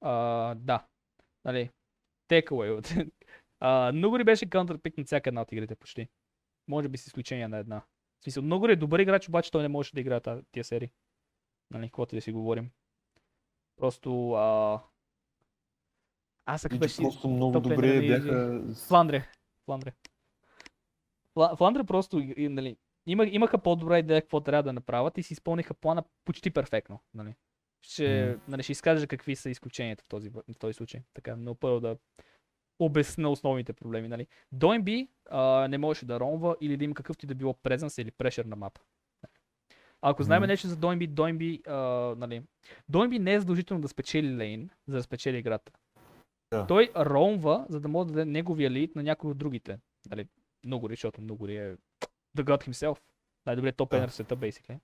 А, 0.00 0.54
да. 0.54 0.84
Нали, 1.44 1.70
takeaway 2.30 2.78
от... 2.78 2.94
Много 3.94 4.18
ли 4.18 4.24
беше 4.24 4.46
counterpick 4.50 4.98
на 4.98 5.04
всяка 5.04 5.30
една 5.30 5.42
от 5.42 5.52
игрите 5.52 5.74
почти? 5.74 6.08
Може 6.68 6.88
би 6.88 6.98
с 6.98 7.06
изключение 7.06 7.48
на 7.48 7.58
една. 7.58 7.82
В 8.20 8.24
смисъл, 8.24 8.42
много 8.42 8.68
ли 8.68 8.72
е 8.72 8.76
добър 8.76 8.98
играч, 8.98 9.28
обаче 9.28 9.50
той 9.50 9.62
не 9.62 9.68
може 9.68 9.90
да 9.94 10.00
играе 10.00 10.20
тия 10.52 10.64
серии. 10.64 10.90
Нали, 11.70 11.86
каквото 11.86 12.14
да 12.14 12.20
си 12.22 12.32
говорим. 12.32 12.70
Просто... 13.76 14.32
А... 14.32 14.80
Аз 16.46 16.64
ако 16.64 16.78
беше... 16.78 17.02
просто 17.02 17.28
много 17.28 17.60
добре 17.60 17.88
лейнер 17.88 18.18
на 18.18 18.60
бяха... 18.60 18.74
Фландре. 18.74 19.28
Фландре. 19.64 19.92
Фла- 21.36 21.56
Фландре 21.56 21.84
просто 21.84 22.18
и- 22.18 22.48
нали, 22.48 22.76
има, 23.06 23.26
имаха 23.26 23.58
по-добра 23.58 23.98
идея 23.98 24.22
какво 24.22 24.40
трябва 24.40 24.62
да 24.62 24.72
направят 24.72 25.18
и 25.18 25.22
си 25.22 25.32
изпълниха 25.32 25.74
плана 25.74 26.04
почти 26.24 26.50
перфектно. 26.50 27.00
Нали. 27.14 27.34
Ще, 27.82 28.26
Мгм. 28.30 28.40
нали, 28.48 28.62
ще 28.62 28.72
изкажа 28.72 29.06
какви 29.06 29.36
са 29.36 29.50
изключенията 29.50 30.04
в 30.04 30.08
този, 30.08 30.28
в 30.28 30.42
този 30.58 30.72
случай. 30.72 31.02
Така, 31.14 31.36
но 31.36 31.54
първо 31.54 31.80
да 31.80 31.96
обясня 32.78 33.30
основните 33.30 33.72
проблеми. 33.72 34.08
Нали. 34.08 34.26
Дойнби 34.52 35.08
не 35.68 35.78
можеше 35.78 36.06
да 36.06 36.20
ромва 36.20 36.56
или 36.60 36.76
да 36.76 36.84
има 36.84 36.94
какъвто 36.94 37.26
и 37.26 37.28
да 37.28 37.34
било 37.34 37.54
презенс 37.54 37.98
или 37.98 38.10
прешер 38.10 38.44
на 38.44 38.56
мапа. 38.56 38.80
Ако 40.04 40.22
знаем 40.22 40.40
Мгм. 40.42 40.46
нещо 40.48 40.68
за 40.68 40.76
Дойнби, 40.76 41.06
Дойнби, 41.06 41.62
а, 41.66 41.76
нали, 42.18 42.42
Дойнби 42.88 43.18
не 43.18 43.34
е 43.34 43.40
задължително 43.40 43.80
да 43.80 43.88
спечели 43.88 44.36
лейн, 44.36 44.70
за 44.86 44.96
да 44.96 45.02
спечели 45.02 45.38
играта. 45.38 45.72
Да. 46.52 46.66
Той 46.66 46.90
ромва, 46.96 47.66
за 47.68 47.80
да 47.80 47.88
може 47.88 48.06
да 48.06 48.12
даде 48.12 48.24
неговия 48.24 48.70
лид 48.70 48.96
на 48.96 49.02
някой 49.02 49.30
от 49.30 49.38
другите. 49.38 49.78
Нали, 50.10 50.28
много 50.64 50.88
защото 50.88 51.20
много 51.20 51.46
е 51.46 51.76
The 52.36 52.42
God 52.44 52.68
himself. 52.68 52.98
Най-добрият 53.46 53.76
топ 53.76 53.90
Да. 53.90 54.08
в 54.08 54.14
света, 54.14 54.36
basically. 54.36 54.78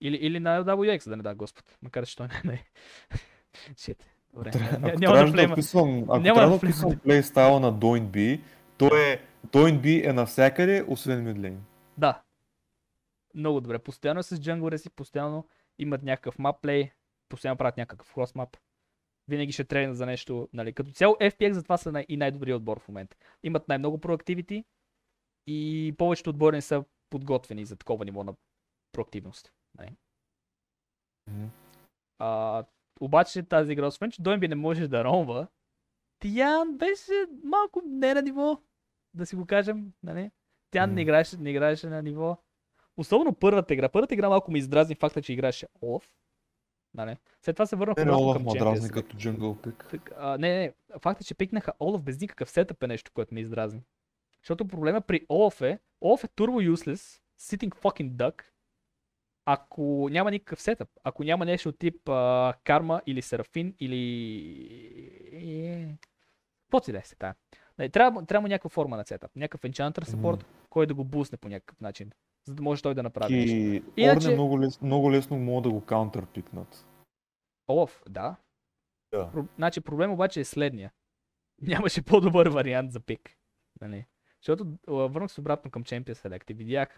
Или, 0.00 0.16
или 0.16 0.40
на 0.40 0.64
WX, 0.64 1.08
да 1.08 1.16
не 1.16 1.22
да 1.22 1.34
Господ. 1.34 1.78
Макар 1.82 2.06
че 2.06 2.16
той 2.16 2.28
не 2.44 2.52
е. 2.52 2.64
Shit. 3.74 4.02
Добре. 4.34 4.50
Ако 4.54 4.98
Няма 4.98 5.16
да 5.16 5.26
флейма. 5.32 5.52
описвам, 5.52 6.02
ако 6.02 6.18
Няма 6.20 6.34
трябва 6.34 6.50
да 6.50 6.56
описвам 6.56 6.98
плейстайла 6.98 7.60
на 7.60 7.74
Doinb, 7.74 8.40
той 8.78 9.12
е... 9.12 9.20
Doinb 9.46 10.08
е 10.10 10.12
навсякъде, 10.12 10.84
освен 10.88 11.24
мидлейн. 11.24 11.64
Да. 11.98 12.22
Много 13.34 13.60
добре. 13.60 13.78
Постоянно 13.78 14.20
е 14.20 14.22
с 14.22 14.40
джанглера 14.40 14.78
си, 14.78 14.90
постоянно 14.90 15.48
имат 15.78 16.02
някакъв 16.02 16.38
мап 16.38 16.56
плей, 16.62 16.90
постоянно 17.28 17.56
правят 17.56 17.76
някакъв 17.76 18.14
крос 18.14 18.34
мап. 18.34 18.56
Винаги 19.28 19.52
ще 19.52 19.64
тренят 19.64 19.96
за 19.96 20.06
нещо. 20.06 20.48
Нали. 20.52 20.72
Като 20.72 20.90
цяло 20.90 21.14
FPX 21.14 21.52
затова 21.52 21.76
са 21.76 21.92
най- 21.92 22.06
и 22.08 22.16
най-добрият 22.16 22.56
отбор 22.56 22.80
в 22.80 22.88
момента. 22.88 23.16
Имат 23.42 23.68
най-много 23.68 23.98
проактивити 23.98 24.64
и 25.46 25.94
повечето 25.98 26.30
отбори 26.30 26.56
не 26.56 26.62
са 26.62 26.84
подготвени 27.10 27.64
за 27.64 27.76
такова 27.76 28.04
ниво 28.04 28.24
на 28.24 28.34
проактивност. 28.92 29.52
Нали. 29.78 29.96
Мгм. 31.30 31.46
А, 32.18 32.64
обаче 33.00 33.42
тази 33.42 33.72
игра, 33.72 33.86
освен 33.86 34.10
че 34.10 34.22
Дойнби 34.22 34.48
не 34.48 34.54
може 34.54 34.88
да 34.88 35.04
ромва, 35.04 35.46
Тиян 36.18 36.76
беше 36.76 37.12
малко 37.44 37.82
не 37.86 38.14
на 38.14 38.22
ниво, 38.22 38.60
да 39.14 39.26
си 39.26 39.36
го 39.36 39.46
кажем, 39.46 39.92
нали? 40.02 40.30
Тя 40.70 40.86
не 40.86 40.92
Мгм. 40.92 41.00
играеше, 41.00 41.36
не 41.36 41.50
играеше 41.50 41.86
на 41.86 42.02
ниво. 42.02 42.38
Особено 42.96 43.34
първата 43.34 43.74
игра. 43.74 43.88
Първата 43.88 44.14
игра 44.14 44.28
малко 44.28 44.50
ми 44.50 44.58
издразни 44.58 44.94
факта, 44.94 45.22
че 45.22 45.32
играеше 45.32 45.66
Олаф. 45.82 46.10
Нали? 46.96 47.16
След 47.42 47.56
това 47.56 47.66
се 47.66 47.76
върнах 47.76 47.96
Мене 47.96 48.12
обратно 48.12 48.24
Олаф 48.24 48.36
към 48.36 48.58
дразни 48.58 48.90
като 48.90 49.16
джунгъл 49.16 49.56
пик. 49.56 49.86
Так, 49.90 50.12
а, 50.18 50.38
не, 50.38 50.58
не, 50.58 50.72
факта, 51.00 51.24
че 51.24 51.34
пикнаха 51.34 51.72
Олаф 51.80 52.02
без 52.02 52.20
никакъв 52.20 52.50
сетъп 52.50 52.82
е 52.82 52.86
нещо, 52.86 53.10
което 53.14 53.34
ме 53.34 53.40
издразни. 53.40 53.82
Защото 54.42 54.68
проблема 54.68 55.00
при 55.00 55.26
Олаф 55.30 55.60
е, 55.60 55.78
Олаф 56.02 56.24
е 56.24 56.28
turbo 56.28 56.74
useless, 56.74 57.20
sitting 57.40 57.74
fucking 57.74 58.10
duck, 58.10 58.42
ако 59.44 60.08
няма 60.10 60.30
никакъв 60.30 60.62
сетъп, 60.62 60.88
ако 61.04 61.24
няма 61.24 61.44
нещо 61.44 61.68
от 61.68 61.78
тип 61.78 62.08
а, 62.08 62.54
Карма 62.64 63.02
или 63.06 63.22
Серафин 63.22 63.74
или... 63.80 65.96
Какво 66.62 66.84
си 66.84 66.92
да 66.92 66.98
е 66.98 67.02
се 67.02 67.16
тая? 67.16 67.34
Не, 67.78 67.88
трябва, 67.88 68.26
трябва 68.26 68.48
някаква 68.48 68.70
форма 68.70 68.96
на 68.96 69.04
сетъп, 69.04 69.36
някакъв 69.36 69.60
enchanter 69.60 70.04
support, 70.04 70.44
който 70.70 70.88
да 70.88 70.94
го 70.94 71.04
бусне 71.04 71.38
по 71.38 71.48
някакъв 71.48 71.80
начин, 71.80 72.10
за 72.46 72.54
да 72.54 72.62
може 72.62 72.82
той 72.82 72.94
да 72.94 73.02
направи 73.02 73.34
нещо. 73.34 73.56
И 73.56 73.82
Иначе- 73.96 74.26
Орне 74.26 74.34
много, 74.34 74.60
лес, 74.60 74.80
много 74.80 75.12
лесно 75.12 75.36
могат 75.38 75.62
да 75.62 75.70
го 75.70 75.84
каунтерпикнат. 75.84 76.86
Олаф, 77.70 78.02
да. 78.08 78.36
Да. 79.12 79.30
Про... 79.32 79.46
Значи 79.56 79.80
проблем 79.80 80.12
обаче 80.12 80.40
е 80.40 80.44
следния. 80.44 80.92
Нямаше 81.62 82.04
по-добър 82.04 82.48
вариант 82.48 82.92
за 82.92 83.00
пик. 83.00 83.36
Нали? 83.80 84.06
Защото 84.42 84.66
върнах 84.86 85.32
се 85.32 85.40
обратно 85.40 85.70
към 85.70 85.84
Champions 85.84 86.12
Select 86.14 86.50
и 86.50 86.54
видях, 86.54 86.96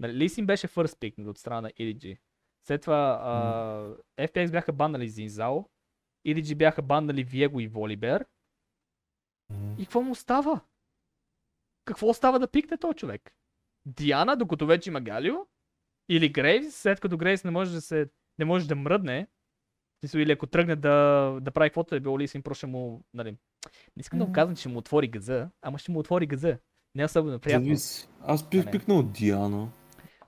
нали, 0.00 0.12
Лисин 0.14 0.46
беше 0.46 0.68
first 0.68 0.96
pick 0.96 1.26
от 1.28 1.38
страна 1.38 1.60
на 1.60 1.70
EDG. 1.70 2.18
След 2.66 2.82
това 2.82 3.20
а, 3.22 4.26
FPX 4.26 4.50
бяха 4.50 4.72
баннали 4.72 5.08
Зинзао, 5.08 5.64
EDG 6.26 6.54
бяха 6.54 6.82
баннали 6.82 7.26
Viego 7.26 7.62
и 7.62 7.68
Волибер. 7.68 8.26
И 9.78 9.84
какво 9.84 10.02
му 10.02 10.14
става? 10.14 10.60
Какво 11.84 12.08
остава 12.08 12.38
да 12.38 12.50
пикне 12.50 12.78
този 12.78 12.96
човек? 12.96 13.36
Диана, 13.86 14.36
докато 14.36 14.66
вече 14.66 14.90
има 14.90 15.00
Галио? 15.00 15.34
Или 16.08 16.28
Грейвс, 16.28 16.74
след 16.74 17.00
като 17.00 17.16
Грейвс 17.16 17.44
не 17.44 17.50
може 17.50 17.72
да 17.72 17.80
се 17.80 18.10
не 18.38 18.44
може 18.44 18.68
да 18.68 18.76
мръдне, 18.76 19.26
или 20.14 20.32
ако 20.32 20.46
тръгне 20.46 20.76
да, 20.76 21.38
да 21.42 21.50
прави 21.50 21.70
каквото 21.70 21.94
е 21.94 22.00
било 22.00 22.18
Лисин, 22.18 22.42
просто 22.42 22.58
ще 22.58 22.66
му, 22.66 23.04
нали, 23.14 23.30
не 23.30 24.00
искам 24.00 24.18
да 24.18 24.24
го 24.24 24.28
Мгм. 24.28 24.34
казвам, 24.34 24.56
че 24.56 24.60
ще 24.60 24.68
му 24.68 24.78
отвори 24.78 25.08
газа, 25.08 25.50
ама 25.62 25.78
ще 25.78 25.92
му 25.92 25.98
отвори 25.98 26.26
газа. 26.26 26.58
Не 26.94 27.02
е 27.02 27.06
особено 27.06 27.38
приятно. 27.38 27.64
Зависи. 27.64 28.08
Аз 28.20 28.48
бих 28.48 28.70
пикнал 28.70 29.02
Диана. 29.02 29.72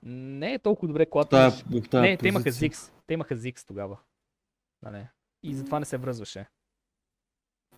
Не 0.03 0.53
е 0.53 0.59
толкова 0.59 0.87
добре, 0.87 1.05
когато... 1.05 1.29
тая, 1.29 1.51
тая 1.89 2.03
Не, 2.03 2.17
те 2.17 2.27
имаха 2.27 2.43
позиция. 2.43 2.59
Зикс. 2.59 2.91
Те 3.07 3.13
имаха 3.13 3.35
Зикс 3.35 3.65
тогава. 3.65 3.97
Нали. 4.81 5.07
И 5.43 5.55
затова 5.55 5.79
не 5.79 5.85
се 5.85 5.97
връзваше. 5.97 6.45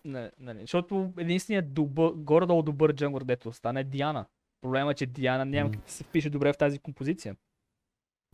Не, 0.04 0.32
нали. 0.38 0.60
Защото 0.60 1.12
единственият 1.18 1.74
добър, 1.74 2.12
горе-долу 2.12 2.62
добър 2.62 2.94
джангър, 2.94 3.24
дето 3.24 3.48
остане 3.48 3.80
е 3.80 3.84
Диана. 3.84 4.26
Проблема 4.62 4.90
е, 4.90 4.94
че 4.94 5.06
Диана 5.06 5.44
няма 5.44 5.70
как 5.70 5.80
да 5.80 5.90
се 5.90 6.04
впише 6.04 6.30
добре 6.30 6.52
в 6.52 6.58
тази 6.58 6.78
композиция. 6.78 7.36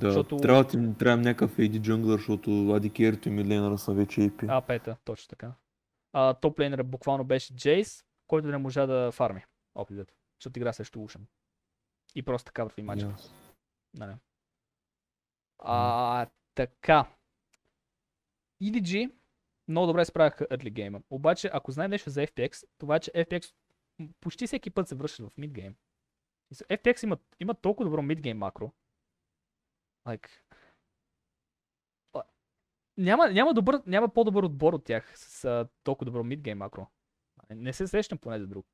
Да, 0.01 0.07
защото- 0.07 0.37
трябва, 0.37 0.65
да 0.65 0.71
ти, 0.71 0.99
трябва 0.99 1.23
някакъв 1.23 1.57
AD 1.57 1.81
джунглър, 1.81 2.19
защото 2.19 2.51
AD 2.51 2.93
Керито 2.93 3.29
и 3.29 3.33
Мидлейнера 3.33 3.79
са 3.79 3.93
вече 3.93 4.21
AP. 4.21 4.47
А, 4.49 4.61
пета, 4.61 4.97
точно 5.05 5.29
така. 5.29 5.53
А, 6.13 6.35
топ 6.35 6.61
лейнера 6.61 6.85
буквално 6.85 7.25
беше 7.25 7.57
Джейс, 7.57 8.05
който 8.27 8.49
не 8.49 8.59
можа 8.59 8.87
да 8.87 9.13
фарми. 9.13 9.45
Опитът. 9.75 10.15
Защото 10.41 10.59
игра 10.59 10.73
срещу 10.73 11.03
Ушен. 11.03 11.27
И 12.15 12.23
просто 12.23 12.47
така 12.47 12.65
върви 12.65 12.83
матча. 12.83 13.07
Yes. 13.07 13.31
Нали. 13.95 14.13
А, 15.59 16.27
така. 16.55 17.07
EDG 18.63 19.13
много 19.69 19.87
добре 19.87 20.05
справяха 20.05 20.47
early 20.47 20.71
гейма. 20.71 21.01
Обаче, 21.11 21.51
ако 21.53 21.73
знаем 21.73 21.91
нещо 21.91 22.11
за 22.11 22.27
FPX, 22.27 22.65
това 22.79 22.97
е, 22.97 23.01
че 23.01 23.11
FPX 23.11 23.55
почти 24.21 24.47
всеки 24.47 24.71
път 24.71 24.89
се 24.89 24.95
връща 24.95 25.23
в 25.23 25.31
mid 25.31 25.73
game. 26.49 26.53
И 26.53 26.55
с- 26.55 26.65
FPX 26.65 27.05
има, 27.05 27.19
има 27.41 27.55
толкова 27.55 27.91
добро 27.91 28.03
game 28.03 28.33
макро. 28.33 28.73
Like... 30.07 30.29
Няма, 32.97 33.31
няма, 33.31 33.55
добър, 33.55 33.83
няма 33.87 34.09
по-добър 34.09 34.43
отбор 34.43 34.73
от 34.73 34.85
тях 34.85 35.13
с 35.19 35.45
а, 35.45 35.69
толкова 35.85 36.05
добро 36.05 36.23
game 36.23 36.55
макро. 36.55 36.87
Не 37.51 37.73
се 37.73 37.87
срещам 37.87 38.19
поне 38.19 38.39
за 38.39 38.47
друг. 38.47 38.67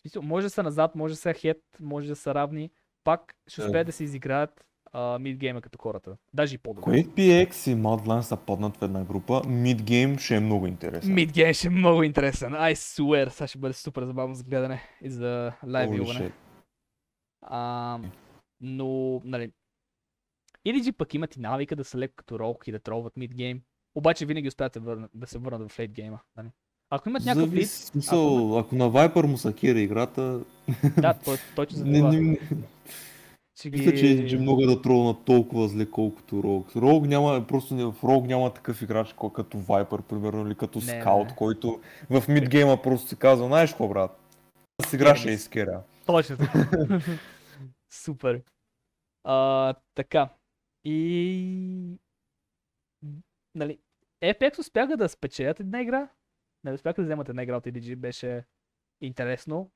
Смисъл, 0.00 0.22
може 0.22 0.46
да 0.46 0.50
са 0.50 0.62
назад, 0.62 0.94
може 0.94 1.14
да 1.14 1.18
са 1.20 1.34
хед, 1.34 1.62
може 1.80 2.08
да 2.08 2.16
са 2.16 2.34
равни. 2.34 2.70
Пак 3.04 3.36
ще 3.46 3.62
успеят 3.62 3.86
да 3.86 3.92
се 3.92 4.04
изиграят 4.04 4.66
а, 4.92 5.18
mid 5.18 5.36
гейма 5.36 5.60
като 5.60 5.78
хората. 5.78 6.16
Даже 6.34 6.54
и 6.54 6.58
по-добре. 6.58 6.82
Ако 6.82 6.90
FPX 6.90 7.70
и 7.70 7.76
Madlands 7.76 8.20
са 8.20 8.36
паднат 8.36 8.76
в 8.76 8.82
една 8.82 9.04
група, 9.04 9.32
game 9.42 10.18
ще 10.18 10.36
е 10.36 10.40
много 10.40 10.66
интересен. 10.66 11.14
Game 11.14 11.52
ще 11.52 11.66
е 11.66 11.70
много 11.70 12.02
интересен. 12.02 12.52
I 12.52 12.74
swear, 12.74 13.28
сега 13.28 13.46
ще 13.46 13.58
бъде 13.58 13.74
супер 13.74 14.04
забавно 14.04 14.34
за 14.34 14.44
гледане 14.44 14.82
и 15.00 15.10
за 15.10 15.52
лайв 15.66 15.90
вилване. 15.90 16.32
А, 17.42 17.98
но, 18.60 19.20
нали, 19.24 19.52
EDG 20.66 20.92
пък 20.92 21.14
имат 21.14 21.36
и 21.36 21.40
навика 21.40 21.76
да 21.76 21.84
са 21.84 21.98
леко 21.98 22.14
като 22.16 22.38
ролк 22.38 22.68
и 22.68 22.72
да 22.72 22.78
тролват 22.78 23.14
game. 23.14 23.60
Обаче 23.94 24.26
винаги 24.26 24.48
успяват 24.48 24.72
да, 24.72 24.80
върнат, 24.80 25.10
да 25.14 25.26
се 25.26 25.38
върнат 25.38 25.72
в 25.72 25.78
лейт 25.78 25.92
гейма. 25.92 26.20
Нали? 26.36 26.48
Ако 26.90 27.08
имат 27.08 27.24
някакъв 27.24 27.52
лид, 27.52 27.70
смисъл, 27.70 28.58
ако 28.58 28.74
на 28.74 28.90
Viper 28.90 29.26
му 29.26 29.38
са 29.38 29.52
кира 29.52 29.80
играта, 29.80 30.40
да, 30.98 31.14
той, 31.24 31.36
точно 31.56 31.78
за 31.78 31.84
не, 31.86 31.98
това. 31.98 32.12
не, 32.12 32.38
Ще 33.58 33.70
мисля, 33.70 33.94
че, 33.94 34.26
че 34.28 34.38
могат 34.38 34.68
да 34.68 34.82
тролнат 34.82 35.24
толкова 35.24 35.68
зле, 35.68 35.90
колкото 35.90 36.34
Rogue. 36.36 36.76
Rogue 36.76 37.06
няма, 37.06 37.46
просто 37.46 37.74
не- 37.74 37.84
в 37.84 37.92
Rogue 38.02 38.26
няма 38.26 38.54
такъв 38.54 38.82
играч, 38.82 39.12
като 39.12 39.58
Viper, 39.58 40.02
примерно, 40.02 40.46
или 40.46 40.54
като 40.54 40.78
Не, 40.78 40.92
не, 41.04 41.24
не. 41.24 41.34
който 41.36 41.80
в 42.10 42.28
мидгейма 42.28 42.82
просто 42.82 43.08
си 43.08 43.16
казва, 43.16 43.46
знаеш 43.46 43.70
какво, 43.70 43.88
брат? 43.88 44.20
С 44.86 44.92
игра 44.92 45.16
ще 45.16 45.28
е 45.28 45.36
се. 45.38 45.42
изкеря. 45.42 45.82
Точно 46.06 46.36
така. 46.36 46.68
Супер. 47.90 48.42
А, 49.24 49.74
така. 49.94 50.34
И... 50.84 51.98
Нали, 53.54 53.78
Apex 54.22 54.58
успяха 54.58 54.96
да 54.96 55.08
спечелят 55.08 55.60
една 55.60 55.82
игра. 55.82 56.08
Не 56.64 56.72
успяха 56.72 57.02
да 57.02 57.06
вземат 57.06 57.28
една 57.28 57.42
игра 57.42 57.56
от 57.56 57.64
EDG. 57.64 57.96
Беше 57.96 58.44
интересно. 59.00 59.70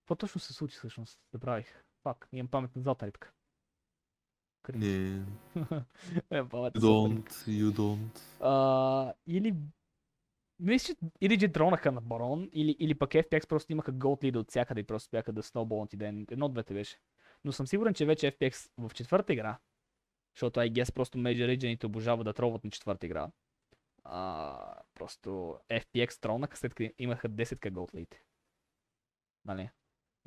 Какво 0.00 0.16
точно 0.16 0.40
се 0.40 0.52
случи 0.52 0.76
всъщност? 0.76 1.20
Забравих. 1.32 1.84
Фак, 2.02 2.28
имам 2.32 2.48
памет 2.48 2.76
на 2.76 2.82
златна 2.82 3.06
рибка. 3.06 3.32
Не, 4.74 5.24
памет 6.28 6.74
you 6.74 6.80
don't, 6.80 7.30
you 7.30 7.70
don't. 7.70 8.20
А, 8.40 9.14
или... 9.26 9.56
Мисля, 10.60 10.94
че 10.94 11.06
или 11.20 11.38
че 11.38 11.48
дронаха 11.48 11.92
на 11.92 12.00
барон, 12.00 12.48
или, 12.52 12.76
или 12.78 12.94
пък 12.94 13.10
FPX 13.10 13.48
просто 13.48 13.72
имаха 13.72 13.92
голд 13.92 14.24
лида 14.24 14.40
от 14.40 14.50
всякъде 14.50 14.80
и 14.80 14.84
просто 14.84 15.10
бяха 15.10 15.32
да 15.32 15.42
сноуболнат 15.42 15.92
и 15.92 15.96
ден. 15.96 16.26
Едно 16.30 16.46
от 16.46 16.52
двете 16.52 16.74
беше. 16.74 16.96
Но 17.44 17.52
съм 17.52 17.66
сигурен, 17.66 17.94
че 17.94 18.06
вече 18.06 18.32
FPX 18.32 18.70
в 18.78 18.94
четвърта 18.94 19.32
игра, 19.32 19.58
защото 20.34 20.60
I 20.60 20.72
guess 20.72 20.94
просто 20.94 21.18
Major 21.18 21.58
Region 21.58 21.84
обожава 21.84 22.24
да 22.24 22.32
троват 22.32 22.64
на 22.64 22.70
четвърта 22.70 23.06
игра. 23.06 23.30
А, 24.04 24.74
просто 24.94 25.58
FPX 25.70 26.20
тронаха 26.20 26.56
след 26.56 26.74
като 26.74 26.94
имаха 26.98 27.28
10к 27.28 27.70
голд 27.70 27.94
лид. 27.94 28.20
Нали? 29.44 29.70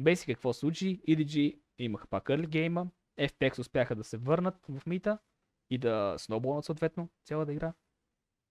Basic 0.01 0.25
какво 0.25 0.53
случи? 0.53 1.01
EDG 1.07 1.59
имаха 1.79 2.07
пак 2.07 2.23
early 2.23 2.47
гейма, 2.47 2.87
FPX 3.19 3.59
успяха 3.59 3.95
да 3.95 4.03
се 4.03 4.17
върнат 4.17 4.65
в 4.69 4.81
мита 4.85 5.17
и 5.69 5.77
да 5.77 6.15
сноуболнат 6.17 6.65
съответно 6.65 7.09
цялата 7.25 7.53
игра. 7.53 7.73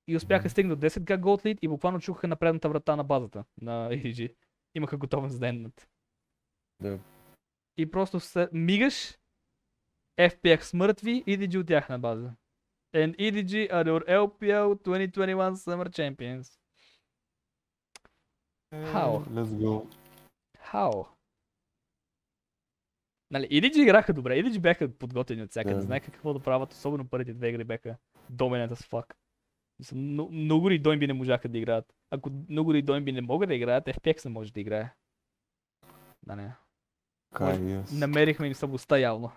И 0.09 0.17
успяха 0.17 0.43
да 0.43 0.51
стигнат 0.51 0.81
до 0.81 0.87
10 0.87 1.01
га 1.01 1.17
голд 1.17 1.47
лид 1.47 1.59
и 1.63 1.69
буквално 1.69 2.01
чукаха 2.01 2.29
на 2.29 2.37
предната 2.37 2.69
врата 2.69 2.97
на 2.97 3.05
базата 3.05 3.45
на 3.61 3.89
EDG. 3.93 4.35
Имаха 4.75 4.97
готовност 4.97 5.41
да 5.41 5.49
енднат. 5.49 5.89
Да. 6.83 6.99
И 7.77 7.91
просто 7.91 8.21
се 8.21 8.49
мигаш, 8.53 9.19
FPX 10.21 10.75
мъртви, 10.75 11.25
EDG 11.25 11.61
от 11.61 11.67
тях 11.67 11.89
на 11.89 11.99
база. 11.99 12.33
And 12.95 13.17
EDG 13.17 13.71
are 13.71 13.85
your 13.85 14.09
LPL 14.09 14.83
2021 14.83 15.55
Summer 15.55 15.89
Champions. 15.89 16.59
How? 18.73 19.25
Let's 19.29 19.53
go. 19.65 19.87
How? 20.73 21.07
Нали, 23.31 23.45
EDG 23.49 23.77
играха 23.83 24.13
добре, 24.13 24.43
EDG 24.43 24.59
бяха 24.61 24.99
подготвени 24.99 25.43
от 25.43 25.51
всякъде, 25.51 25.75
Да. 25.75 25.83
знаеха 25.83 26.11
какво 26.11 26.35
да 26.35 26.41
правят, 26.41 26.73
особено 26.73 27.09
първите 27.09 27.35
две 27.35 27.49
игри 27.49 27.65
бяха 27.65 27.97
dominant 28.33 28.73
as 28.73 28.91
fuck. 28.91 29.15
Много 29.95 30.71
и 30.71 30.79
Дойнби 30.79 31.07
не 31.07 31.13
можаха 31.13 31.49
да 31.49 31.59
играят. 31.59 31.95
Ако 32.11 32.31
много 32.49 32.75
и 32.75 32.83
Дойнби 32.83 33.13
не 33.13 33.21
могат 33.21 33.49
да 33.49 33.55
играят, 33.55 33.85
FPX 33.85 34.25
не 34.25 34.31
може 34.31 34.53
да 34.53 34.61
играе. 34.61 34.93
Да 36.27 36.37
не. 36.37 36.53
Yes. 37.35 37.99
Намерихме 37.99 38.47
им 38.47 38.55
слабостта 38.55 38.99
явно. 38.99 39.31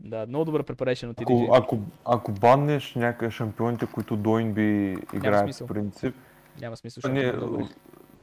Да, 0.00 0.26
много 0.26 0.44
добър 0.44 0.64
preparation 0.64 1.10
от 1.10 1.20
Ако, 1.20 1.32
EDG. 1.32 1.62
ако, 1.62 1.78
ако 2.04 2.32
баннеш 2.32 2.94
някъде 2.94 3.30
шампионите, 3.30 3.86
които 3.86 4.16
Дойнби 4.16 4.96
играят 5.14 5.54
в 5.54 5.66
принцип, 5.66 6.14
Няма 6.60 6.76
смисъл, 6.76 7.12
Не, 7.12 7.20
е 7.20 7.32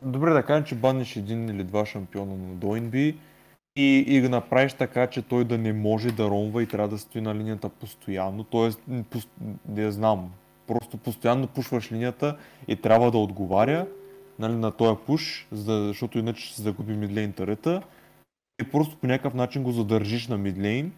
добре 0.01 0.29
да 0.29 0.43
кажем, 0.43 0.65
че 0.65 0.75
баннеш 0.75 1.15
един 1.15 1.49
или 1.49 1.63
два 1.63 1.85
шампиона 1.85 2.35
на 2.35 2.55
Дойнби 2.55 3.19
и, 3.79 4.05
и 4.07 4.21
направиш 4.21 4.73
така, 4.73 5.07
че 5.07 5.21
той 5.21 5.45
да 5.45 5.57
не 5.57 5.73
може 5.73 6.11
да 6.11 6.29
ромва 6.29 6.63
и 6.63 6.67
трябва 6.67 6.87
да 6.87 6.97
стои 6.97 7.21
на 7.21 7.35
линията 7.35 7.69
постоянно. 7.69 8.43
Тоест, 8.43 8.81
м, 8.87 9.03
пос- 9.03 9.27
не 9.69 9.91
знам, 9.91 10.31
просто 10.67 10.97
постоянно 10.97 11.47
пушваш 11.47 11.91
линията 11.91 12.37
и 12.67 12.75
трябва 12.75 13.11
да 13.11 13.17
отговаря 13.17 13.87
нали, 14.39 14.53
на 14.53 14.71
този 14.71 14.97
пуш, 15.05 15.47
за, 15.51 15.87
защото 15.87 16.19
иначе 16.19 16.45
ще 16.45 16.55
се 16.55 16.61
загуби 16.61 16.93
мидлейн 16.93 17.33
тарета. 17.33 17.81
И 18.61 18.63
просто 18.71 18.97
по 18.97 19.07
някакъв 19.07 19.33
начин 19.33 19.63
го 19.63 19.71
задържиш 19.71 20.27
на 20.27 20.37
мидлейн. 20.37 20.91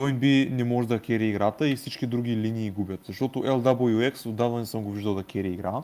Дойнби 0.00 0.48
не 0.52 0.64
може 0.64 0.88
да 0.88 1.00
кери 1.00 1.28
играта 1.28 1.68
и 1.68 1.76
всички 1.76 2.06
други 2.06 2.36
линии 2.36 2.70
губят. 2.70 3.00
Защото 3.04 3.38
LWX 3.38 4.26
отдавна 4.26 4.58
не 4.58 4.66
съм 4.66 4.82
го 4.82 4.92
виждал 4.92 5.14
да 5.14 5.24
кери 5.24 5.48
игра. 5.48 5.82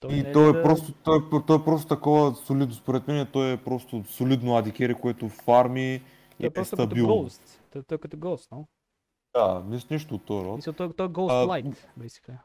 Той 0.00 0.12
И 0.12 0.22
не 0.22 0.32
той 0.32 0.50
е 0.50 0.52
да- 0.52 0.62
просто, 0.62 0.92
той, 0.92 1.18
е- 1.18 1.42
той 1.46 1.56
е 1.56 1.64
просто 1.64 1.88
такова 1.88 2.34
солидно, 2.34 2.74
според 2.74 3.08
мен 3.08 3.26
той 3.32 3.52
е 3.52 3.56
просто 3.56 4.04
солидно 4.06 4.56
адикери, 4.56 4.94
което 4.94 5.28
фарми 5.28 6.02
Той 6.40 6.50
е 6.56 6.60
е 6.60 6.64
стабилно. 6.64 7.28
Той, 7.72 7.82
той 7.82 7.96
е 7.96 7.98
като 7.98 8.16
Ghost, 8.16 8.50
no? 8.50 8.64
Да, 9.34 9.62
мисля 9.68 9.88
нещо 9.90 10.14
от 10.14 10.24
този 10.24 10.44
род. 10.44 10.56
Мисля, 10.56 10.72
той, 10.72 10.92
той 10.92 11.06
е 11.06 11.08
Ghost 11.08 11.44
А, 11.44 11.46
Light, 11.46 11.76
basically. 11.98 12.36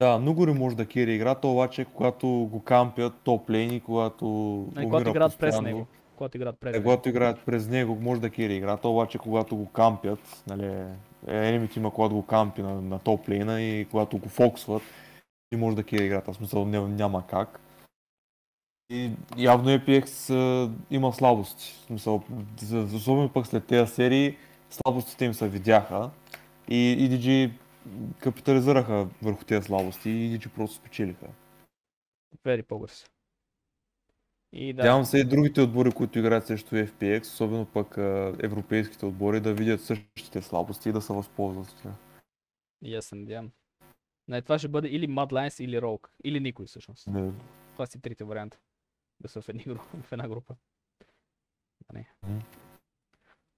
Да, 0.00 0.18
много 0.18 0.46
не 0.46 0.52
може 0.52 0.76
да 0.76 0.86
кери 0.86 1.14
играта, 1.14 1.48
обаче 1.48 1.84
когато 1.84 2.28
го 2.28 2.62
кампят 2.62 3.14
топ 3.24 3.50
лейни, 3.50 3.80
когато 3.80 4.26
умира 4.26 4.82
когато 4.84 5.10
играят 5.10 5.38
през 5.38 5.60
него. 5.60 5.86
Когато 6.16 6.36
играят 6.36 6.60
през 6.60 6.76
Е, 6.76 6.82
когато 6.82 7.08
играят 7.08 7.44
през 7.46 7.68
него, 7.68 7.98
може 8.00 8.20
да 8.20 8.30
кери 8.30 8.54
играта, 8.54 8.88
обаче 8.88 9.18
когато 9.18 9.56
го 9.56 9.66
кампят, 9.66 10.42
нали, 10.46 10.84
енемите 11.26 11.78
има 11.78 11.90
когато 11.90 12.14
го 12.14 12.22
кампи 12.26 12.62
на, 12.62 12.80
на 12.80 12.98
топ 12.98 13.28
лейна 13.28 13.62
и 13.62 13.84
когато 13.90 14.18
го 14.18 14.28
фоксват, 14.28 14.82
не 15.52 15.58
може 15.58 15.76
да 15.76 15.84
кери 15.84 16.04
играта, 16.04 16.32
в 16.32 16.36
смисъл 16.36 16.64
няма, 16.64 17.26
как. 17.26 17.60
И 18.90 19.10
явно 19.36 19.70
EPX 19.70 20.34
а, 20.34 20.72
има 20.90 21.12
слабости, 21.12 21.72
в 21.82 21.86
смисъл, 21.86 22.24
особено 22.94 23.32
пък 23.32 23.46
след 23.46 23.66
тези 23.66 23.92
серии, 23.92 24.36
слабостите 24.70 25.24
им 25.24 25.34
се 25.34 25.48
видяха 25.48 26.10
и 26.68 26.96
EDG 27.00 27.52
капитализираха 28.20 29.08
върху 29.22 29.44
тези 29.44 29.66
слабости 29.66 30.10
и 30.10 30.38
EDG 30.38 30.48
просто 30.48 30.76
спечелиха. 30.76 31.26
Very 32.44 32.62
Poggers. 32.62 33.08
И 34.52 34.72
да, 34.72 34.82
Надявам 34.82 35.04
се 35.04 35.18
и 35.18 35.24
другите 35.24 35.60
отбори, 35.60 35.92
които 35.92 36.18
играят 36.18 36.46
срещу 36.46 36.74
FPX, 36.74 37.22
особено 37.22 37.66
пък 37.66 37.98
а, 37.98 38.34
европейските 38.42 39.06
отбори, 39.06 39.40
да 39.40 39.54
видят 39.54 39.80
същите 39.80 40.42
слабости 40.42 40.88
и 40.88 40.92
да 40.92 41.00
се 41.00 41.12
възползват 41.12 41.68
от 41.68 41.82
тях. 41.82 41.92
и 42.82 42.94
аз 42.94 43.04
се 43.04 43.14
надявам. 43.14 43.50
Не, 44.28 44.42
това 44.42 44.58
ще 44.58 44.68
бъде 44.68 44.88
или 44.88 45.08
Mad 45.08 45.32
Lions, 45.32 45.64
или 45.64 45.80
Rogue. 45.80 46.08
Или 46.24 46.40
никой 46.40 46.66
всъщност. 46.66 47.06
Не. 47.06 47.32
Това 47.72 47.86
си 47.86 48.00
трите 48.00 48.24
варианта. 48.24 48.58
Да 49.20 49.28
са 49.28 49.42
в, 49.42 49.48
едни, 49.48 49.64
в 50.02 50.12
една 50.12 50.28
група. 50.28 50.56
Да 51.80 51.98
не. 51.98 52.12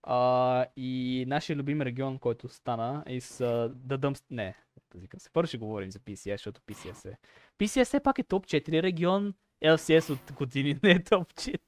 А, 0.02 0.66
и 0.76 1.24
нашия 1.28 1.56
любим 1.56 1.82
регион, 1.82 2.18
който 2.18 2.48
стана 2.48 3.02
е 3.06 3.20
с 3.20 3.44
uh, 3.44 3.72
The 3.72 3.96
Dumps... 3.98 4.24
Не, 4.30 4.56
викам 4.94 5.20
се. 5.20 5.30
Първо 5.30 5.46
ще 5.46 5.58
говорим 5.58 5.90
за 5.90 5.98
PCS, 5.98 6.32
защото 6.32 6.60
PCS 6.60 7.10
е... 7.10 7.18
PCS 7.58 7.84
все 7.84 8.00
пак 8.00 8.18
е 8.18 8.22
топ 8.22 8.46
4 8.46 8.82
регион. 8.82 9.34
LCS 9.64 10.12
от 10.12 10.32
години 10.32 10.78
не 10.82 10.90
е 10.90 11.04
топ 11.04 11.32
4. 11.32 11.60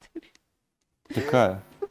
Така 1.13 1.43
е. 1.43 1.85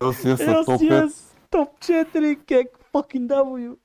LCS 0.04 0.36
са 0.36 0.64
топ 0.64 0.80
5. 0.80 1.04
LCS 1.06 1.36
топ 1.50 1.78
4, 1.78 2.36
как 2.36 2.92
fucking 2.92 3.26
W. 3.26 3.78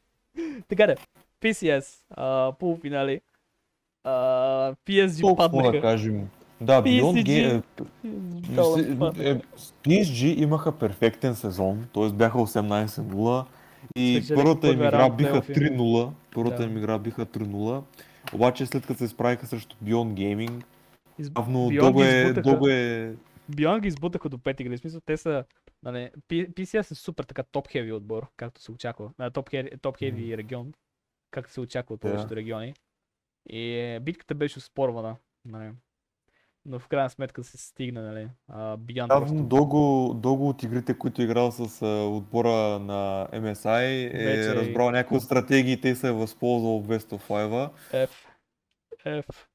Така 0.68 0.88
да, 0.88 0.96
PCS, 1.44 1.86
а, 2.10 2.52
полуфинали. 2.60 3.22
А, 4.04 4.12
PSG 4.86 5.22
Толкова 5.22 5.50
да 5.50 5.52
паднаха. 5.52 5.82
кажем. 5.82 6.30
Да, 6.62 6.84
Beyond 6.84 7.24
PSG. 7.24 7.62
Game... 7.74 9.42
PSG 9.84 10.38
имаха 10.38 10.72
перфектен 10.72 11.36
сезон, 11.36 11.88
т.е. 11.94 12.10
бяха 12.10 12.38
18-0 12.38 13.46
И 13.96 14.16
Спечелиха 14.16 14.36
първата 14.36 14.68
им 14.68 14.74
игра 14.74 15.10
биха 15.10 15.30
плейофи. 15.42 15.54
3-0. 15.54 16.10
Първата 16.34 16.58
Да. 16.58 16.64
им 16.64 16.78
игра 16.78 17.00
биха 17.00 17.26
3-0. 17.26 17.82
Обаче 18.34 18.66
след 18.66 18.86
като 18.88 18.98
се 18.98 19.06
изправиха 19.06 19.46
срещу 19.46 19.76
Beyond 19.84 20.14
Gaming, 20.14 20.64
Из... 21.20 21.32
явно 21.38 21.60
Beyond 21.70 21.80
Дого 21.80 22.00
ги 22.00 22.08
е, 22.08 22.22
избутаха. 22.22 22.52
Дого 22.52 22.68
е 22.68 23.14
Beyond 23.52 23.80
ги 23.80 23.88
избутаха 23.88 24.30
до 24.30 24.38
5 24.38 24.62
игри. 24.62 24.78
В 24.78 24.80
смисъл, 24.80 25.02
те 25.06 25.18
са... 25.18 25.44
Нали, 25.84 26.10
PCS 26.30 26.92
е 26.92 26.96
супер 26.96 27.24
така 27.24 27.44
топ-хеви 27.44 27.94
отбор, 27.94 28.28
както 28.38 28.62
се 28.62 28.72
очаква. 28.72 29.10
Топ-хеви 29.20 30.38
регион, 30.38 30.74
както 31.34 31.54
се 31.54 31.62
очаква 31.62 31.96
от 31.96 32.02
повечето 32.02 32.36
региони. 32.36 32.74
И 33.50 34.00
битката 34.02 34.36
беше 34.36 34.60
спорвана. 34.60 35.16
Нали. 35.46 35.72
Но 36.66 36.80
в 36.80 36.88
крайна 36.88 37.10
сметка 37.10 37.44
се 37.44 37.58
стигна, 37.58 38.02
нали. 38.02 38.30
А, 38.48 38.78
Явно 38.90 39.20
просто... 39.20 39.44
Дого, 39.44 40.14
Дого 40.14 40.50
от 40.50 40.64
игрите, 40.64 40.98
които 40.98 41.22
е 41.22 41.26
играл 41.26 41.52
с 41.52 41.82
а, 41.82 41.88
отбора 41.88 42.80
на 42.80 43.28
MSI, 43.34 44.06
е 44.06 44.26
Вече 44.26 44.56
разбрал 44.56 44.92
някои 44.92 45.18
от 45.18 45.24
стратегиите 45.24 45.90
и 45.90 45.96
се 45.96 46.08
е 46.08 46.12
възползвал 46.12 46.78
от 46.78 46.88
Best 46.88 47.12
of 47.12 47.22
5. 47.30 47.72
F. 48.08 48.12
F. 49.06 49.46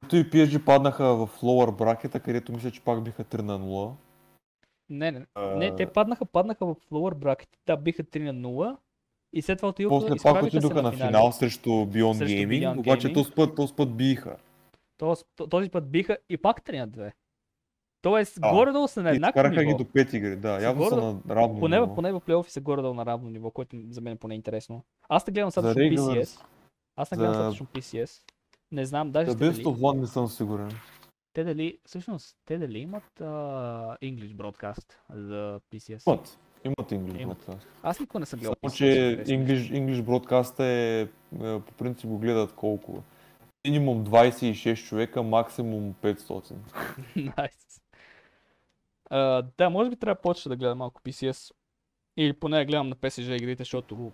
Като 0.00 0.16
и 0.16 0.30
PSG 0.30 0.64
паднаха 0.64 1.04
в 1.04 1.28
lower 1.40 1.76
бракета, 1.76 2.20
където 2.20 2.52
мисля, 2.52 2.70
че 2.70 2.84
пак 2.84 3.04
биха 3.04 3.24
3 3.24 3.42
на 3.42 3.60
0. 3.60 3.94
Не, 4.88 5.10
не, 5.12 5.26
А, 5.34 5.56
не, 5.56 5.76
те 5.76 5.92
паднаха, 5.92 6.26
паднаха 6.26 6.66
в 6.66 6.76
lower 6.90 7.14
bracket. 7.14 7.48
Да, 7.66 7.76
биха 7.76 8.04
3 8.04 8.32
на 8.32 8.48
0. 8.48 8.76
И 9.32 9.42
след 9.42 9.58
това 9.58 9.68
отидоха, 9.68 9.90
После 10.00 10.22
пак 10.22 10.42
отидоха 10.42 10.82
на 10.82 10.92
финал 10.92 11.32
срещу 11.32 11.70
Beyond 11.70 12.12
Срещу 12.12 12.34
Gaming, 12.34 12.48
Beyond 12.66 12.78
обаче 12.78 13.12
този 13.12 13.30
път, 13.32 13.56
този 13.56 13.74
път 13.74 13.96
биха. 13.96 14.36
Този, 14.96 15.22
този 15.50 15.68
път 15.70 15.90
биха 15.90 16.18
и 16.28 16.36
пак 16.36 16.62
3 16.62 16.78
на 16.78 16.88
2. 16.88 17.12
Тоест, 18.02 18.38
А, 18.42 18.52
горе-долу 18.52 18.88
са 18.88 19.02
на 19.02 19.10
еднакво 19.10 19.42
ниво. 19.42 19.62
ги 19.62 19.74
до 19.74 19.84
5 19.84 20.14
игри, 20.14 20.36
да, 20.36 20.58
Са 20.58 20.64
явно 20.64 20.84
са 20.84 20.90
горе- 20.90 21.04
на 21.04 21.20
равно 21.30 21.60
Поне, 21.60 21.80
ниво. 21.80 21.94
поне 21.94 22.12
в 22.12 22.20
плейофи 22.20 22.50
са 22.50 22.60
горе-долу 22.60 22.94
на 22.94 23.06
равно 23.06 23.30
ниво, 23.30 23.50
което 23.50 23.76
за 23.90 24.00
мен 24.00 24.16
поне 24.18 24.34
е 24.34 24.36
интересно. 24.36 24.82
Аз 25.08 25.26
не 25.26 25.32
гледам 25.32 25.46
достатъчно 25.48 25.82
regular, 25.82 26.20
PCS. 26.20 26.40
Аз 26.96 27.10
не 27.10 27.16
гледам 27.16 27.34
за- 27.34 27.38
достатъчно 27.38 27.66
PCS. 27.66 28.22
Не 28.72 28.84
знам, 28.84 29.10
даже 29.10 29.30
за 29.30 29.38
те 29.38 29.44
Best 29.44 29.62
of 29.62 29.76
One 29.76 30.00
не 30.00 30.06
съм 30.06 30.28
сигурен. 30.28 30.70
те 31.32 31.44
дали, 31.44 31.78
всъщност, 31.84 32.36
те 32.44 32.58
дали 32.58 32.78
имат 32.78 33.20
а, 33.20 33.24
English 33.96 34.34
broadcast 34.34 34.92
за 35.10 35.60
PCS. 35.70 36.06
Имат, 36.06 36.38
имат 36.64 36.90
English 36.90 37.20
Имат. 37.20 37.38
Broadcast. 37.38 37.66
Аз 37.82 38.00
никога 38.00 38.20
не 38.20 38.26
съм 38.26 38.40
гледал 38.40 38.54
Само, 38.60 38.74
че. 38.76 38.84
English, 39.18 39.72
English 39.72 40.02
Broadcast 40.02 40.60
е, 40.60 41.00
е, 41.00 41.08
по 41.60 41.72
принцип 41.72 42.06
го 42.06 42.18
гледат 42.18 42.52
колко? 42.52 43.02
Минимум 43.66 44.06
26 44.06 44.76
човека, 44.78 45.22
максимум 45.22 45.94
500. 45.94 46.54
Найс. 47.38 47.80
А, 49.10 49.42
да, 49.58 49.70
може 49.70 49.90
би 49.90 49.96
трябва 49.96 50.14
да 50.14 50.20
почна 50.20 50.48
да 50.48 50.56
гледам 50.56 50.78
малко 50.78 51.00
PCS. 51.02 51.52
Или 52.16 52.32
поне 52.32 52.58
да 52.58 52.64
гледам 52.64 52.88
на 52.88 52.96
PSG 52.96 53.32
игрите, 53.32 53.60
защото 53.60 54.12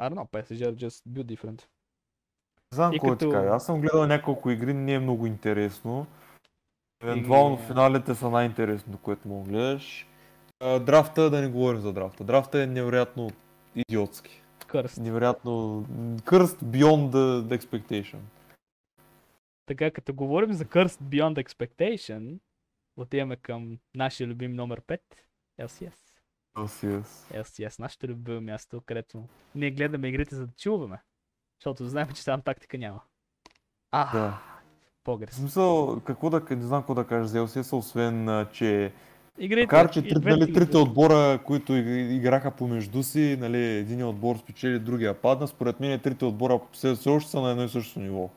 I 0.00 0.10
don't 0.10 0.14
know, 0.14 0.28
PSG 0.32 0.56
are 0.64 0.74
just 0.76 1.08
built 1.08 1.24
different. 1.36 1.62
Не 2.72 2.74
знам 2.74 2.92
И 2.92 2.98
кой 2.98 3.10
като- 3.10 3.26
ти 3.26 3.32
кажа. 3.32 3.48
Аз 3.48 3.66
съм 3.66 3.80
гледал 3.80 4.06
няколко 4.06 4.50
игри, 4.50 4.74
не 4.74 4.92
е 4.92 4.98
много 4.98 5.26
интересно. 5.26 6.06
Евентуално 7.02 7.54
И- 7.54 7.66
финалите 7.66 8.14
са 8.14 8.30
най-интересното, 8.30 8.98
което 8.98 9.28
мога 9.28 9.44
да 9.44 9.50
гледаш. 9.50 10.07
А, 10.60 10.78
Драфта, 10.78 11.30
да 11.30 11.40
не 11.40 11.48
говорим 11.48 11.80
за 11.80 11.92
драфта. 11.92 12.24
Драфта 12.24 12.62
е 12.62 12.66
невероятно 12.66 13.30
идиотски. 13.74 14.42
Кърст. 14.66 14.98
Невероятно 14.98 15.84
кърст 16.24 16.60
beyond 16.60 17.10
the, 17.10 17.58
expectation. 17.58 18.18
Така, 19.66 19.90
като 19.90 20.14
говорим 20.14 20.52
за 20.52 20.64
Cursed 20.64 21.02
Beyond 21.02 21.44
Expectation, 21.44 22.38
отиваме 22.96 23.36
към 23.36 23.78
нашия 23.94 24.26
любим 24.26 24.54
номер 24.54 24.80
5, 24.80 25.00
LCS. 25.60 25.94
LCS. 26.56 27.04
LCS, 27.42 27.78
нашето 27.78 28.08
любимо 28.08 28.40
място, 28.40 28.82
където 28.86 29.24
ние 29.54 29.70
гледаме 29.70 30.08
игрите 30.08 30.34
за 30.34 30.46
да 30.46 30.52
чуваме. 30.52 31.02
Защото 31.60 31.84
знаем, 31.88 32.08
че 32.14 32.24
там 32.24 32.42
тактика 32.42 32.78
няма. 32.78 33.00
А, 33.90 34.12
Да. 34.12 34.30
В 34.30 35.04
по-грес. 35.04 35.34
смисъл, 35.34 36.00
какво 36.04 36.30
да, 36.30 36.42
не 36.50 36.62
знам 36.62 36.82
какво 36.82 36.94
да 36.94 37.06
кажа 37.06 37.26
за 37.28 37.38
LCS, 37.38 37.76
освен, 37.76 38.46
че 38.52 38.92
Игрите, 39.38 39.62
Макар, 39.62 39.90
че 39.90 40.02
три, 40.02 40.14
нали, 40.24 40.52
трите 40.52 40.76
отбора, 40.76 41.40
които 41.44 41.72
иг- 41.72 41.86
играха 42.10 42.50
помежду 42.50 43.02
си, 43.02 43.36
нали, 43.40 43.58
един 43.58 44.04
отбор 44.04 44.36
спечели, 44.36 44.78
другия 44.78 45.14
падна, 45.14 45.48
според 45.48 45.80
мен 45.80 46.00
трите 46.00 46.24
отбора 46.24 46.60
все, 46.72 47.08
още 47.08 47.30
са 47.30 47.40
на 47.40 47.50
едно 47.50 47.64
и 47.64 47.68
също 47.68 48.00
ниво. 48.00 48.30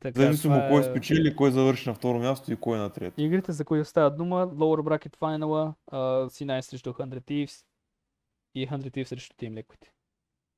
Така, 0.00 0.20
Зависимо 0.20 0.62
кой 0.70 0.80
е- 0.80 0.84
спечели, 0.84 1.36
кой 1.36 1.50
завърши 1.50 1.88
на 1.88 1.94
второ 1.94 2.18
място 2.18 2.52
и 2.52 2.56
кой 2.56 2.78
на 2.78 2.90
трето. 2.90 3.20
Игрите, 3.20 3.52
за 3.52 3.64
които 3.64 3.88
става 3.88 4.10
дума, 4.10 4.48
Lower 4.48 4.80
Bracket 4.80 5.16
Final, 5.16 5.74
uh, 5.92 6.26
C9 6.26 6.60
срещу 6.60 6.90
100 6.90 7.20
Thieves 7.20 7.64
и 8.54 8.68
100 8.68 8.90
Thieves 8.90 9.04
срещу 9.04 9.36
Team 9.36 9.62
Liquid. 9.62 9.86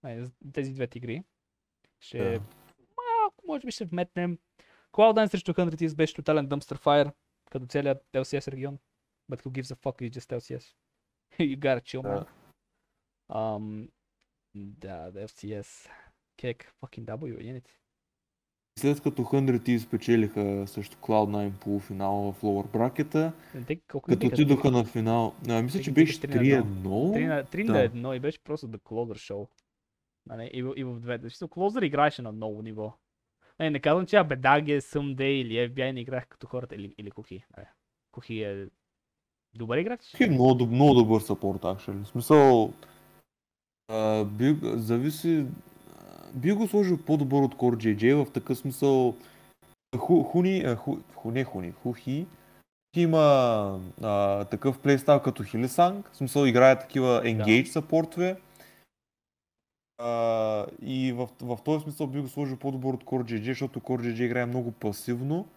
Ай, 0.05 0.25
Тези 0.53 0.73
двете 0.73 0.99
игри. 0.99 1.23
Ще 2.01 2.19
Да. 2.19 2.31
малко, 2.31 3.45
може 3.47 3.67
би 3.67 3.73
ще 3.73 3.85
вметнем. 3.85 4.39
Cloud9 4.93 5.27
срещу 5.27 5.53
100 5.53 5.75
Thieves 5.75 5.97
беше 5.97 6.15
тотален 6.15 6.49
dumpster 6.49 6.79
fire, 6.79 7.11
като 7.51 7.67
целият 7.67 7.99
LCS 8.15 8.49
регион. 8.49 8.79
But 9.31 9.43
who 9.43 9.51
gives 9.51 9.71
a 9.71 9.77
fuck, 9.77 9.97
it's 10.03 10.15
just 10.19 10.31
LCS. 10.33 10.65
you 11.39 11.57
gotta 11.57 11.81
chill, 11.81 12.03
man. 12.03 12.25
Да. 12.25 12.27
Um, 13.35 13.89
да, 14.55 15.11
да, 15.11 15.29
FCS. 15.29 15.91
Кек, 16.37 16.75
fucking 16.83 17.05
W, 17.05 17.39
unit. 17.39 17.69
След 18.79 19.01
като 19.01 19.23
100 19.23 19.59
Thieves 19.59 19.79
спечелиха 19.79 20.65
също 20.67 20.97
Cloud9 20.97 21.61
полуфинал 21.61 22.33
в 22.33 22.43
Те 23.67 23.81
колко 23.81 24.09
като 24.09 24.27
отидоха 24.27 24.71
на 24.71 24.85
финал, 24.85 25.35
а, 25.49 25.63
мисля, 25.63 25.79
Те 25.79 25.85
че 25.85 25.93
беше 25.93 26.21
3 26.21 26.35
на 26.57 26.65
3-1. 26.65 26.85
3 27.15 27.27
на, 27.27 27.45
3 27.45 27.67
Да. 27.67 27.73
на 27.73 27.79
1 28.13 28.17
и 28.17 28.21
беше 28.21 28.45
просто 28.45 28.69
The 28.69 28.79
Closer 28.79 29.33
Show. 29.33 29.49
Нали, 30.27 30.51
и, 30.53 30.63
в- 30.63 30.75
и 30.77 30.85
в 30.85 31.01
двете. 31.01 31.25
Защото 31.25 31.55
Closer 31.55 31.85
играеше 31.85 32.23
на 32.23 32.33
ново 32.33 32.63
ниво. 32.63 32.99
Не, 33.61 33.71
не 33.71 33.81
казвам, 33.81 34.07
че 34.07 34.17
Абедаги 34.17 34.73
е 34.73 34.81
Someday 34.81 35.23
или 35.23 35.55
FBI 35.71 35.93
не 35.93 36.01
играх 36.01 36.29
като 36.29 36.47
хората, 36.47 36.75
или, 36.75 36.95
или 36.99 37.11
Кухи. 37.11 37.45
Нали. 37.57 37.67
Кухи 38.13 38.43
е 38.43 38.69
добър 39.55 39.79
играч. 39.79 40.15
Е 40.21 40.31
много, 40.31 40.67
много 40.67 40.95
добър 40.95 41.21
сапорт, 41.21 41.63
actually. 41.63 42.05
В 42.05 42.09
смисъл, 42.09 42.73
а, 43.89 44.25
би, 44.25 44.57
зависи, 44.63 45.47
би 46.35 46.53
го 46.53 46.69
сложил 46.69 46.99
по-добър 46.99 47.43
от 47.43 47.55
Core 47.55 47.97
JJ 47.97 48.25
в 48.25 48.33
такъв 48.33 48.59
смисъл. 48.59 49.15
Ху, 49.99 50.23
хуни, 50.23 50.61
а, 50.61 50.77
ху, 50.77 50.97
ху, 51.15 51.31
не 51.31 51.45
хуни, 51.45 51.73
хухи, 51.73 52.27
има 52.97 53.81
а, 54.03 54.45
такъв 54.45 54.79
плейстайл 54.79 55.21
като 55.21 55.45
Хилисанг, 55.45 56.11
в 56.13 56.17
смисъл 56.17 56.47
играе 56.47 56.79
такива 56.79 57.23
engage 57.25 57.65
сапортове. 57.65 58.37
А, 59.99 60.67
и 60.83 61.13
в, 61.13 61.29
в 61.41 61.59
този 61.65 61.83
смисъл 61.83 62.07
би 62.07 62.21
го 62.21 62.29
сложил 62.29 62.57
по-добър 62.57 62.95
от 62.95 63.05
Core 63.05 63.33
JJ, 63.33 63.47
защото 63.47 63.81
Core 63.81 64.01
JJ 64.01 64.23
играе 64.23 64.47
много 64.47 64.73
пасивно. 64.73 65.49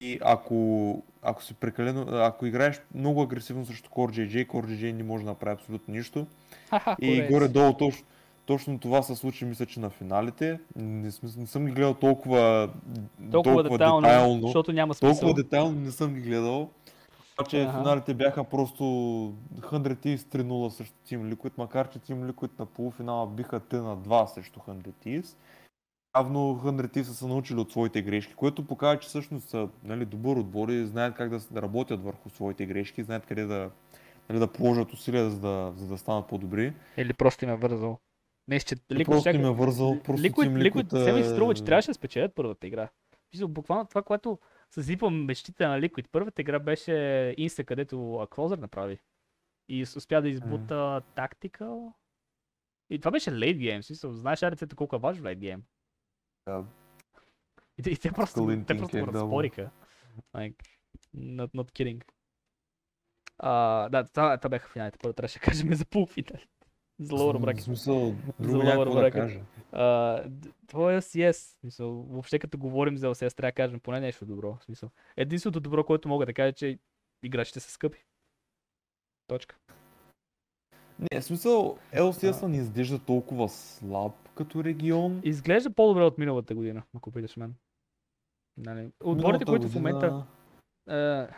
И 0.00 0.18
ако, 0.22 1.02
ако 1.22 1.42
си 1.42 1.54
прекалено, 1.54 2.06
ако 2.10 2.46
играеш 2.46 2.80
много 2.94 3.22
агресивно 3.22 3.66
срещу 3.66 3.90
Core 3.90 4.10
JJ, 4.10 4.46
Core 4.46 4.66
JJ 4.66 4.92
не 4.92 5.02
може 5.02 5.24
да 5.24 5.30
направи 5.30 5.54
абсолютно 5.54 5.94
нищо. 5.94 6.26
И 7.00 7.16
корект. 7.16 7.32
горе-долу 7.32 7.72
точно, 7.72 8.06
точно 8.46 8.78
това 8.78 9.02
се 9.02 9.16
случи, 9.16 9.44
мисля, 9.44 9.66
че 9.66 9.80
на 9.80 9.90
финалите. 9.90 10.58
Не, 10.76 11.10
не 11.36 11.46
съм 11.46 11.66
ги 11.66 11.72
гледал 11.72 11.94
толкова, 11.94 12.70
Толкова, 13.32 13.62
детайлно, 13.62 14.00
детайлно. 14.00 14.40
защото 14.42 14.72
няма 14.72 14.94
смисъл. 14.94 15.20
Толкова 15.20 15.42
детайлно 15.42 15.80
не 15.80 15.90
съм 15.90 16.14
ги 16.14 16.20
гледал. 16.20 16.70
Обаче 17.40 17.62
Аха. 17.62 17.78
финалите 17.78 18.14
бяха 18.14 18.44
просто 18.44 18.82
100 18.84 19.94
Thieves 19.94 20.16
3-0 20.16 20.68
срещу 20.68 20.94
Team 21.08 21.34
Liquid, 21.34 21.52
макар 21.58 21.90
че 21.90 21.98
Team 21.98 22.30
Liquid 22.32 22.50
на 22.58 22.66
полуфинала 22.66 23.26
биха 23.26 23.60
3 23.60 23.74
на 23.74 23.96
2 23.96 24.26
срещу 24.26 24.60
100 24.60 24.92
Thieves. 25.04 25.36
Явно 26.16 26.60
100 26.64 26.96
Thieves 26.96 27.02
са 27.02 27.14
се 27.14 27.26
научили 27.26 27.60
от 27.60 27.70
своите 27.70 28.02
грешки, 28.02 28.34
което 28.34 28.66
показва, 28.66 29.00
че 29.00 29.08
всъщност 29.08 29.48
са 29.48 29.68
нали, 29.84 30.04
добър 30.04 30.36
отбор 30.36 30.68
и 30.68 30.86
знаят 30.86 31.14
как 31.14 31.30
да, 31.30 31.62
работят 31.62 32.02
върху 32.02 32.30
своите 32.30 32.66
грешки, 32.66 33.02
знаят 33.02 33.26
къде 33.26 33.44
да, 33.44 33.70
нали, 34.28 34.38
да 34.38 34.52
положат 34.52 34.92
усилия, 34.92 35.30
за 35.30 35.40
да, 35.40 35.72
за 35.76 35.86
да 35.86 35.98
станат 35.98 36.28
по-добри. 36.28 36.74
Или 36.96 37.14
просто 37.14 37.44
им 37.44 37.50
е 37.50 37.56
вързал. 37.56 37.98
Не, 38.48 38.60
че 38.60 38.76
Liquid 38.76 39.04
просто 39.04 39.28
им 39.28 39.44
е 39.44 39.50
вързал, 39.50 40.02
просто 40.02 40.26
Liquid, 40.26 40.72
Liquid, 40.72 41.00
все 41.00 41.12
ми 41.12 41.22
се 41.22 41.30
струва, 41.30 41.54
че 41.54 41.64
трябваше 41.64 41.88
да 41.88 41.94
спечелят 41.94 42.34
първата 42.34 42.66
игра. 42.66 42.88
Буквално 43.48 43.86
това, 43.86 44.02
което 44.02 44.38
съсипвам 44.70 45.24
мечтите 45.24 45.66
на 45.66 45.80
Liquid. 45.80 46.06
Първата 46.12 46.42
игра 46.42 46.58
беше 46.58 47.34
Инста, 47.38 47.64
където 47.64 48.26
Клозър 48.30 48.58
направи. 48.58 48.98
И 49.68 49.82
успя 49.82 50.22
да 50.22 50.28
избута 50.28 51.02
тактика. 51.14 51.76
И 52.90 52.98
това 52.98 53.10
беше 53.10 53.32
лейт 53.32 53.58
гейм. 53.58 53.82
Смисъл, 53.82 54.12
знаеш 54.12 54.42
арицата 54.42 54.76
колко 54.76 54.96
е 54.96 54.98
важно 54.98 55.24
лейт 55.24 55.38
гейм. 55.38 55.62
Да. 56.46 56.64
И, 57.86 57.90
и 57.90 57.96
те 57.96 58.12
просто, 58.12 58.46
те 58.66 58.76
просто 58.76 58.96
го 59.00 59.06
разпориха. 59.12 59.70
Like, 60.34 60.54
not, 61.16 61.54
not 61.54 61.72
kidding. 61.72 62.04
А, 63.38 63.88
да, 63.88 64.04
това, 64.04 64.36
това 64.38 64.48
бяха 64.48 64.68
финалите. 64.68 64.98
Първо 65.02 65.12
трябваше 65.12 65.38
да 65.38 65.44
кажем 65.44 65.74
за 65.74 65.84
полуфинали. 65.84 66.46
За 67.00 67.12
lower 67.12 67.38
В 67.38 67.42
bracket. 67.42 67.60
смисъл, 67.60 68.14
За. 68.40 69.44
А, 69.72 70.22
д- 70.28 70.50
това 70.66 70.92
е 70.94 70.96
LCS. 71.00 71.32
В 71.32 71.60
Смисъл, 71.60 71.92
въобще 71.92 72.38
като 72.38 72.58
говорим 72.58 72.96
за 72.98 73.06
LCS, 73.06 73.36
трябва 73.36 73.48
да 73.50 73.54
кажем 73.54 73.80
поне 73.80 74.00
нещо 74.00 74.26
добро. 74.26 74.58
Смисъл. 74.64 74.90
Единственото 75.16 75.60
добро, 75.60 75.84
което 75.84 76.08
мога 76.08 76.26
да 76.26 76.34
кажа, 76.34 76.48
е, 76.48 76.52
че 76.52 76.78
играчите 77.22 77.60
са 77.60 77.70
скъпи. 77.70 78.04
Точка. 79.26 79.56
Не, 81.12 81.20
в 81.20 81.24
смисъл, 81.24 81.78
LCS 81.94 82.46
не 82.46 82.56
изглежда 82.56 82.98
толкова 82.98 83.48
слаб 83.48 84.12
като 84.34 84.64
регион. 84.64 85.20
Изглежда 85.24 85.70
по-добре 85.70 86.02
от 86.02 86.18
миналата 86.18 86.54
година, 86.54 86.82
ако 86.96 87.10
питаш 87.10 87.36
мен. 87.36 87.54
Нали? 88.56 88.90
Отборите, 89.04 89.44
които 89.44 89.68
в 89.68 89.74
момента... 89.74 90.08
година- 90.08 90.26
Е, 91.28 91.34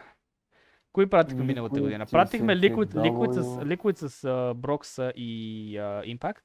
кои 0.92 1.10
пратихме 1.10 1.44
миналата 1.44 1.80
година? 1.80 2.06
Пратихме 2.06 2.56
Liquid. 2.56 2.92
Liquid 2.94 3.32
с, 3.32 3.46
Liquid 3.46 3.96
с 3.96 4.22
uh, 4.22 4.54
Brox 4.54 5.12
и 5.12 5.74
uh, 5.78 6.18
Impact. 6.18 6.42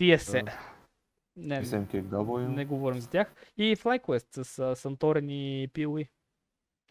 TSM. 0.00 0.44
Да. 0.44 0.58
Не, 1.36 1.64
SMKW. 1.64 2.46
не 2.46 2.64
говорим 2.64 3.00
за 3.00 3.10
тях. 3.10 3.34
И 3.56 3.76
FlyQuest 3.76 4.42
с 4.42 4.56
uh, 4.56 4.74
Santorin 4.74 5.30
и 5.30 5.68
POE. 5.68 6.08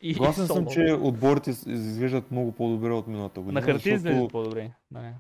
И 0.02 0.14
Гласен 0.14 0.48
съм, 0.48 0.68
че 0.68 0.94
отборите 0.94 1.50
изглеждат 1.50 2.32
много 2.32 2.52
по-добре 2.52 2.92
от 2.92 3.08
миналата 3.08 3.42
година. 3.42 3.60
На 3.60 3.66
хартия 3.66 4.00
защото, 4.00 4.28
по-добре. 4.28 4.72
Нали. 4.92 5.14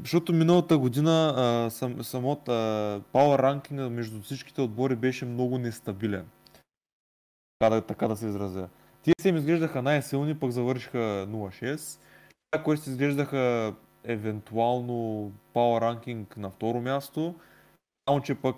Защото 0.00 0.32
миналата 0.32 0.78
година 0.78 1.34
а, 1.36 1.70
сам, 1.70 2.04
самот 2.04 2.48
а, 2.48 2.52
power 3.12 3.38
ранкинга 3.38 3.88
между 3.88 4.22
всичките 4.22 4.60
отбори 4.60 4.96
беше 4.96 5.24
много 5.24 5.58
нестабилен. 5.58 6.26
Така 7.58 7.74
да, 7.74 7.80
така 7.80 8.08
да 8.08 8.16
се 8.16 8.26
изразя. 8.26 8.68
Тия 9.02 9.14
се 9.20 9.28
им 9.28 9.36
изглеждаха 9.36 9.82
най-силни, 9.82 10.38
пък 10.38 10.50
завършиха 10.50 11.26
0-6. 11.28 12.00
Тя, 12.50 12.62
които 12.62 12.90
изглеждаха 12.90 13.74
евентуално 14.04 15.32
power 15.54 15.80
ранкинг 15.80 16.36
на 16.36 16.50
второ 16.50 16.80
място, 16.80 17.34
само 18.08 18.20
че 18.22 18.34
пък 18.34 18.56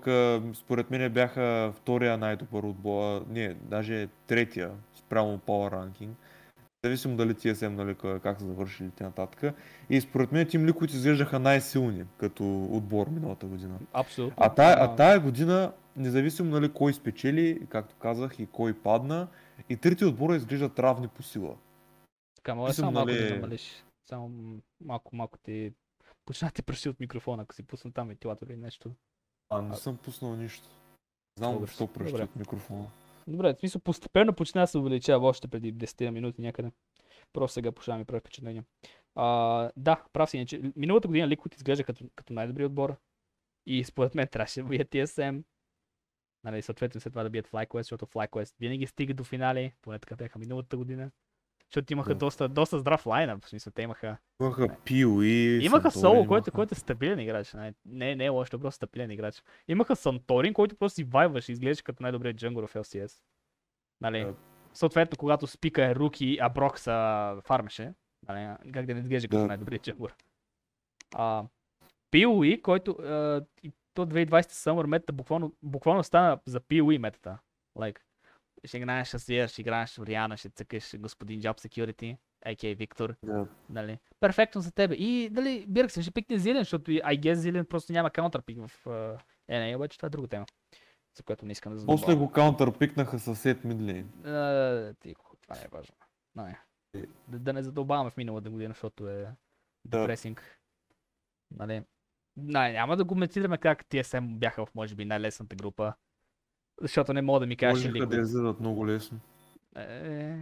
според 0.55 0.91
мен 0.91 1.13
бяха 1.13 1.73
втория 1.77 2.19
най-добър 2.19 2.63
отбор, 2.63 3.25
не, 3.29 3.55
даже 3.55 4.09
третия 4.27 4.71
спрямо 4.95 5.39
power 5.39 5.73
ранкинг. 5.73 6.17
Зависимо 6.85 7.17
дали 7.17 7.35
TSM, 7.35 7.69
нали, 7.69 7.95
ка- 7.95 8.21
как 8.21 8.39
са 8.41 8.47
завършили 8.47 8.91
и 9.01 9.03
нататък. 9.03 9.55
И 9.91 10.01
според 10.01 10.33
мен 10.33 10.47
Team 10.47 10.71
Liquid 10.71 10.91
изглеждаха 10.91 11.39
най-силни 11.39 12.05
като 12.19 12.65
отбор 12.65 13.09
миналата 13.09 13.47
година. 13.47 13.79
Абсолютно. 13.93 14.37
А 14.41 14.55
тая, 14.55 14.77
а 14.81 14.97
тая 14.97 15.21
година, 15.21 15.73
независимо 15.97 16.51
нали, 16.51 16.73
кой 16.73 16.95
спечели, 16.95 17.67
както 17.69 17.95
казах, 17.97 18.39
и 18.39 18.47
кой 18.47 18.79
падна, 18.79 19.29
и 19.69 19.77
трите 19.77 20.05
отбора 20.05 20.37
изглеждат 20.37 20.79
равни 20.79 21.09
по 21.09 21.23
сила. 21.23 21.57
Така, 22.37 22.55
Мислям, 22.55 22.73
само 22.73 22.93
малко 22.93 23.11
да 23.11 23.21
нали- 23.21 23.35
намалиш. 23.35 23.85
Само 24.09 24.31
малко, 24.85 25.17
малко 25.17 25.39
ти... 25.39 25.73
Почна 26.27 26.51
ти 26.51 26.63
пръщи 26.63 26.89
от 26.89 27.01
микрофона, 27.01 27.43
ако 27.43 27.55
си 27.55 27.63
пусна 27.63 27.93
там 27.93 28.09
вентилатор 28.09 28.47
или 28.47 28.57
нещо. 28.57 28.91
А, 29.51 29.63
не 29.63 29.77
съм 29.77 29.97
пуснал 29.97 30.37
нищо. 30.37 30.69
Знам 31.39 31.59
защо 31.61 31.87
пръщи 31.87 32.23
от 32.23 32.37
микрофона. 32.37 32.87
Добре, 33.27 33.55
в 33.55 33.59
смисъл 33.59 33.81
постепенно 33.81 34.35
почна 34.35 34.61
да 34.61 34.67
се 34.67 34.79
увеличава 34.79 35.29
още 35.29 35.49
преди 35.49 35.75
10 35.75 36.11
минути 36.11 36.43
някъде. 36.43 36.73
Просто 37.33 37.55
сега 37.55 37.73
почва 37.73 37.93
да 37.93 37.99
ми 37.99 38.05
прави 38.05 38.21
впечатление. 38.21 38.65
А, 39.15 39.71
да, 39.77 40.05
прав 40.13 40.31
си, 40.31 40.37
иначе 40.37 40.61
миналата 40.77 41.09
година 41.09 41.29
Liquid 41.29 41.57
изглежда 41.57 41.85
като, 41.85 42.05
като 42.15 42.33
най-добри 42.33 42.65
отбор. 42.65 42.97
И 43.67 43.85
според 43.85 44.15
мен 44.15 44.29
трябваше 44.29 44.63
да 44.63 44.69
бият 44.69 44.89
TSM. 44.89 45.43
Нали, 46.45 46.63
съответно 46.63 47.01
след 47.01 47.13
това 47.13 47.23
да 47.23 47.31
бият 47.31 47.49
FlyQuest, 47.49 47.83
защото 47.83 48.07
FlyQuest 48.07 48.55
винаги 48.61 48.87
стига 48.87 49.15
до 49.15 49.25
финали, 49.25 49.73
поне 49.83 49.99
така 49.99 50.17
бяха 50.17 50.39
миналата 50.39 50.77
година. 50.77 51.11
Защото 51.75 51.93
имаха 51.93 52.09
Да. 52.11 52.19
доста, 52.19 52.49
доста 52.49 52.79
здрав 52.79 53.07
лайнъп, 53.07 53.45
в 53.45 53.49
смисъл 53.49 53.73
те 53.73 53.83
имаха 53.83 54.17
Имаха 54.41 54.77
Пиуи, 54.85 55.59
Имаха 55.65 55.91
Санторин, 55.91 56.01
Соло, 56.03 56.15
имаха. 56.15 56.29
който, 56.29 56.53
който 56.53 56.75
е 56.75 56.79
стабилен 56.79 57.19
играч. 57.19 57.53
Не, 57.55 57.75
не, 57.85 58.17
не 58.17 58.25
е 58.25 58.29
лош, 58.29 58.51
просто 58.51 58.71
стабилен 58.71 59.11
играч. 59.11 59.43
Имаха 59.69 59.97
Санторин, 59.97 60.55
който 60.55 60.77
просто 60.77 60.95
си 60.95 61.05
вайваше, 61.05 61.53
изглеждаше 61.53 61.85
като 61.85 62.03
най-добрият 62.03 62.37
джангър 62.37 62.67
в 62.67 62.75
LCS. 62.75 63.13
Нали? 64.01 64.21
Да. 64.25 64.35
Съответно, 64.73 65.17
когато 65.19 65.47
спика 65.47 65.85
е 65.85 65.95
руки, 65.95 66.39
а 66.41 66.49
Брок 66.49 66.79
са 66.79 67.37
фармеше, 67.45 67.93
нали? 68.29 68.57
как 68.73 68.87
да 68.87 68.95
не 68.95 69.01
изглежда 69.01 69.29
като 69.29 69.41
Да. 69.41 69.47
най-добрият 69.47 69.83
джангър. 69.83 70.15
А, 71.15 71.45
PoE, 72.13 72.63
който 72.63 72.91
а, 72.93 73.45
и 73.63 73.73
то 73.95 74.07
2020 74.07 74.31
Summer 74.43 74.87
мета 74.87 75.13
буквално, 75.13 75.53
буквално 75.63 76.05
стана 76.05 76.41
за 76.47 76.61
PoE 76.61 76.99
метата. 76.99 77.39
Like, 77.79 77.99
ще 78.65 78.77
играеш 78.77 79.09
с 79.09 79.19
Зия, 79.19 79.49
ще 79.49 79.61
играеш 79.61 79.97
в 79.97 80.07
Риана, 80.07 80.37
ще 80.37 80.49
цъкаш 80.49 80.99
господин 80.99 81.41
Job 81.41 81.61
Security, 81.61 82.17
a.k.a. 82.47 82.77
Виктор, 82.77 83.15
Да. 83.23 83.47
Нали? 83.69 83.99
Перфектно 84.21 84.61
за 84.61 84.73
тебе. 84.73 84.95
И 84.95 85.31
дали 85.31 85.65
Бирксен 85.69 86.03
ще 86.03 86.13
пикне 86.13 86.39
Зилен, 86.39 86.61
защото 86.61 86.91
и 86.91 87.03
I 87.03 87.21
guess 87.21 87.33
Зилен 87.33 87.67
просто 87.67 87.93
няма 87.93 88.11
каунтерпик 88.11 88.67
в 88.67 88.85
uh, 88.85 89.21
NA, 89.51 89.77
обаче 89.77 89.99
това 89.99 90.07
е 90.07 90.11
друга 90.11 90.29
тема. 90.29 90.47
За 91.17 91.23
която 91.23 91.47
не 91.47 91.53
искам 91.53 91.73
да 91.73 91.79
задълбавам. 91.79 92.07
После 92.07 92.19
го 92.19 92.33
каунтърпикнаха 92.33 93.19
със 93.19 93.41
Сет 93.41 93.65
Мидлейн. 93.65 94.09
Uh, 94.23 94.99
тихо, 95.01 95.37
това 95.43 95.57
не 95.57 95.63
е 95.63 95.69
важно. 95.73 95.95
Но 96.35 96.45
не. 96.45 96.59
Е. 96.95 97.07
Да, 97.29 97.39
да 97.39 97.53
не 97.53 97.63
задълбаваме 97.63 98.11
в 98.11 98.17
миналата 98.17 98.51
година, 98.51 98.71
защото 98.71 99.09
е 99.09 99.27
Да. 99.85 99.99
депресинг. 100.01 100.61
Нали? 101.51 101.83
Не, 102.37 102.73
няма 102.73 102.97
да 102.97 103.05
коментираме 103.07 103.59
как 103.59 103.85
TSM 103.85 104.39
бяха 104.39 104.67
в 104.67 104.75
може 104.75 104.95
би 104.95 105.05
най-лесната 105.05 105.57
група. 105.57 105.95
Защото 106.81 107.13
не 107.13 107.23
мога 107.23 107.41
да 107.41 107.47
ми 107.47 107.57
кажеш 107.57 107.87
Можеха 107.87 108.07
да 108.07 108.17
излизат 108.17 108.61
много 108.61 108.87
лесно. 108.87 109.21
Е... 109.77 110.37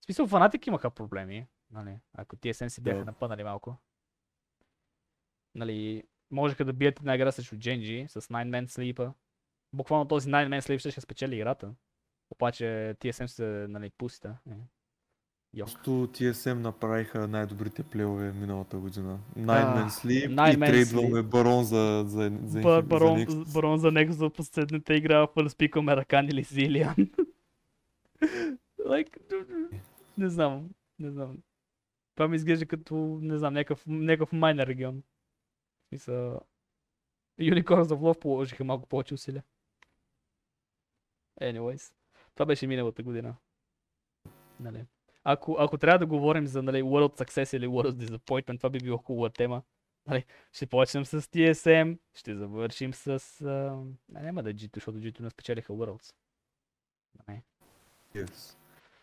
В 0.00 0.04
смисъл, 0.04 0.26
фанатик 0.26 0.66
имаха 0.66 0.90
проблеми. 0.90 1.46
Нали? 1.70 1.98
Ако 2.14 2.36
TSM 2.36 2.68
си 2.68 2.82
бяха 2.82 2.98
Да. 2.98 3.04
напънали 3.04 3.44
малко. 3.44 3.76
Нали, 5.54 6.02
можеха 6.30 6.64
да 6.64 6.72
бият 6.72 6.98
една 6.98 7.14
игра 7.14 7.32
срещу 7.32 7.56
Genji 7.56 8.06
с 8.06 8.20
9-man 8.20 8.66
слипа. 8.66 9.12
Буквално 9.72 10.08
този 10.08 10.30
9-man 10.30 10.60
слип 10.60 10.80
ще 10.80 11.00
спечели 11.00 11.36
играта. 11.36 11.74
Обаче 12.30 12.96
TSM 13.00 13.26
се 13.26 13.66
нали, 13.68 13.90
пусита. 13.90 14.38
Е. 14.50 14.54
Просто 15.58 15.90
TSM 15.90 16.54
направиха 16.54 17.28
най-добрите 17.28 17.82
плейове 17.82 18.32
миналата 18.32 18.78
година. 18.78 19.18
Nine 19.38 19.76
Man 19.76 19.88
Sleep 19.88 20.34
Nine 20.34 20.56
и 20.56 20.60
трейдваме 20.60 21.22
барон 21.22 21.64
за, 21.64 22.04
за, 22.06 22.38
за, 22.44 22.60
Ба- 22.60 22.74
за 22.76 22.82
барон, 22.82 23.18
Nexus. 23.18 23.54
барон 23.54 23.78
за 23.78 23.92
него 23.92 24.12
за 24.12 24.30
последната 24.30 24.94
игра 24.94 25.28
в 25.36 25.50
спикаме 25.50 25.96
Ракан 25.96 26.28
или 26.28 26.42
Зилиан. 26.42 26.96
like, 28.80 29.18
не 30.18 30.28
знам, 30.28 30.70
не 30.98 31.10
знам. 31.10 31.38
Това 32.14 32.28
ми 32.28 32.36
изглежда 32.36 32.66
като, 32.66 33.18
не 33.22 33.38
знам, 33.38 33.54
някакъв, 33.54 33.86
някакъв 33.86 34.32
майнер 34.32 34.66
регион. 34.66 35.02
Смисъл, 35.88 36.40
Unicorns 37.40 37.84
of 37.84 37.98
Love 37.98 38.20
положиха 38.20 38.64
малко 38.64 38.88
повече 38.88 39.14
усилия. 39.14 39.42
Anyways, 41.40 41.94
това 42.34 42.46
беше 42.46 42.66
миналата 42.66 43.02
година. 43.02 43.34
Нали. 44.60 44.84
Ако, 45.24 45.56
ако 45.58 45.78
трябва 45.78 45.98
да 45.98 46.06
говорим 46.06 46.46
за 46.46 46.62
нали, 46.62 46.82
World 46.82 47.24
Success 47.24 47.56
или 47.56 47.66
World 47.66 47.92
Disappointment, 47.92 48.56
това 48.56 48.70
би 48.70 48.78
било 48.78 48.98
хубава 48.98 49.30
тема. 49.30 49.62
Нали, 50.06 50.24
ще 50.52 50.66
почнем 50.66 51.04
с 51.04 51.22
TSM, 51.22 51.98
ще 52.14 52.34
завършим 52.36 52.94
с... 52.94 53.08
А... 53.08 53.84
А, 54.14 54.22
няма 54.22 54.42
да 54.42 54.50
е 54.50 54.54
G2, 54.54 54.74
защото 54.74 54.98
G2 54.98 55.20
не 55.20 55.30
спечелиха 55.30 55.72
Worlds. 55.72 56.14
Нали. 57.28 57.42
Yes. 58.14 58.56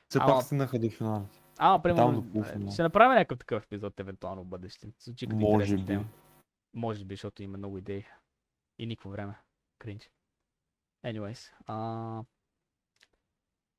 Все 0.09 0.19
Ама- 0.21 0.33
пак 0.33 0.43
стигнаха 0.43 0.79
до 0.79 0.89
финалите. 0.89 1.41
А, 1.57 1.81
примерно, 1.81 2.45
ще 2.71 2.83
направим 2.83 3.13
някакъв 3.13 3.39
такъв 3.39 3.63
епизод, 3.63 3.99
евентуално 3.99 4.43
в 4.43 4.47
бъдеще. 4.47 4.87
Звучи 4.99 5.27
като 5.27 5.39
Може 5.39 5.75
би. 5.75 5.85
тема. 5.85 6.05
Може 6.73 7.05
би, 7.05 7.13
защото 7.13 7.43
има 7.43 7.57
много 7.57 7.77
идеи. 7.77 8.05
И 8.79 8.85
никакво 8.85 9.09
време. 9.09 9.35
Кринч. 9.79 10.11
Anyways. 11.05 11.51
А... 11.65 12.23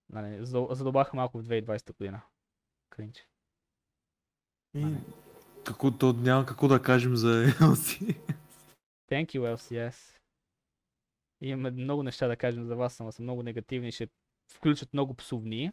Нали, 0.08 0.46
задъл- 0.46 0.72
задълбах 0.72 1.12
малко 1.12 1.38
в 1.38 1.44
2020 1.44 1.96
година. 1.96 2.20
Кринч. 2.92 3.26
И... 4.74 4.96
Какво, 5.64 5.90
то 5.90 6.12
няма 6.12 6.46
какво 6.46 6.68
да 6.68 6.82
кажем 6.82 7.16
за 7.16 7.46
LC. 7.46 8.18
Thank 9.10 9.26
you, 9.26 9.56
LCS. 9.56 10.18
Имаме 11.40 11.70
много 11.70 12.02
неща 12.02 12.26
да 12.26 12.36
кажем 12.36 12.64
за 12.64 12.76
вас, 12.76 13.00
ама 13.00 13.12
са 13.12 13.22
много 13.22 13.42
негативни. 13.42 13.92
Ще 13.92 14.08
включат 14.54 14.92
много 14.92 15.14
псовни. 15.14 15.72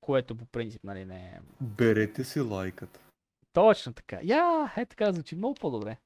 Което 0.00 0.36
по 0.36 0.46
принцип, 0.46 0.84
нали, 0.84 1.04
не 1.04 1.26
е... 1.26 1.40
Берете 1.60 2.24
си 2.24 2.40
лайката. 2.40 3.00
Точно 3.52 3.92
така. 3.92 4.20
Я, 4.22 4.72
е 4.76 4.86
така 4.86 5.12
звучи 5.12 5.36
много 5.36 5.54
по-добре. 5.54 5.98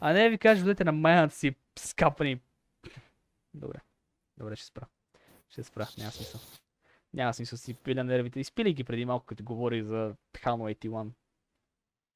А 0.00 0.12
не 0.12 0.30
ви 0.30 0.38
кажа, 0.38 0.62
бъдете 0.62 0.84
на 0.84 0.92
майната 0.92 1.34
си 1.34 1.54
скапани. 1.78 2.40
Добре. 3.54 3.80
Добре, 4.36 4.56
ще 4.56 4.66
спра. 4.66 4.86
Ще 5.48 5.64
спра, 5.64 5.88
няма 5.98 6.10
смисъл. 6.10 6.40
Няма 7.14 7.34
смисъл 7.34 7.58
си 7.58 7.74
пиля 7.74 8.04
нервите. 8.04 8.40
Изпили 8.40 8.72
ги 8.72 8.84
преди 8.84 9.04
малко, 9.04 9.26
като 9.26 9.44
говори 9.44 9.82
за 9.82 10.14
Halo 10.32 10.74
81. 10.74 11.08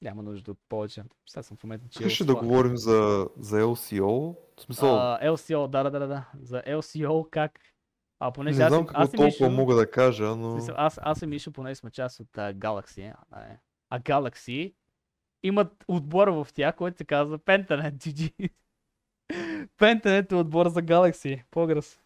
Няма 0.02 0.22
нужда 0.22 0.50
от 0.50 0.58
повече. 0.68 1.02
Сега 1.28 1.42
съм 1.42 1.56
в 1.56 1.64
момента 1.64 1.88
че 1.88 2.02
Искаш 2.02 2.26
да 2.26 2.34
говорим 2.34 2.76
за, 2.76 3.28
за 3.38 3.60
LCO? 3.60 4.36
В 4.56 4.62
смисъл, 4.62 4.88
Uh, 4.88 5.30
LCO, 5.30 5.68
да, 5.68 5.82
да, 5.82 5.90
да, 5.90 6.06
да. 6.06 6.28
За 6.42 6.62
LCO 6.62 7.30
как... 7.30 7.60
А, 8.20 8.26
не 8.26 8.32
понеже 8.32 8.62
аз, 8.62 8.68
знам 8.68 8.82
и- 8.82 8.86
какво 8.86 9.02
аз 9.02 9.10
толкова 9.10 9.48
Мишо, 9.48 9.50
мога 9.50 9.74
да 9.74 9.90
кажа, 9.90 10.36
но... 10.36 10.52
смисъл, 10.52 10.74
аз, 10.78 10.98
аз 11.02 11.22
и 11.22 11.26
Мишо 11.26 11.52
поне 11.52 11.74
сме 11.74 11.90
част 11.90 12.20
от 12.20 12.28
uh, 12.28 12.54
Galaxy. 12.54 13.14
А, 13.30 13.40
не. 13.40 13.60
а 13.90 14.00
Galaxy 14.00 14.74
имат 15.42 15.84
отбор 15.88 16.28
в 16.28 16.48
тях, 16.54 16.76
който 16.76 16.96
се 16.96 17.04
казва 17.04 17.38
Pentanet 17.38 17.94
GG. 17.94 18.50
Pentanet 19.78 20.32
е 20.32 20.34
отбор 20.34 20.68
за 20.68 20.82
Galaxy. 20.82 21.42
Погръс. 21.50 22.00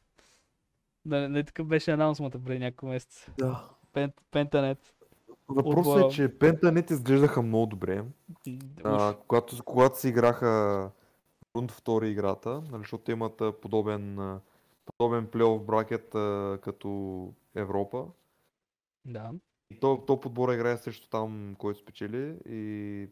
Да, 1.05 1.29
не 1.29 1.45
такъв 1.45 1.67
беше 1.67 1.91
анонсмата 1.91 2.45
преди 2.45 2.59
няколко 2.59 2.87
месеца. 2.87 3.33
Да. 3.39 3.69
Пент, 3.93 4.15
Pentanet. 4.33 4.79
Въпросът 5.49 5.87
отбора. 5.87 6.07
е, 6.07 6.11
че 6.11 6.39
Пентанет 6.39 6.91
изглеждаха 6.91 7.43
много 7.43 7.67
добре. 7.67 8.05
А, 8.85 9.17
когато, 9.29 9.65
когато 9.65 10.01
се 10.01 10.09
играха 10.09 10.91
рунд 11.57 11.71
втори 11.71 12.11
играта, 12.11 12.63
нали, 12.71 12.83
защото 12.83 13.11
имат 13.11 13.43
подобен, 13.63 14.39
подобен 14.85 15.27
плейоф 15.27 15.63
бракет 15.65 16.15
а, 16.15 16.59
като 16.63 17.29
Европа. 17.55 18.07
Да. 19.05 19.31
И 19.71 19.81
то, 19.81 20.05
то 20.07 20.21
подбора 20.21 20.55
играе 20.55 20.77
срещу 20.77 21.09
там, 21.09 21.57
който 21.59 21.81
спечели 21.81 22.37
и 22.49 23.09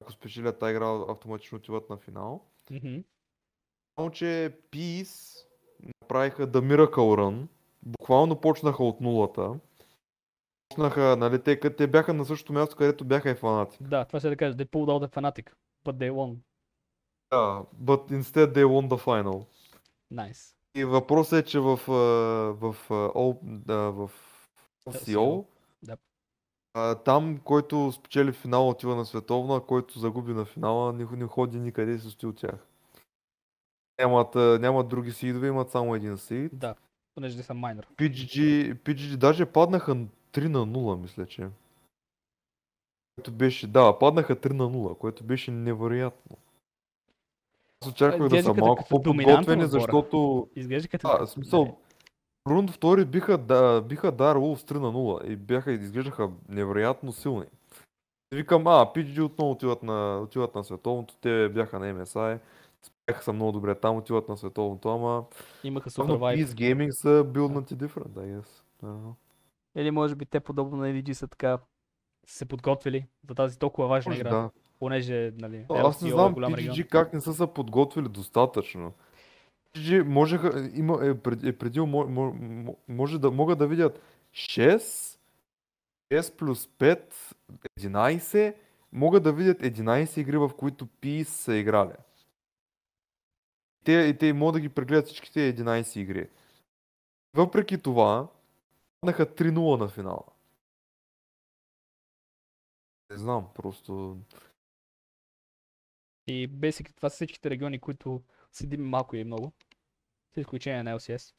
ако 0.00 0.12
спечелят 0.12 0.58
тази 0.58 0.70
игра, 0.70 1.04
автоматично 1.08 1.58
отиват 1.58 1.90
на 1.90 1.96
финал. 1.96 2.44
Само, 3.98 4.10
че 4.10 4.58
Peace 4.72 5.47
направиха 6.08 6.46
The 6.46 6.60
Miracle 6.60 6.96
Run. 6.96 7.46
Буквално 7.82 8.40
почнаха 8.40 8.84
от 8.84 9.00
нулата. 9.00 9.54
Почнаха, 10.68 11.16
нали, 11.18 11.42
те, 11.42 11.60
те 11.60 11.86
бяха 11.86 12.14
на 12.14 12.24
същото 12.24 12.52
място, 12.52 12.76
където 12.76 13.04
бяха 13.04 13.30
и 13.30 13.34
фанати. 13.34 13.78
Да, 13.80 14.04
това 14.04 14.18
ще 14.18 14.28
да 14.28 14.36
кажа. 14.36 14.56
They 14.56 14.68
pulled 14.68 14.86
out 14.86 15.06
the 15.06 15.14
fanatic, 15.14 15.50
but 15.84 15.92
they 15.92 16.10
won. 16.10 16.36
Да, 17.30 17.62
but 17.82 18.10
instead 18.20 18.54
they 18.54 18.64
won 18.64 18.88
the 18.88 18.98
final. 18.98 19.46
Nice. 20.12 20.54
И 20.74 20.84
въпросът 20.84 21.44
е, 21.44 21.48
че 21.48 21.60
в, 21.60 21.76
в, 22.60 22.76
да, 23.42 23.76
в 23.76 24.10
LCO, 24.86 25.44
Да. 25.82 25.96
а, 26.74 26.94
там, 26.94 27.38
който 27.44 27.92
спечели 27.92 28.32
финала 28.32 28.68
отива 28.68 28.96
на 28.96 29.04
световна, 29.04 29.56
а 29.56 29.60
който 29.60 29.98
загуби 29.98 30.32
на 30.32 30.44
финала 30.44 30.92
не, 30.92 31.06
не 31.12 31.26
ходи 31.26 31.60
никъде 31.60 31.92
и 31.92 31.98
се 31.98 32.10
стои 32.10 32.30
от 32.30 32.36
тях. 32.36 32.67
Нямат, 34.00 34.34
нямат 34.34 34.88
други 34.88 35.12
сидове, 35.12 35.48
имат 35.48 35.70
само 35.70 35.94
един 35.94 36.18
сид. 36.18 36.58
Да, 36.58 36.74
понеже 37.14 37.36
те 37.36 37.42
са 37.42 37.54
майнер. 37.54 37.86
PGG, 37.96 38.74
PGG 38.74 39.16
даже 39.16 39.46
паднаха 39.46 39.96
3 40.32 40.48
на 40.48 40.58
0, 40.58 41.00
мисля, 41.00 41.26
че. 41.26 41.48
Което 43.16 43.32
беше, 43.32 43.66
да, 43.66 43.98
паднаха 43.98 44.36
3 44.36 44.52
на 44.52 44.64
0, 44.64 44.98
което 44.98 45.24
беше 45.24 45.50
невероятно. 45.50 46.36
Аз 47.82 47.90
очаквах 47.90 48.28
да 48.28 48.42
са 48.42 48.54
малко 48.54 48.84
по-подготвени, 48.90 49.66
защото 49.66 50.48
Изглежда 50.56 50.88
като... 50.88 51.08
а, 51.08 51.26
в 51.26 51.30
смисъл, 51.30 51.76
рунд 52.48 52.70
втори 52.70 53.04
биха, 53.04 53.38
да, 53.38 53.82
биха 53.82 54.12
Дар 54.12 54.36
Wolves 54.36 54.72
3 54.72 54.74
на 54.74 54.92
0 54.92 55.24
и 55.24 55.36
бяха, 55.36 55.72
изглеждаха 55.72 56.30
невероятно 56.48 57.12
силни. 57.12 57.46
Викам, 58.34 58.66
а, 58.66 58.92
PGG 58.94 59.22
отново 59.22 59.50
отиват 59.50 59.82
на, 59.82 60.20
отиват 60.20 60.54
на 60.54 60.64
световното, 60.64 61.14
те 61.20 61.48
бяха 61.48 61.78
на 61.78 61.94
MSI, 61.94 62.38
бяха 63.08 63.22
са 63.24 63.32
много 63.32 63.52
добре 63.52 63.74
там, 63.74 63.96
отиват 63.96 64.28
на 64.28 64.36
световното, 64.36 64.88
ама 64.88 65.24
Имаха 65.64 65.90
вайб. 66.16 66.40
Peace 66.40 66.52
Gaming 66.52 66.90
са 66.90 67.08
build 67.08 67.74
different, 67.74 68.08
I 68.08 68.40
guess. 68.40 69.14
Или 69.76 69.90
може 69.90 70.14
би 70.14 70.26
те 70.26 70.40
подобно 70.40 70.76
на 70.76 70.86
LG 70.86 71.12
са 71.12 71.28
така 71.28 71.58
се 72.26 72.44
подготвили 72.44 73.06
за 73.28 73.34
тази 73.34 73.58
толкова 73.58 73.88
важна 73.88 74.10
Може 74.10 74.20
игра, 74.20 74.30
да. 74.30 74.50
понеже, 74.78 75.32
нали, 75.38 75.66
А, 75.70 75.80
Аз 75.88 76.02
не 76.02 76.08
LCO 76.08 76.12
е 76.12 76.14
знам 76.14 76.34
голям 76.34 76.54
регион. 76.54 76.76
PGG 76.76 76.88
как 76.88 77.12
не 77.12 77.20
са 77.20 77.34
се 77.34 77.46
подготвили 77.46 78.08
достатъчно. 78.08 78.92
PGG 79.74 80.02
можеха, 80.02 80.70
има, 80.74 81.06
е, 81.06 81.14
пред, 81.18 81.44
е 81.44 81.58
предил, 81.58 81.86
мо, 81.86 82.06
мо, 82.08 82.34
мо- 82.34 82.76
може 82.88 83.18
да, 83.18 83.30
могат 83.30 83.58
да 83.58 83.66
видят 83.66 84.00
6, 84.32 85.18
6 86.12 86.36
плюс 86.36 86.66
5, 86.66 87.00
11, 87.80 88.54
могат 88.92 89.22
да 89.22 89.32
видят 89.32 89.58
11 89.62 90.18
игри, 90.20 90.38
в 90.38 90.50
които 90.58 90.86
Peace 90.86 91.24
са 91.28 91.54
играли. 91.56 91.92
Те, 93.88 93.92
и 93.92 94.18
те 94.18 94.32
могат 94.32 94.54
да 94.54 94.60
ги 94.60 94.68
прегледат 94.68 95.06
всичките 95.06 95.56
11 95.56 95.98
игри. 95.98 96.28
Въпреки 97.36 97.82
това, 97.82 98.28
паднаха 99.00 99.26
3-0 99.26 99.78
на 99.78 99.88
финала. 99.88 100.24
Не 103.10 103.16
знам, 103.16 103.48
просто... 103.54 104.16
И 106.26 106.48
basically 106.48 106.96
това 106.96 107.10
са 107.10 107.14
всичките 107.14 107.50
региони, 107.50 107.78
които 107.78 108.22
седим 108.52 108.88
малко 108.88 109.16
и 109.16 109.24
много. 109.24 109.52
С 110.34 110.36
изключение 110.36 110.82
на 110.82 110.98
LCS. 110.98 111.34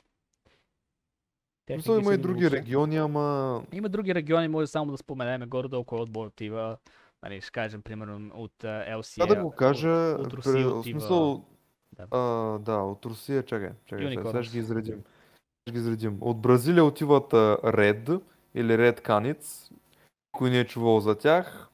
Мисля, 1.70 2.00
има 2.00 2.14
и 2.14 2.18
други 2.18 2.44
лошо. 2.44 2.56
региони, 2.56 2.98
ама 2.98 3.64
Има 3.74 3.90
други 3.90 4.16
региони, 4.16 4.48
може 4.48 4.68
само 4.68 4.92
да 4.92 4.98
споменем 4.98 5.50
горе-долу 5.50 5.84
кой 5.84 6.00
отбор 6.00 6.28
отива. 6.28 6.78
Нали, 7.24 7.42
ще 7.42 7.52
кажем, 7.52 7.82
примерно, 7.82 8.32
от 8.34 8.54
LCS. 8.64 9.16
Трябва 9.16 9.36
да 9.36 9.44
го 9.44 9.52
кажа, 9.52 10.16
от, 10.20 10.26
от 10.26 10.34
Русия 10.34 10.70
в 10.70 10.80
отива... 10.80 11.02
смисъл, 11.02 11.46
Да. 11.98 12.08
а, 12.12 12.20
да, 12.60 12.78
от 12.78 13.06
Русия, 13.06 13.44
чакай, 13.46 13.70
чакай, 13.86 14.10
сега, 14.10 14.26
сега 14.26 14.44
ще 14.44 14.54
ги 14.54 14.60
изредим. 14.60 15.04
Ще 15.62 15.74
ги 15.74 15.80
изредим. 15.80 16.18
От 16.22 16.42
Бразилия 16.42 16.86
отиват 16.86 17.32
Red 17.32 18.22
или 18.56 18.72
Red 18.72 19.02
Canids, 19.02 19.72
никой 20.34 20.50
не 20.50 20.60
е 20.60 20.68
чувал 20.68 21.00
за 21.00 21.16
тях. 21.16 21.70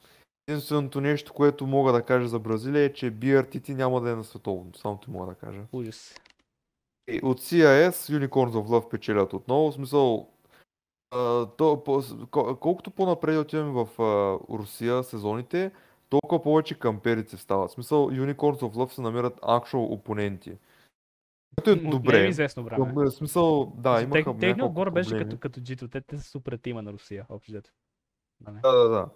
Единственото 0.47 1.01
нещо, 1.01 1.33
което 1.33 1.67
мога 1.67 1.91
да 1.91 2.01
кажа 2.01 2.27
за 2.27 2.39
Бразилия 2.39 2.83
е, 2.83 2.93
че 2.93 3.11
BRTT 3.11 3.73
няма 3.73 4.01
да 4.01 4.09
е 4.09 4.15
на 4.15 4.23
световното, 4.23 4.79
само 4.79 4.97
ти 4.97 5.09
мога 5.09 5.25
да 5.25 5.35
кажа. 5.35 5.61
Ужас. 5.71 6.15
И 7.07 7.19
от 7.23 7.41
CIS 7.41 7.91
Unicorns 7.91 8.51
of 8.51 8.67
Love 8.67 8.89
печелят 8.89 9.33
отново, 9.33 9.71
в 9.71 9.73
смисъл, 9.73 10.29
то, 11.57 11.83
по, 11.85 12.03
колкото 12.59 12.91
по-напред 12.91 13.37
отиваме 13.37 13.71
в 13.71 14.01
а, 14.01 14.39
Русия 14.57 15.03
сезоните, 15.03 15.71
толкова 16.09 16.43
повече 16.43 16.79
камперици 16.79 17.37
стават. 17.37 17.69
В 17.69 17.73
смисъл, 17.73 18.09
Unicorns 18.09 18.59
of 18.59 18.73
Love 18.75 18.91
се 18.91 19.01
намират 19.01 19.39
actual 19.41 19.93
опоненти. 19.93 20.57
Което 21.55 21.69
е 21.69 21.73
От 21.73 21.89
добре. 21.89 22.21
неизвестно 22.21 22.63
време. 22.63 22.91
В 22.95 23.11
смисъл, 23.11 23.73
да, 23.77 24.01
имаха 24.01 24.37
тех- 24.37 24.49
няколко 24.49 24.65
отбор 24.65 24.89
беше 24.91 25.17
като, 25.17 25.37
като 25.37 25.59
G2, 25.59 25.91
те, 25.91 26.01
те 26.01 26.17
са 26.17 26.23
супер 26.23 26.57
тима 26.57 26.81
на 26.81 26.93
Русия, 26.93 27.25
общо 27.29 27.51
взето. 27.51 27.71
Да, 28.41 28.71
да, 28.71 28.89
да. 28.89 29.09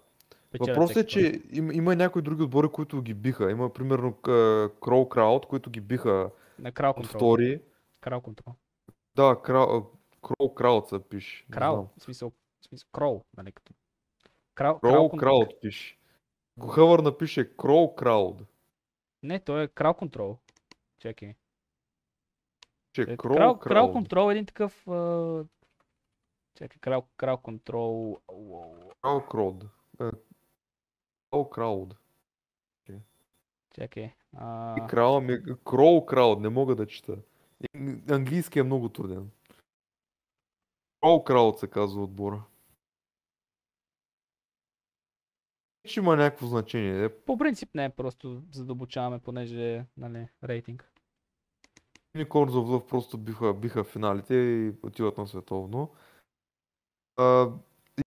Въпросът 0.60 0.96
е, 0.96 1.06
че 1.06 1.42
има, 1.50 1.74
има 1.74 1.96
някои 1.96 2.22
други 2.22 2.42
отбори, 2.42 2.68
които 2.68 3.02
ги 3.02 3.14
биха. 3.14 3.50
Има, 3.50 3.72
примерно, 3.72 4.12
Crow 4.12 4.70
Crowd, 5.08 5.46
които 5.46 5.70
ги 5.70 5.80
биха 5.80 6.30
На 6.58 6.72
крал 6.72 6.94
контрол. 6.94 7.18
втори. 7.18 7.60
Крал 8.00 8.20
контрол. 8.20 8.54
Да, 9.16 9.22
Crow, 9.22 9.86
Crow 10.22 10.54
Crowd 10.54 10.88
се 10.88 11.08
пише. 11.08 11.46
Крал, 11.50 11.88
в 11.98 12.02
смисъл, 12.02 12.32
в 12.60 12.64
смисъл, 12.64 12.88
крол, 12.92 13.22
нали, 13.36 13.52
като... 13.52 13.72
Крал, 14.54 14.78
Крол 14.78 15.10
Крауд 15.10 15.48
пише. 15.62 15.96
Хъвър 16.68 16.98
напише 16.98 17.56
Крол 17.56 17.94
Крауд, 17.94 18.42
Не, 19.22 19.40
той 19.40 19.62
е 19.62 19.68
крал 19.68 19.94
контрол. 19.94 20.38
Чекай. 20.98 21.34
че 22.92 23.02
Е, 23.02 23.16
Крол 23.16 23.34
крал, 23.36 23.58
крал 23.58 23.58
Крауд. 23.58 23.92
контрол 23.92 24.28
е 24.30 24.32
един 24.32 24.46
такъв... 24.46 24.88
а, 24.88 25.44
Чекай, 26.54 26.78
крал, 26.80 27.06
крал 27.16 27.40
уау, 27.46 28.16
Крол 29.02 29.20
Крауд. 29.20 29.64
Е, 30.00 30.10
Крол 31.30 31.48
Крауд. 31.50 31.96
Чекай. 33.74 34.14
а, 34.36 34.76
И 34.78 34.88
крал 34.88 35.20
ми... 35.20 35.38
Крол 35.64 36.06
Крауд, 36.06 36.40
не 36.40 36.48
мога 36.48 36.76
да 36.76 36.86
чета. 36.86 37.18
Английски 38.10 38.58
е 38.58 38.62
много 38.62 38.88
труден. 38.88 39.30
Крол 41.00 41.24
Крауд 41.24 41.58
се 41.58 41.70
казва 41.70 42.02
отбора. 42.02 42.42
Ще 45.84 46.00
има 46.00 46.16
някакво 46.16 46.46
значение. 46.46 47.08
По 47.08 47.38
принцип 47.38 47.68
не, 47.74 47.90
просто 47.90 48.42
задълбочаваме, 48.52 49.18
понеже, 49.18 49.84
нали, 49.96 50.28
рейтинг. 50.44 50.90
Unicorns 52.16 52.50
of 52.50 52.66
Love 52.66 52.88
просто 52.88 53.18
биха, 53.18 53.54
биха 53.54 53.84
финалите 53.84 54.34
и 54.34 54.72
отиват 54.82 55.18
на 55.18 55.26
световно. 55.26 55.90
А, 57.16 57.48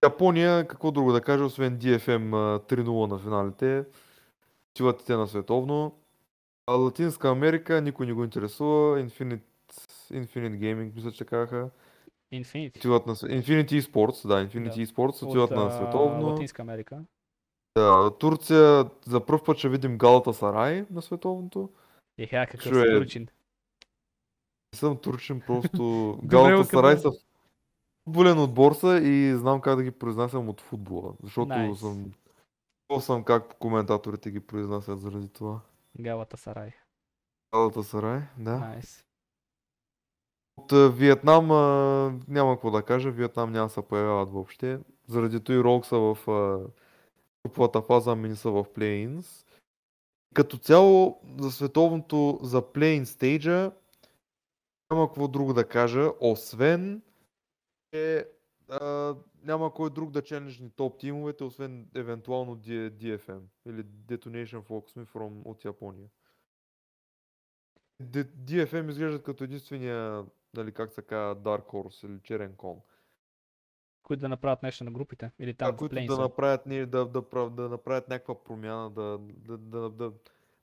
Япония, 0.03 0.67
какво 0.67 0.91
друго 0.91 1.11
да 1.11 1.21
кажа, 1.21 1.43
освен 1.45 1.79
DFM 1.79 2.33
а, 2.33 2.59
3-0 2.59 3.07
на 3.07 3.19
финалите, 3.19 3.85
отиват 4.71 5.01
и 5.01 5.05
те 5.05 5.15
на 5.15 5.27
световно. 5.27 5.95
А 6.67 6.73
Латинска 6.73 7.29
Америка 7.29 7.81
никой 7.81 8.05
не 8.05 8.13
го 8.13 8.23
интересува. 8.23 9.03
Infinite, 9.03 9.41
Infinite 10.11 10.57
Gaming, 10.57 10.95
мисля, 10.95 11.11
че 11.11 11.25
казаха. 11.25 11.69
Infinity. 12.33 12.77
Отиват 12.77 13.05
на 13.07 13.15
све- 13.15 13.41
Infinity 13.41 13.79
Esports, 13.79 14.27
да, 14.27 14.47
Infinity 14.47 14.75
Да. 14.75 14.85
Esports 14.85 15.23
отиват 15.27 15.51
от, 15.51 15.57
на 15.57 15.71
световно. 15.71 16.27
Латинска 16.27 16.61
Америка. 16.61 17.03
Да, 17.75 18.11
Турция, 18.11 18.89
за 19.05 19.25
първ 19.25 19.43
път 19.43 19.57
ще 19.57 19.69
видим 19.69 19.97
Галата 19.97 20.33
Сарай 20.33 20.85
на 20.91 21.01
световното. 21.01 21.69
Еха, 22.17 22.47
какъв 22.51 22.71
Чуе- 22.71 22.87
си 22.87 22.99
турчин. 22.99 23.27
Не 24.73 24.79
съм 24.79 24.97
турчин, 24.97 25.41
просто 25.41 26.19
Галата 26.23 26.65
Сарай 26.65 26.97
са 26.97 27.11
футболен 28.03 28.39
отбор 28.39 28.73
са 28.73 28.99
и 28.99 29.35
знам 29.35 29.61
как 29.61 29.75
да 29.75 29.83
ги 29.83 29.91
произнасям 29.91 30.49
от 30.49 30.61
футбола, 30.61 31.13
защото 31.23 31.49
Nice. 31.49 31.73
съм 31.73 32.11
чувал 32.81 33.01
съм 33.01 33.23
как 33.23 33.57
коментаторите 33.57 34.31
ги 34.31 34.39
произнасят 34.39 34.99
заради 34.99 35.29
това. 35.29 35.59
Галата 35.99 36.37
Сарай. 36.37 36.71
Галата 37.53 37.83
Сарай, 37.83 38.21
да. 38.37 38.57
Найс. 38.57 39.05
От 40.57 40.95
Виетнам 40.95 41.47
няма 42.27 42.55
какво 42.55 42.71
да 42.71 42.83
кажа, 42.83 43.11
Виетнам 43.11 43.51
няма 43.51 43.65
да 43.67 43.73
се 43.73 43.81
появяват 43.81 44.29
въобще. 44.29 44.79
Заради 45.07 45.39
той 45.39 45.57
Ролк 45.57 45.85
са 45.85 45.97
в 45.97 46.17
груповата 47.47 47.81
фаза, 47.81 48.11
ами 48.11 48.29
не 48.29 48.35
са 48.35 48.51
в 48.51 48.65
плей-инс. 48.75 49.45
Като 50.33 50.57
цяло 50.57 51.21
за 51.39 51.51
световното, 51.51 52.39
за 52.43 52.61
плей-ин 52.61 53.03
стейджа 53.03 53.71
няма 54.91 55.07
какво 55.07 55.27
друго 55.27 55.53
да 55.53 55.67
кажа, 55.67 56.11
освен 56.19 57.01
че 57.93 58.27
а, 58.69 59.15
няма 59.43 59.73
кой 59.73 59.89
друг 59.89 60.11
да 60.11 60.21
челенджни 60.21 60.69
топ 60.69 60.99
тимовете, 60.99 61.43
освен 61.43 61.87
евентуално 61.95 62.57
DFM 62.57 63.41
или 63.65 63.83
Detonation 63.83 64.61
Fox 64.61 65.05
from 65.05 65.41
от 65.45 65.65
Япония. 65.65 66.07
DFM 68.01 68.89
изглеждат 68.89 69.23
като 69.23 69.43
единствения, 69.43 70.25
нали, 70.53 70.71
как 70.71 70.93
се 70.93 71.01
казва, 71.01 71.41
Dark 71.41 71.65
Horse 71.65 72.05
или 72.07 72.19
черен 72.23 72.55
кон. 72.55 72.81
Които 74.03 74.21
да 74.21 74.29
направят 74.29 74.63
нещо 74.63 74.83
на 74.83 74.91
групите. 74.91 75.31
Или 75.39 75.53
там 75.53 75.71
Да, 75.71 75.77
които 75.77 75.95
да 75.95 76.17
направят, 76.17 76.65
не- 76.65 76.85
да, 76.85 77.05
да, 77.05 77.21
да 77.49 77.69
направят 77.69 78.09
някаква 78.09 78.43
промяна, 78.43 78.89
да, 78.89 79.19
да, 79.19 79.57
да, 79.57 79.79
да, 79.81 79.89
да 79.89 80.11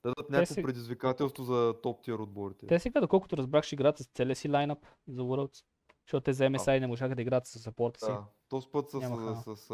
дадат 0.04 0.30
някакво 0.30 0.54
си- 0.54 0.62
предизвикателство 0.62 1.44
за 1.44 1.74
топ 1.82 2.02
тир 2.02 2.14
отборите. 2.14 2.66
Те 2.66 2.78
сега, 2.78 3.00
доколкото 3.00 3.36
разбрах, 3.36 3.64
ще 3.64 3.74
играят 3.74 3.98
с 3.98 4.06
целия 4.06 4.36
си 4.36 4.48
лайнап 4.48 4.78
за 5.08 5.22
Worlds. 5.22 5.64
Защото 6.06 6.24
те 6.24 6.32
за 6.32 6.44
MSI 6.44 6.80
не 6.80 6.86
можаха 6.86 7.14
да 7.14 7.22
играят 7.22 7.46
с 7.46 7.58
саппорта 7.58 8.00
си. 8.00 8.06
Да, 8.06 8.24
този 8.48 8.68
път 8.68 8.90
с, 8.90 9.00
с, 9.00 9.44
с, 9.44 9.56
с, 9.56 9.66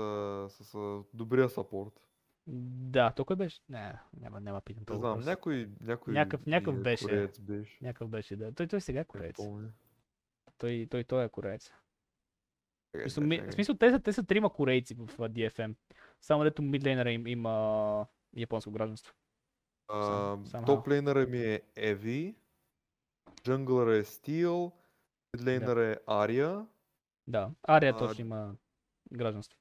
с, 0.51 0.65
с 0.65 1.03
добрия 1.15 1.49
сапорт. 1.49 2.01
Да, 2.47 3.11
то 3.11 3.25
кой 3.25 3.37
беше? 3.37 3.61
Не, 3.69 3.99
няма, 4.17 4.41
няма 4.41 4.61
питам 4.61 4.85
Не 4.91 4.99
знам, 4.99 5.21
някой, 5.21 5.71
някой 5.81 6.15
Някакъв- 6.15 6.47
някакъв 6.47 6.75
и 6.75 6.79
беше. 6.79 7.29
беше. 7.41 7.79
Някакъв 7.83 8.09
беше, 8.09 8.37
да. 8.37 8.53
Той, 8.53 8.67
той 8.67 8.81
сега 8.81 8.99
е 8.99 9.01
не 9.01 9.05
кореец. 9.05 9.37
помня. 9.37 9.69
Той, 10.59 10.87
той, 10.91 11.05
той 11.05 11.25
е 11.25 11.29
кореец. 11.29 11.73
Чакай, 12.97 13.05
Мисъл, 13.05 13.25
чакай, 13.25 13.41
ми- 13.41 13.51
в 13.51 13.55
смисъл, 13.55 13.75
те 13.75 13.91
са, 13.91 14.01
те 14.01 14.13
са 14.13 14.23
трима 14.25 14.53
корейци 14.53 14.95
в 14.95 15.07
DFM. 15.19 15.75
Само 16.21 16.45
дето 16.45 16.63
мидлейнера 16.63 17.11
им 17.11 17.27
има 17.27 18.07
японско 18.37 18.71
гражданство. 18.71 19.15
Топ 20.67 20.89
лейнера 20.89 21.27
ми 21.27 21.39
е 21.39 21.63
Еви, 21.77 22.35
джунглера 23.43 23.97
е 23.97 24.05
Стил, 24.05 24.73
мидлейнера 25.35 25.85
е 25.85 25.97
Ария, 26.07 26.67
Да, 27.27 27.51
Ария 27.63 27.93
А, 27.93 27.97
точно 27.97 28.21
има 28.21 28.55
гражданство. 29.13 29.59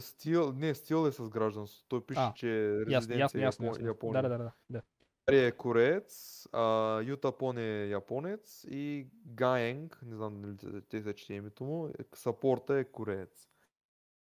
Стил, 0.00 0.52
не, 0.52 0.74
Стил 0.74 1.06
е 1.06 1.12
с 1.12 1.28
гражданство. 1.28 1.84
Той 1.88 2.06
пише, 2.06 2.20
А, 2.20 2.34
че 2.34 2.48
е 2.48 2.70
Ясно, 2.70 2.86
резиденция 2.86 3.18
ясно, 3.18 3.40
ясно. 3.40 3.64
Япо- 3.64 3.68
ясно. 3.68 3.86
Япония. 3.86 4.22
Да, 4.22 4.28
да, 4.28 4.38
да, 4.38 4.52
да, 4.70 4.82
да. 5.26 5.32
Ария 5.32 5.46
е 5.46 5.52
кореец, 5.52 6.46
а, 6.52 7.00
Ютапон 7.00 7.58
е 7.58 7.86
японец 7.86 8.64
и 8.70 9.08
Гаенг, 9.26 10.00
не 10.02 10.16
знам 10.16 10.42
дали 10.42 10.82
те, 10.82 11.02
се 11.02 11.14
чете 11.14 11.34
името 11.34 11.64
му, 11.64 11.86
е- 11.88 11.92
сапорта 12.14 12.78
е 12.78 12.84
кореец. 12.84 13.48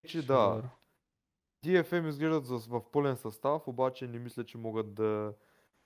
Че 0.08 0.26
да. 0.26 0.70
DFM 1.64 2.08
изглеждат 2.08 2.46
в 2.46 2.90
пълен 2.92 3.16
състав, 3.16 3.68
обаче 3.68 4.06
не 4.06 4.18
мисля, 4.18 4.44
че 4.44 4.58
могат 4.58 4.94
да... 4.94 5.34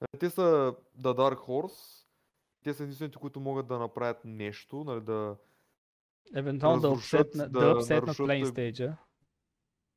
Нали, 0.01 0.19
Те 0.19 0.31
са 0.31 0.75
The 0.99 1.17
Dark 1.17 1.37
Horse, 1.37 2.07
те 2.65 2.75
са 2.75 2.83
единствените, 2.83 3.19
които 3.19 3.41
могат 3.41 3.67
да 3.67 3.79
направят 3.79 4.25
нещо, 4.25 4.85
нали, 4.85 5.01
да 5.01 5.37
Евентуално 6.35 6.81
да 6.81 6.89
обсетнат, 6.91 7.53
да 7.53 7.61
да 7.61 7.67
нарушат, 7.67 8.17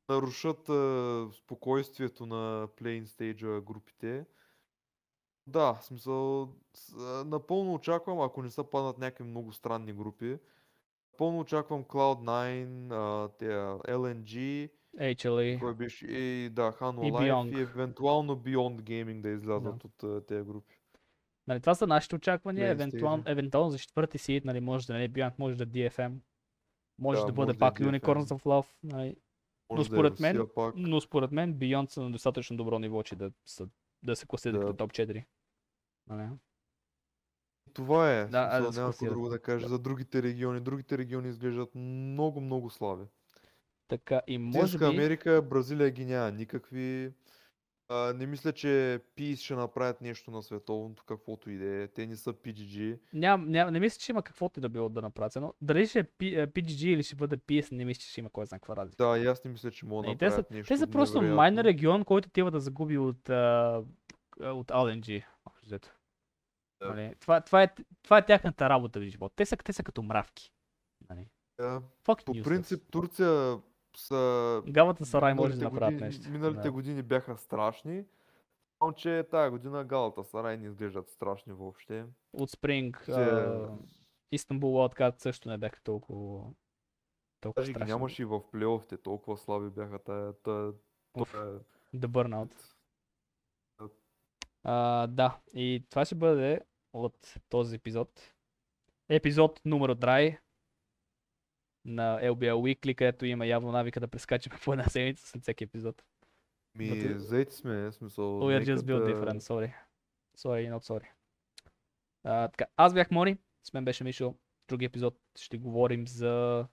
нарушат 0.08 0.68
а, 0.68 1.28
спокойствието 1.32 2.26
на 2.26 2.68
Playing 2.68 3.04
Stage 3.04 3.60
групите. 3.60 4.26
Да, 5.50 5.74
в 5.74 5.84
смисъл, 5.84 6.48
с- 6.74 6.94
напълно 7.26 7.74
очаквам, 7.74 8.20
ако 8.20 8.42
не 8.42 8.50
са 8.50 8.64
паднат 8.64 8.98
някакви 8.98 9.24
много 9.24 9.52
странни 9.52 9.92
групи, 9.92 10.38
напълно 11.12 11.40
очаквам 11.40 11.84
Cloud9, 11.84 12.66
а, 12.92 13.28
те, 13.28 13.44
LNG, 13.88 14.68
HLA. 14.96 15.60
кой 15.60 15.74
беше, 15.74 16.06
и 16.06 16.48
да, 16.48 16.72
Hano 16.72 17.08
И 17.08 17.12
Life 17.12 17.20
Beyond. 17.22 17.58
и 17.58 17.62
евентуално 17.62 18.36
Beyond 18.36 18.80
Gaming 18.80 19.20
да 19.20 19.28
излязат 19.28 19.84
от 19.84 20.02
а, 20.02 20.20
тези 20.20 20.44
групи. 20.44 20.74
Нали, 21.46 21.60
това 21.60 21.74
са 21.74 21.86
нашите 21.86 22.14
очаквания. 22.14 22.68
Main 22.68 22.72
Евентуално, 22.72 23.22
евентуално 23.26 23.70
за 23.70 23.78
четвърти 23.78 24.18
сид, 24.18 24.44
нали, 24.44 24.60
може 24.60 24.86
да 24.86 24.94
не 24.94 25.04
е 25.04 25.08
Beyond, 25.08 25.32
може 25.38 25.56
да 25.56 25.62
е 25.62 25.66
DFM. 25.66 26.12
Може 26.98 27.20
Да, 27.20 27.26
да 27.26 27.32
бъде 27.32 27.46
може 27.46 27.46
да 27.48 27.66
е 27.66 27.68
пак 27.68 27.78
Unicorns 27.78 28.24
DFM. 28.24 28.32
of 28.32 28.42
Love. 28.44 28.66
Нали. 28.82 29.16
Може 29.70 29.78
да 29.80 29.94
е 29.94 29.96
според 29.96 30.20
мен- 30.20 30.36
Русия 30.36 30.54
пак. 30.54 30.74
Но 30.76 31.00
според 31.00 31.32
мен 31.32 31.54
Beyond 31.54 31.90
са 31.90 32.02
на 32.02 32.10
достатъчно 32.10 32.56
добро 32.56 32.78
ниво, 32.78 33.02
че 33.02 33.16
да, 33.16 33.30
са, 33.46 33.68
да 34.02 34.16
се 34.16 34.26
класират 34.26 34.54
Да. 34.54 34.66
като 34.66 34.76
топ 34.76 34.92
4. 34.92 35.24
Нали? 36.10 36.28
Това 37.72 38.12
е. 38.12 38.24
Да, 38.24 38.28
Да, 38.28 38.50
смисъл, 38.50 38.70
да 38.70 38.80
няма 38.80 38.92
какво 38.92 39.06
друго 39.06 39.28
да 39.28 39.38
кажа 39.38 39.68
за 39.68 39.78
другите 39.78 40.22
региони. 40.22 40.60
Другите 40.60 40.98
региони 40.98 41.28
изглеждат 41.28 41.74
много, 41.74 42.40
много 42.40 42.70
слаби. 42.70 43.04
Така 43.88 44.20
и 44.26 44.38
може 44.38 44.78
би... 44.78 44.84
Америка, 44.84 45.42
Бразилия 45.42 45.90
ги 45.90 46.04
няма 46.04 46.30
никакви. 46.30 47.12
А, 47.88 48.12
не 48.12 48.26
мисля, 48.26 48.52
че 48.52 49.00
PIS 49.16 49.36
ще 49.36 49.54
направят 49.54 50.00
нещо 50.00 50.30
на 50.30 50.42
световното, 50.42 51.04
каквото 51.06 51.50
и 51.50 51.58
да 51.58 51.82
е. 51.82 51.88
Те 51.88 52.06
не 52.06 52.16
са 52.16 52.32
PGG. 52.32 52.98
Ням, 53.12 53.48
ням, 53.48 53.72
не 53.72 53.80
мисля, 53.80 53.98
че 53.98 54.12
има 54.12 54.22
каквото 54.22 54.60
и 54.60 54.62
да 54.62 54.68
било 54.68 54.88
да 54.88 55.02
направят. 55.02 55.36
Но 55.36 55.54
дали 55.60 55.86
ще 55.86 55.98
е 55.98 56.04
P- 56.04 56.42
е, 56.42 56.46
PGG 56.46 56.86
или 56.86 57.02
ще 57.02 57.16
бъде 57.16 57.36
PS, 57.36 57.72
не 57.72 57.84
мисля, 57.84 58.00
че 58.00 58.10
ще 58.10 58.20
има 58.20 58.30
кой 58.30 58.46
знае 58.46 58.58
каква 58.58 58.76
разлика. 58.76 59.04
Да, 59.04 59.18
и 59.18 59.26
аз 59.26 59.44
не 59.44 59.50
мисля, 59.50 59.70
че 59.70 59.86
могат 59.86 60.06
да 60.06 60.12
Е, 60.12 60.16
те, 60.16 60.24
са, 60.24 60.30
направят 60.30 60.50
нещо 60.50 60.68
те 60.68 60.76
са 60.76 60.86
просто 60.86 61.22
майнер 61.22 61.64
регион, 61.64 62.04
който 62.04 62.30
тива 62.30 62.50
да 62.50 62.60
загуби 62.60 62.98
от, 62.98 63.30
а, 63.30 63.82
от 64.40 64.68
LNG. 64.68 65.24
Нали? 66.80 67.14
Това, 67.20 67.40
това, 67.40 67.62
е, 67.62 67.68
това 68.02 68.18
е 68.18 68.26
тяхната 68.26 68.68
работа 68.68 69.00
в 69.00 69.04
живота. 69.04 69.34
Те 69.36 69.46
са, 69.46 69.56
те 69.56 69.72
са 69.72 69.82
като 69.82 70.02
мравки. 70.02 70.52
Нали? 71.10 71.26
Да. 71.58 71.82
По 72.04 72.16
принцип, 72.44 72.82
Турция 72.90 73.58
са... 73.96 74.62
Галата 74.68 75.06
Сарай 75.06 75.34
може 75.34 75.56
да 75.56 75.64
направят 75.64 75.94
години- 75.94 76.06
нещо. 76.06 76.30
Миналите 76.30 76.60
да. 76.60 76.72
години 76.72 77.02
бяха 77.02 77.36
страшни. 77.36 78.04
Само, 78.78 78.92
че 78.92 79.26
тая 79.30 79.50
година 79.50 79.84
Галата 79.84 80.24
Сарай 80.24 80.56
не 80.56 80.66
изглеждат 80.66 81.08
страшни 81.10 81.52
въобще. 81.52 82.06
От 82.32 82.50
Спринг, 82.50 83.02
Те- 83.06 83.12
а, 83.12 83.68
Истанбул 84.32 84.72
Wildcat 84.72 85.18
също 85.18 85.48
не 85.48 85.58
бяха 85.58 85.80
толкова, 85.82 86.44
толкова 87.40 87.62
Даже 87.62 87.72
страшни. 87.72 87.92
нямаше 87.92 88.22
и 88.22 88.26
в 88.26 88.50
плейофите, 88.50 88.96
толкова 88.96 89.36
слаби 89.36 89.70
бяха 89.70 89.98
тая, 89.98 90.32
тая, 90.32 90.72
тая 91.14 91.60
The 91.94 92.06
Burnout. 92.06 92.52
А, 94.64 95.06
да, 95.06 95.38
и 95.54 95.86
това 95.90 96.04
ще 96.04 96.14
бъде 96.14 96.60
от 96.92 97.34
този 97.48 97.76
епизод. 97.76 98.34
Епизод 99.08 99.60
номер 99.64 99.94
драй 99.94 100.38
на 101.84 102.20
LBL 102.22 102.54
Weekly, 102.54 102.94
където 102.94 103.26
има 103.26 103.46
явно 103.46 103.72
навика 103.72 104.00
да 104.00 104.08
прескачаме 104.08 104.58
по 104.64 104.72
една 104.72 104.84
седмица 104.84 105.26
след 105.26 105.42
всеки 105.42 105.64
епизод. 105.64 106.02
Ми, 106.74 106.90
But- 106.90 107.16
заети 107.16 107.54
сме, 107.54 107.92
смисъл. 107.92 108.24
We 108.24 108.56
are 108.56 108.58
нека 108.58 108.72
just 108.72 108.82
built 108.82 109.14
different, 109.14 109.38
sorry. 109.38 109.74
Sorry, 110.38 110.74
not 110.74 110.84
sorry. 110.84 111.08
А, 112.24 112.48
така, 112.48 112.66
аз 112.76 112.94
бях 112.94 113.10
Мори, 113.10 113.38
с 113.64 113.72
мен 113.72 113.84
беше 113.84 114.04
Мишо. 114.04 114.30
В 114.30 114.66
други 114.68 114.84
епизод 114.84 115.18
ще 115.38 115.58
говорим 115.58 116.08
за 116.08 116.66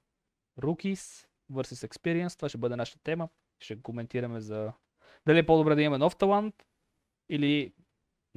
Rookies 0.62 1.28
versus 1.52 1.88
Experience. 1.88 2.36
Това 2.36 2.50
ще 2.50 2.58
бъде 2.58 2.76
нашата 2.76 3.04
тема. 3.04 3.30
Ще 3.60 3.82
коментираме 3.82 4.40
за 4.40 4.74
дали 5.26 5.40
е 5.40 5.46
по-добре 5.46 5.76
да 5.76 5.82
имаме 5.82 5.98
нов 5.98 6.18
талант 6.18 6.56
или 7.30 7.74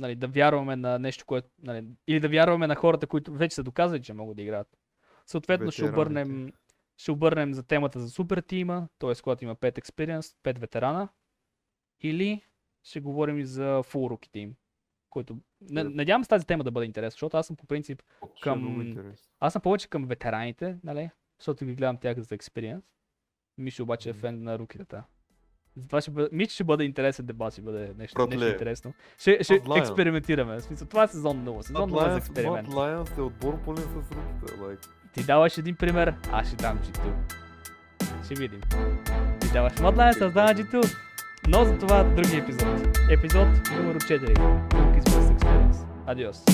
нали, 0.01 0.15
да 0.15 0.29
вярваме 0.29 0.77
на 0.77 0.99
нещо, 0.99 1.27
което... 1.27 1.49
Нали, 1.63 1.87
или 2.07 2.21
да 2.21 2.29
вярваме 2.29 2.67
на 2.67 2.75
хората, 2.75 3.07
които 3.07 3.33
вече 3.33 3.55
са 3.55 3.63
доказали, 3.63 4.03
че 4.03 4.13
могат 4.13 4.37
да 4.37 4.43
играят. 4.43 4.79
Съответно 5.27 5.71
ще 5.71 5.85
обърнем, 5.85 6.53
ще 6.97 7.11
обърнем 7.13 7.55
за 7.55 7.63
темата 7.63 8.01
за 8.01 8.11
супер 8.11 8.41
тима, 8.41 8.89
т.е. 8.99 9.13
когато 9.23 9.45
има 9.45 9.57
5 9.57 9.81
experience, 9.81 10.37
5 10.45 10.59
ветерана. 10.59 11.09
Или 12.01 12.45
ще 12.83 13.01
говорим 13.01 13.39
и 13.39 13.45
за 13.45 13.83
rookie 13.83 14.31
team. 14.31 14.53
Който... 15.11 15.39
Да. 15.61 15.85
надявам 15.85 16.25
се 16.25 16.29
тази 16.29 16.47
тема 16.47 16.65
да 16.65 16.71
бъде 16.71 16.87
интересна, 16.87 17.11
защото 17.11 17.37
аз 17.37 17.47
съм 17.47 17.57
по 17.57 17.67
принцип 17.67 18.03
е 18.03 18.41
към- 18.41 18.79
аз 19.41 19.53
съм 19.53 19.63
повече 19.63 19.89
към 19.89 20.07
ветераните, 20.07 20.79
нали? 20.85 21.11
Защото 21.39 21.65
ги 21.65 21.75
гледам 21.75 21.97
тях 21.97 22.19
за 22.19 22.37
experience. 22.39 22.83
Мишо 23.59 23.83
обаче 23.83 24.11
е 24.11 24.13
фен 24.13 24.43
на 24.43 24.59
руките. 24.59 25.03
Затова 25.77 26.01
ще 26.01 26.11
бъде, 26.11 26.29
мисля, 26.33 26.51
ще 26.51 26.65
бъде 26.65 26.85
интересен 26.85 27.27
дебат, 27.27 27.53
ще 27.53 27.63
бъде 27.63 27.93
нещо, 27.99 28.15
Братле, 28.15 28.37
нещо 28.37 28.53
интересно. 28.53 28.93
Ще, 29.19 29.39
ще 29.43 29.61
Lions. 29.61 29.79
експериментираме. 29.79 30.57
В 30.57 30.63
смисъл, 30.63 30.89
това 30.89 31.05
е 31.05 31.09
сезон 31.09 31.45
0. 31.45 31.61
Сезон 31.63 31.91
0 31.91 32.15
е 32.15 32.17
експеримент. 32.17 32.69
Mad 32.69 32.75
Lions 32.75 33.19
е 33.19 33.21
отбор 33.21 33.59
пълен 33.65 33.83
с 33.83 33.95
руките. 33.95 34.59
Like. 34.61 34.87
Ти 35.13 35.25
даваш 35.25 35.59
един 35.59 35.77
пример, 35.77 36.15
аз 36.33 36.47
ще 36.47 36.57
дам 36.57 36.79
G2. 36.79 37.13
Ще 38.25 38.35
видим. 38.35 38.61
Ти 39.41 39.53
даваш 39.53 39.73
Mad 39.73 40.09
аз 40.11 40.19
давам 40.19 40.35
G2. 40.35 40.97
Но 41.49 41.65
за 41.65 41.79
това 41.79 42.05
други 42.05 42.37
епизод. 42.37 42.99
Епизод 43.11 43.49
номер 43.77 43.99
4. 43.99 44.35
Rookies 44.71 45.09
vs 45.09 45.39
Experience. 45.39 45.87
Адиос. 46.07 46.45